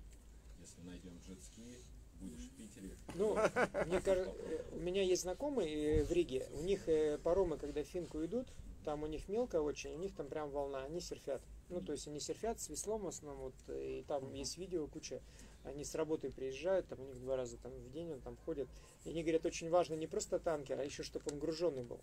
[0.60, 1.80] Если найдем джетски,
[2.24, 2.90] будешь в Питере.
[3.16, 3.36] Ну,
[3.86, 4.34] мне кажется,
[4.72, 8.48] у меня есть знакомые э, в Риге, у них э, паромы, когда в финку идут,
[8.84, 11.42] там у них мелко очень, у них там прям волна, они серфят.
[11.70, 14.88] Ну, то есть они серфят с веслом в основном, вот, э, и там есть видео
[14.88, 15.22] куча,
[15.64, 18.68] они с работы приезжают, там у них два раза там в день он там ходит,
[19.06, 22.00] и они говорят, очень важно не просто танкер, а еще чтобы он груженный был.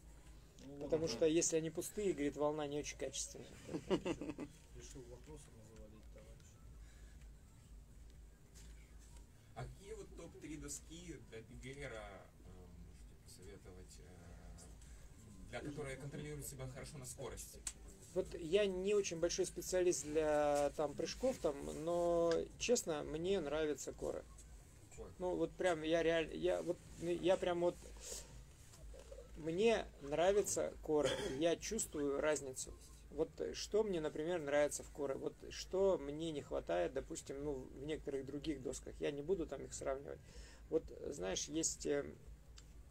[0.79, 3.49] Ну, Потому что если они пустые, говорит, волна не очень качественная.
[4.77, 6.47] Решил вопросом завалить, товарищ.
[9.55, 10.09] А какие вот
[10.71, 17.59] топ-3 доски для биггера э, можете посоветовать, э, для которой контролирует себя хорошо на скорости?
[18.15, 24.25] Вот я не очень большой специалист для там прыжков там, но честно, мне нравятся коры.
[25.19, 27.77] Ну вот прям я реально, я вот ну, я прям вот
[29.37, 32.73] мне нравятся коры, я чувствую разницу.
[33.11, 37.85] Вот что мне, например, нравится в коре, вот что мне не хватает, допустим, ну, в
[37.85, 38.95] некоторых других досках.
[39.01, 40.21] Я не буду там их сравнивать.
[40.71, 42.05] Вот, знаешь, есть, э,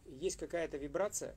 [0.06, 1.36] есть какая-то вибрация,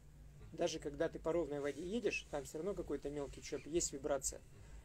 [0.52, 4.42] даже когда ты по ровной воде едешь, там все равно какой-то мелкий чоп, есть вибрация.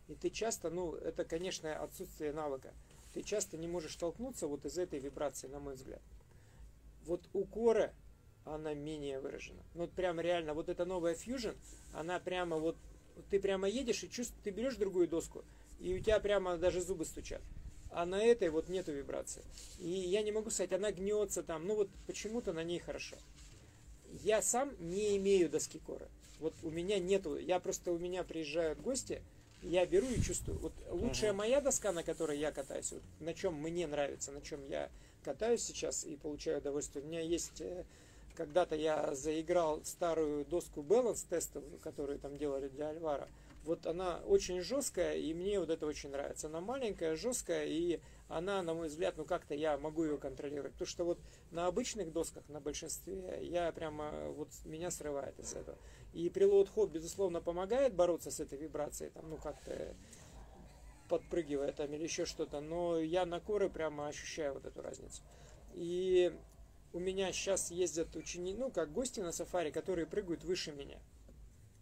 [0.09, 2.73] И ты часто, ну, это, конечно, отсутствие навыка.
[3.13, 6.01] Ты часто не можешь толкнуться вот из этой вибрации, на мой взгляд.
[7.05, 7.93] Вот у коры
[8.45, 9.63] она менее выражена.
[9.75, 11.57] Ну, вот прям реально, вот эта новая Fusion,
[11.93, 12.77] она прямо вот,
[13.29, 15.45] ты прямо едешь и чувствуешь, ты берешь другую доску,
[15.81, 17.43] и у тебя прямо даже зубы стучат.
[17.91, 19.43] А на этой вот нету вибрации.
[19.79, 23.17] И я не могу сказать, она гнется там, ну вот почему-то на ней хорошо.
[24.23, 26.09] Я сам не имею доски коры.
[26.41, 29.23] Вот у меня нету, я просто у меня приезжают гости,
[29.63, 30.59] я беру и чувствую.
[30.59, 34.65] Вот лучшая моя доска, на которой я катаюсь, вот, на чем мне нравится, на чем
[34.69, 34.91] я
[35.25, 37.05] катаюсь сейчас и получаю удовольствие.
[37.05, 37.85] У меня есть, э,
[38.35, 43.29] когда-то я заиграл старую доску баланс тестовую, которую там делали для Альвара.
[43.69, 46.47] Вот она очень жесткая, и мне вот это очень нравится.
[46.47, 50.73] Она маленькая, жесткая, и она, на мой взгляд, ну как-то я могу ее контролировать.
[50.73, 51.19] Потому что вот
[51.51, 55.77] на обычных досках, на большинстве, я прямо, вот меня срывает из этого.
[56.15, 59.95] И прилот хоп, безусловно, помогает бороться с этой вибрацией, там, ну как-то
[61.11, 65.23] подпрыгивая там или еще что-то, но я на коры прямо ощущаю вот эту разницу.
[65.75, 66.35] И
[66.95, 70.99] у меня сейчас ездят ученики, ну как гости на сафари, которые прыгают выше меня.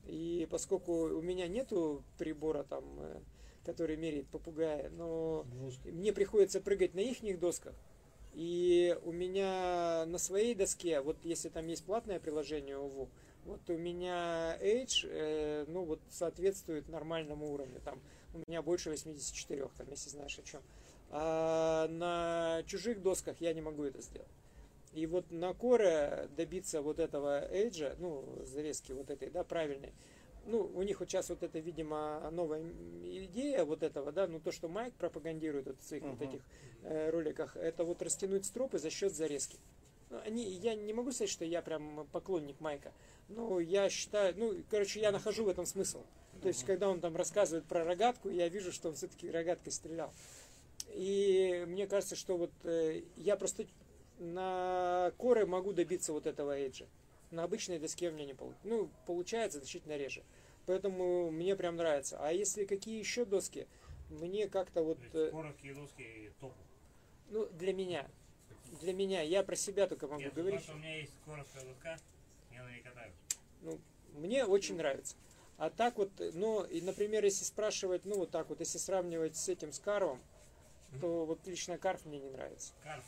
[0.07, 3.21] И поскольку у меня нету прибора там, э,
[3.65, 5.45] который меряет попугая, но
[5.85, 7.75] мне приходится прыгать на их досках.
[8.35, 13.09] И у меня на своей доске, вот если там есть платное приложение УВУ,
[13.47, 17.81] вот у меня Age, э, ну вот соответствует нормальному уровню.
[17.85, 18.01] Там
[18.35, 20.61] у меня больше 84, там, если знаешь о чем.
[21.11, 24.29] А на чужих досках я не могу это сделать.
[24.97, 29.93] И вот на коре добиться вот этого эйджа, ну, зарезки вот этой, да, правильной,
[30.47, 32.65] ну, у них вот сейчас вот это, видимо, новая
[33.03, 36.17] идея вот этого, да, ну, то, что Майк пропагандирует вот в своих uh-huh.
[36.17, 36.41] вот этих
[36.83, 39.59] э, роликах, это вот растянуть стропы за счет зарезки.
[40.09, 42.91] Ну, они, я не могу сказать, что я прям поклонник Майка,
[43.29, 46.05] но я считаю, ну, короче, я нахожу в этом смысл.
[46.41, 50.11] То есть, когда он там рассказывает про рогатку, я вижу, что он все-таки рогаткой стрелял.
[50.95, 53.67] И мне кажется, что вот э, я просто
[54.19, 56.87] на коре могу добиться вот этого эйджа.
[57.31, 58.67] На обычной доске у меня не получится.
[58.67, 60.23] Ну, получается значительно реже.
[60.67, 62.19] Поэтому мне прям нравится.
[62.21, 63.67] А если какие еще доски,
[64.09, 64.99] мне как-то вот...
[65.13, 66.53] Э, короткие доски топ.
[67.29, 68.09] Ну, для меня.
[68.81, 69.23] Для меня.
[69.23, 70.69] Я про себя только могу Нет, говорить.
[70.69, 71.97] у меня есть короткая доска,
[72.53, 73.15] я на ней катаюсь.
[73.63, 73.79] Ну,
[74.15, 75.17] мне очень нравится.
[75.59, 79.49] А так вот, ну, и, например, если спрашивать, ну, вот так вот, если сравнивать с
[79.49, 80.21] этим, с Карвом,
[81.01, 82.73] то вот лично Карв мне не нравится.
[82.83, 83.05] Карф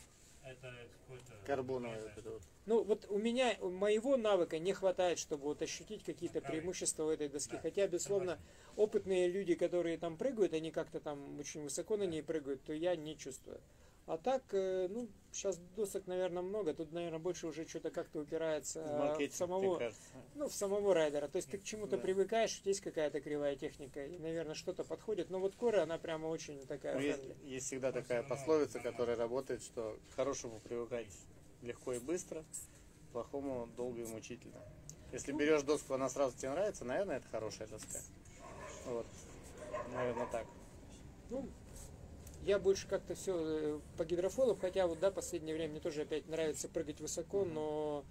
[1.95, 2.23] это.
[2.67, 7.11] Ну, вот у меня, у моего навыка не хватает, чтобы вот ощутить какие-то преимущества у
[7.11, 7.57] этой доски.
[7.57, 8.39] Да, Хотя, безусловно,
[8.77, 12.95] опытные люди, которые там прыгают, они как-то там очень высоко на ней прыгают, то я
[12.97, 13.61] не чувствую.
[14.09, 16.73] А так, э, ну, сейчас досок, наверное, много.
[16.73, 19.93] Тут, наверное, больше уже что-то как-то упирается В маркетинг, в самого,
[20.35, 21.29] ну, в самого райдера.
[21.29, 22.03] То есть ты к чему-то Да.
[22.03, 25.29] привыкаешь, есть какая-то кривая техника, и, наверное, что-то подходит.
[25.29, 29.63] Но вот кора, она прямо очень такая Ну, есть, есть всегда такая пословица, которая работает,
[29.63, 31.09] что к хорошему привыкать
[31.61, 32.45] легко и быстро,
[33.11, 34.59] к плохому долго и мучительно.
[35.13, 37.99] Если берешь доску, она сразу тебе нравится, наверное, это хорошая доска.
[38.87, 39.07] Вот.
[39.93, 40.47] Наверное, так.
[41.29, 41.47] Ну,
[42.49, 46.67] я больше как-то все по гидрофойлам, хотя вот, да, последнее время мне тоже опять нравится
[46.67, 48.05] прыгать высоко, но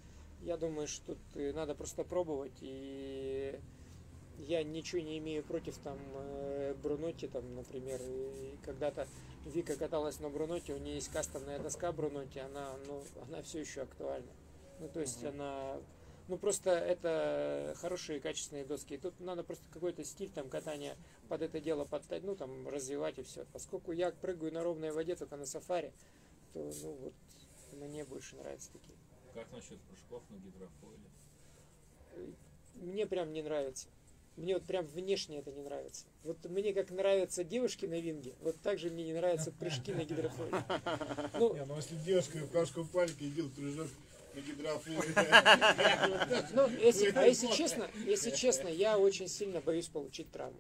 [0.43, 3.59] я думаю, что тут э, надо просто пробовать, и
[4.38, 9.07] я ничего не имею против там э, Брунотти, там, например, и когда-то
[9.45, 13.81] Вика каталась на Брунотти, у нее есть кастомная доска Брунотти, она, ну, она все еще
[13.81, 14.31] актуальна.
[14.80, 15.77] Ну, то есть она
[16.27, 18.97] ну просто это хорошие качественные доски.
[18.97, 20.97] Тут надо просто какой-то стиль там катания
[21.28, 23.45] под это дело подтать, ну там развивать и все.
[23.54, 25.94] Поскольку я прыгаю на ровной воде только на сафари,
[26.54, 27.14] то ну вот
[27.74, 28.98] мне больше нравятся такие.
[29.34, 31.04] Как насчет прыжков на гидрофойле?
[32.76, 33.88] Мне прям не нравится.
[34.36, 36.06] Мне вот прям внешне это не нравится.
[36.24, 40.04] Вот мне как нравятся девушки на винге, вот так же мне не нравятся прыжки на
[40.04, 40.64] гидрофойле.
[41.34, 43.88] Ну, Не, ну если девушка в кашку пальке делает прыжок
[44.36, 44.99] на гидрофоне.
[46.54, 50.60] Ну, если, а если честно, если честно, я очень сильно боюсь получить травму.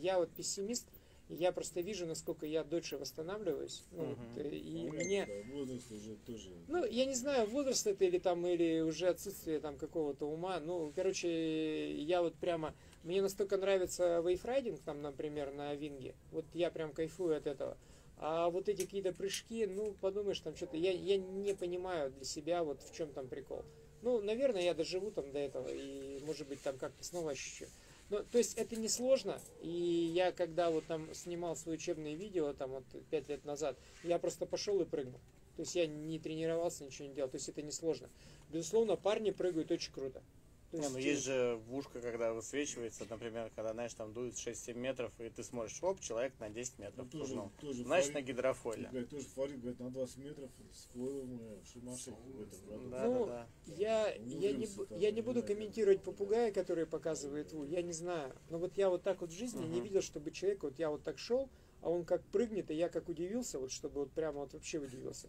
[0.00, 0.86] Я вот пессимист,
[1.28, 3.84] я просто вижу, насколько я дольше восстанавливаюсь.
[3.90, 4.16] Ну, Мгм.
[4.34, 6.50] вот, э, и Ну, мне, да, Возраст уже тоже.
[6.68, 10.60] ну, я не знаю, возраст это или там, или уже отсутствие там какого-то ума.
[10.60, 16.14] Ну, короче, я вот прямо, мне настолько нравится вейфрайдинг, там, например, на винге.
[16.30, 17.76] Вот я прям кайфую от этого.
[18.18, 22.64] А вот эти какие-то прыжки, ну, подумаешь, там что-то, я, я не понимаю для себя,
[22.64, 23.64] вот в чем там прикол.
[24.02, 27.66] Ну, наверное, я доживу там до этого, и, может быть, там как-то снова ощущу.
[28.08, 32.52] Ну, то есть это не сложно, и я когда вот там снимал свои учебные видео,
[32.52, 35.20] там вот пять лет назад, я просто пошел и прыгнул.
[35.56, 38.08] То есть я не тренировался, ничего не делал, то есть это не сложно.
[38.50, 40.22] Безусловно, парни прыгают очень круто.
[40.70, 45.12] То Не, ну есть же вушка, когда высвечивается, например, когда, знаешь, там дует 6-7 метров,
[45.20, 47.50] и ты смотришь, оп, человек на 10 метров Ну, тоже, прыгнул.
[47.60, 48.26] тоже Значит, на форель.
[48.26, 48.88] гидрофойле.
[48.90, 52.90] Говорят, тоже форель, говорят, на 20 метров с фойлом году.
[52.90, 55.46] Да, Ну, да, Я, Он я, не, там, я не буду да.
[55.46, 58.32] комментировать попугая, который показывает Ву, я не знаю.
[58.50, 59.84] Но вот я вот так вот в жизни не Мгм.
[59.84, 61.48] видел, чтобы человек, вот я вот так шел,
[61.80, 65.28] а он как прыгнет, и я как удивился, вот чтобы вот прямо вот вообще удивился.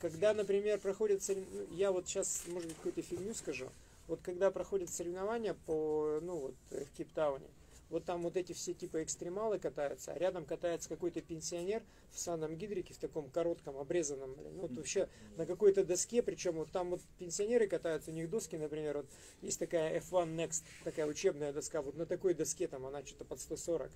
[0.00, 1.46] Когда, например, проходят сорев-
[1.76, 3.68] я вот сейчас, может быть, какую-то фигню скажу,
[4.12, 7.48] вот когда проходят соревнования по, ну вот, э, в Кейптауне,
[7.88, 12.56] вот там вот эти все типа экстремалы катаются, а рядом катается какой-то пенсионер в санном
[12.58, 15.08] гидрике, в таком коротком, обрезанном, блин, ну, вот вообще
[15.38, 19.06] на какой-то доске, причем вот там вот пенсионеры катаются, у них доски, например, вот
[19.40, 23.40] есть такая F1 Next, такая учебная доска, вот на такой доске там она что-то под
[23.40, 23.90] 140.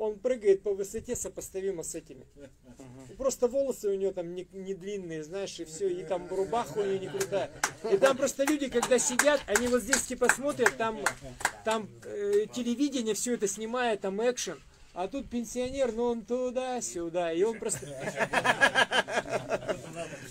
[0.00, 2.26] Он прыгает по высоте сопоставимо с этими.
[3.10, 6.78] И Просто волосы у него там не, не длинные, знаешь, и все, и там рубаха
[6.78, 7.50] у него не крутая.
[7.92, 11.04] И там просто люди, когда сидят, они вот здесь типа смотрят, там,
[11.66, 14.58] там э, телевидение все это снимает, там экшен.
[14.94, 17.86] А тут пенсионер, ну он туда-сюда, и он просто...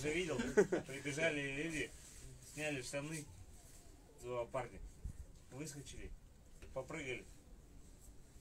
[0.01, 0.37] Же видел,
[0.87, 1.91] прибежали люди,
[2.53, 3.23] сняли штаны,
[4.23, 4.79] два парня,
[5.51, 6.09] выскочили,
[6.73, 7.23] попрыгали.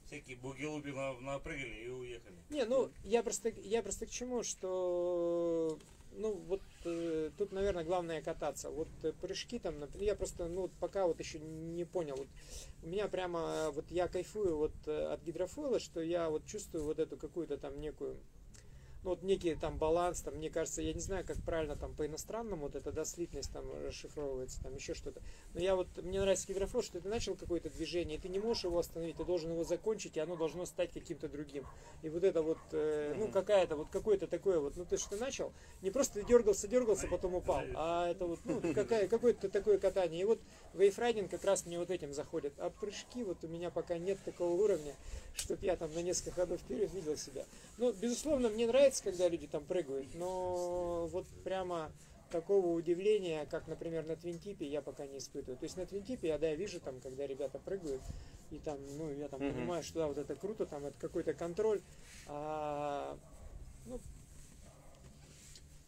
[0.09, 2.35] Всякие бугелупи на- напрыгали и уехали.
[2.49, 5.77] Не, ну я просто я просто к чему, что
[6.13, 8.71] ну вот э, тут, наверное, главное кататься.
[8.71, 12.15] Вот э, прыжки там, например, я просто ну вот пока вот еще не понял.
[12.15, 12.27] Вот,
[12.81, 16.97] у меня прямо вот я кайфую вот э, от гидрофойла, что я вот чувствую вот
[16.97, 18.17] эту какую-то там некую
[19.03, 22.05] ну, вот некий там баланс, там, мне кажется, я не знаю, как правильно там по
[22.05, 25.21] иностранному вот это, да, слитность там расшифровывается, там еще что-то.
[25.53, 28.65] Но я вот, мне нравится гидрофлот, что ты начал какое-то движение, и ты не можешь
[28.65, 31.65] его остановить, ты должен его закончить, и оно должно стать каким-то другим.
[32.01, 35.53] И вот это вот, э, ну, какая-то, вот какое-то такое вот, ну, ты что начал,
[35.81, 40.21] не просто ты дергался, дергался, потом упал, а это вот, ну, какая, какое-то такое катание.
[40.21, 40.39] И вот
[40.73, 42.53] вейфрайдинг как раз мне вот этим заходит.
[42.57, 44.95] А прыжки вот у меня пока нет такого уровня,
[45.35, 47.45] чтобы я там на несколько ходов вперед видел себя.
[47.77, 51.91] Ну, безусловно, мне нравится, когда люди там прыгают, но вот прямо
[52.29, 55.57] такого удивления, как, например, на твинтипе, я пока не испытываю.
[55.57, 58.01] То есть на твинтипе я, да, вижу там, когда ребята прыгают,
[58.51, 59.53] и там, ну, я там Мгм.
[59.53, 61.81] понимаю, что да, вот это круто, там это какой-то контроль.
[62.27, 63.17] А,
[63.85, 63.99] ну,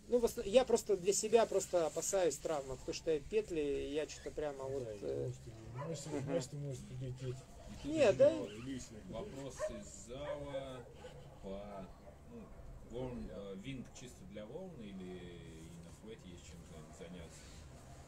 [0.08, 4.84] ну, я просто для себя просто опасаюсь травмы, потому что петли, я что-то прямо вот...
[4.84, 5.32] Да, э,
[6.90, 7.38] прилететь.
[7.86, 8.30] Нет, да,
[8.66, 9.02] Лишнее.
[9.10, 10.84] Вопрос из зала
[11.42, 11.88] по
[12.92, 17.40] волн, э, винг чисто для волн или и на флете есть чем за- заняться?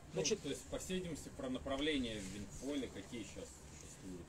[0.08, 3.50] Ну, Значит- то есть по всей видимости про направления в вингфоле какие сейчас
[3.80, 4.26] существуют?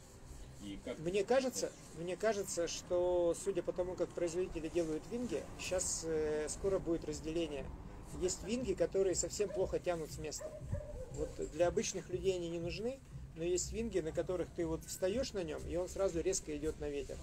[0.62, 6.06] И как Мне кажется, мне кажется, что судя по тому, как производители делают винги, сейчас
[6.48, 7.66] скоро будет разделение.
[8.22, 10.50] Есть винги, которые совсем плохо тянут с места.
[11.12, 12.98] Вот для обычных людей они не нужны,
[13.36, 16.80] но есть винги, на которых ты вот встаешь на нем, и он сразу резко идет
[16.80, 17.18] на ветер.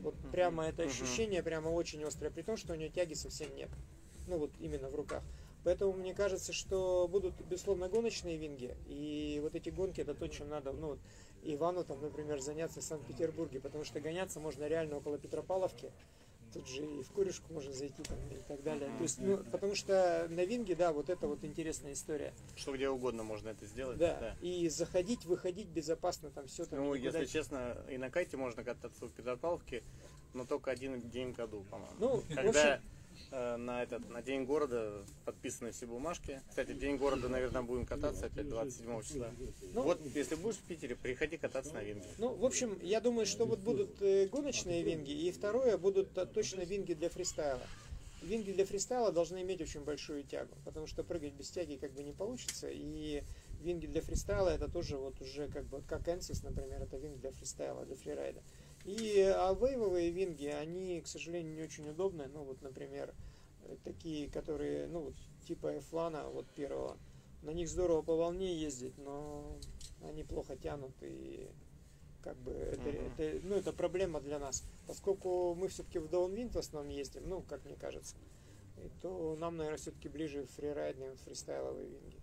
[0.00, 3.70] Вот прямо это ощущение прямо очень острое, при том, что у него тяги совсем нет.
[4.26, 5.22] Ну вот именно в руках.
[5.64, 8.76] Поэтому мне кажется, что будут, безусловно, гоночные винги.
[8.86, 10.98] И вот эти гонки это то, чем надо, ну, вот
[11.42, 15.90] Ивану там, например, заняться в Санкт-Петербурге, потому что гоняться можно реально около Петропавловки.
[16.56, 18.90] Тут же и в Курюшку можно зайти там и так далее.
[18.96, 22.32] То есть, ну, потому что на винге, да, вот это вот интересная история.
[22.56, 23.98] Что где угодно можно это сделать.
[23.98, 24.36] Да.
[24.40, 26.80] И заходить, выходить безопасно, там все там.
[26.80, 29.82] Ну, никуда- если честно, и на кайте можно кататься в Петропавловке,
[30.32, 31.94] но только один день в году, по-моему.
[31.98, 32.80] Ну, в Когда общем, э,
[33.30, 36.40] на этот на День города подписаны все бумажки.
[36.48, 39.30] Кстати, День города, наверное, будем кататься опять 27 числа.
[39.72, 42.06] Ну, вот, если будешь в Питере, приходи кататься на винге.
[42.18, 46.26] Ну, в общем, я думаю, что вот будут э, гоночные винги, и второе будут э,
[46.26, 47.62] точно винги для фристайла.
[48.22, 52.02] Винги для фристайла должны иметь очень большую тягу, потому что прыгать без тяги как бы
[52.02, 53.22] не получится, и
[53.60, 57.30] винги для фристайла это тоже вот уже как бы, как Энсис, например, это винг для
[57.30, 58.42] фристайла, для фрирайда.
[58.86, 63.12] И а вейвовые винги, они, к сожалению, не очень удобны, ну вот, например,
[63.64, 65.14] э, такие, которые, ну вот,
[65.44, 66.96] типа F1, вот первого,
[67.42, 69.58] на них здорово по волне ездить, но
[70.02, 71.48] они плохо тянут и
[72.22, 73.12] как бы это, Мгм.
[73.18, 74.64] это, ну, это проблема для нас.
[74.86, 78.16] Поскольку мы все-таки в даунвинд в основном ездим, ну, как мне кажется,
[79.02, 82.20] то нам, наверное, все-таки ближе фрирайдные, фристайловые винги.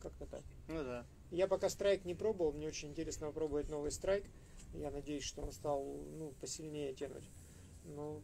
[0.00, 0.42] Как-то так.
[0.68, 1.06] Ну да.
[1.30, 4.24] Я пока страйк не пробовал, мне очень интересно попробовать новый страйк.
[4.74, 5.82] Я надеюсь, что он стал
[6.18, 7.28] ну, посильнее тянуть.
[7.84, 8.22] Ну,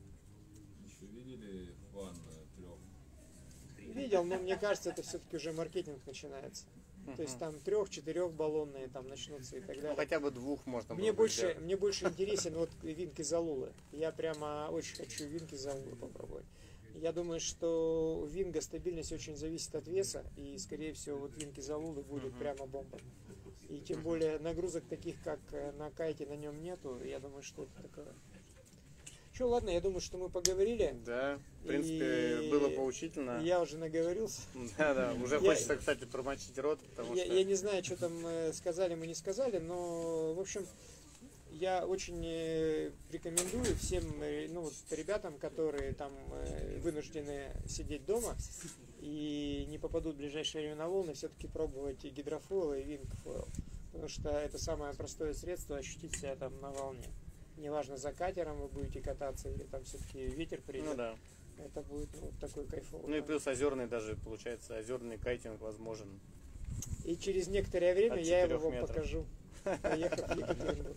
[0.84, 2.14] еще видели фан
[2.56, 2.78] трех?
[3.94, 6.66] видел, но мне кажется, это все-таки уже маркетинг начинается.
[7.16, 9.96] То есть там трех-четырех баллонные там начнутся и так Ну, далее.
[9.96, 11.60] хотя бы двух можно Мне было бы больше, сделать.
[11.60, 13.72] мне больше интересен вот винки Залулы.
[13.90, 16.44] Я прямо очень хочу винки Залулы попробовать.
[16.94, 21.60] Я думаю, что у винга стабильность очень зависит от веса, и, скорее всего, вот винки
[21.60, 22.98] Залулы будет прямо бомба.
[23.70, 27.00] И тем более нагрузок таких, как э, на кайте, на нем нету.
[27.04, 28.12] Я думаю, что это такое.
[29.32, 30.96] Че, ладно, я думаю, что мы поговорили.
[31.06, 33.40] Да, в принципе, И было поучительно.
[33.40, 34.40] Я уже наговорился.
[34.76, 37.34] Да, да, уже Я- хочется, кстати, промочить рот, потому Я, что...
[37.34, 40.66] я не знаю, что там э, сказали, мы не сказали, но, в общем,
[41.52, 44.02] я очень э, рекомендую всем
[44.48, 46.12] ну, вот, ребятам, которые там
[46.78, 48.36] вынуждены сидеть дома
[49.00, 53.48] и не попадут в ближайшее время на волны, все-таки пробовать и гидрофойл, и винкофойл.
[53.92, 57.08] Потому что это самое простое средство ощутить себя там на волне.
[57.56, 60.86] Неважно, за катером вы будете кататься или там все-таки ветер придет.
[60.86, 61.16] Ну да.
[61.58, 63.10] Это будет ну, вот такой кайфовый.
[63.10, 66.20] Ну и плюс озерный даже, получается, озерный кайтинг возможен.
[67.04, 68.88] И через некоторое время я его вам метров.
[68.88, 69.26] покажу,
[69.82, 70.96] поехав в Екатеринбург.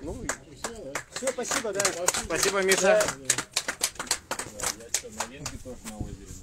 [0.00, 0.92] Ну, и Все, да?
[1.12, 1.82] Все, спасибо, да.
[2.24, 2.80] спасибо, Миша.
[2.82, 3.04] Да.
[3.18, 6.33] Да, я что, на венке тоже на озере.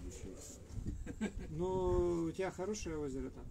[1.50, 3.46] Ну, у тебя хорошее озеро там.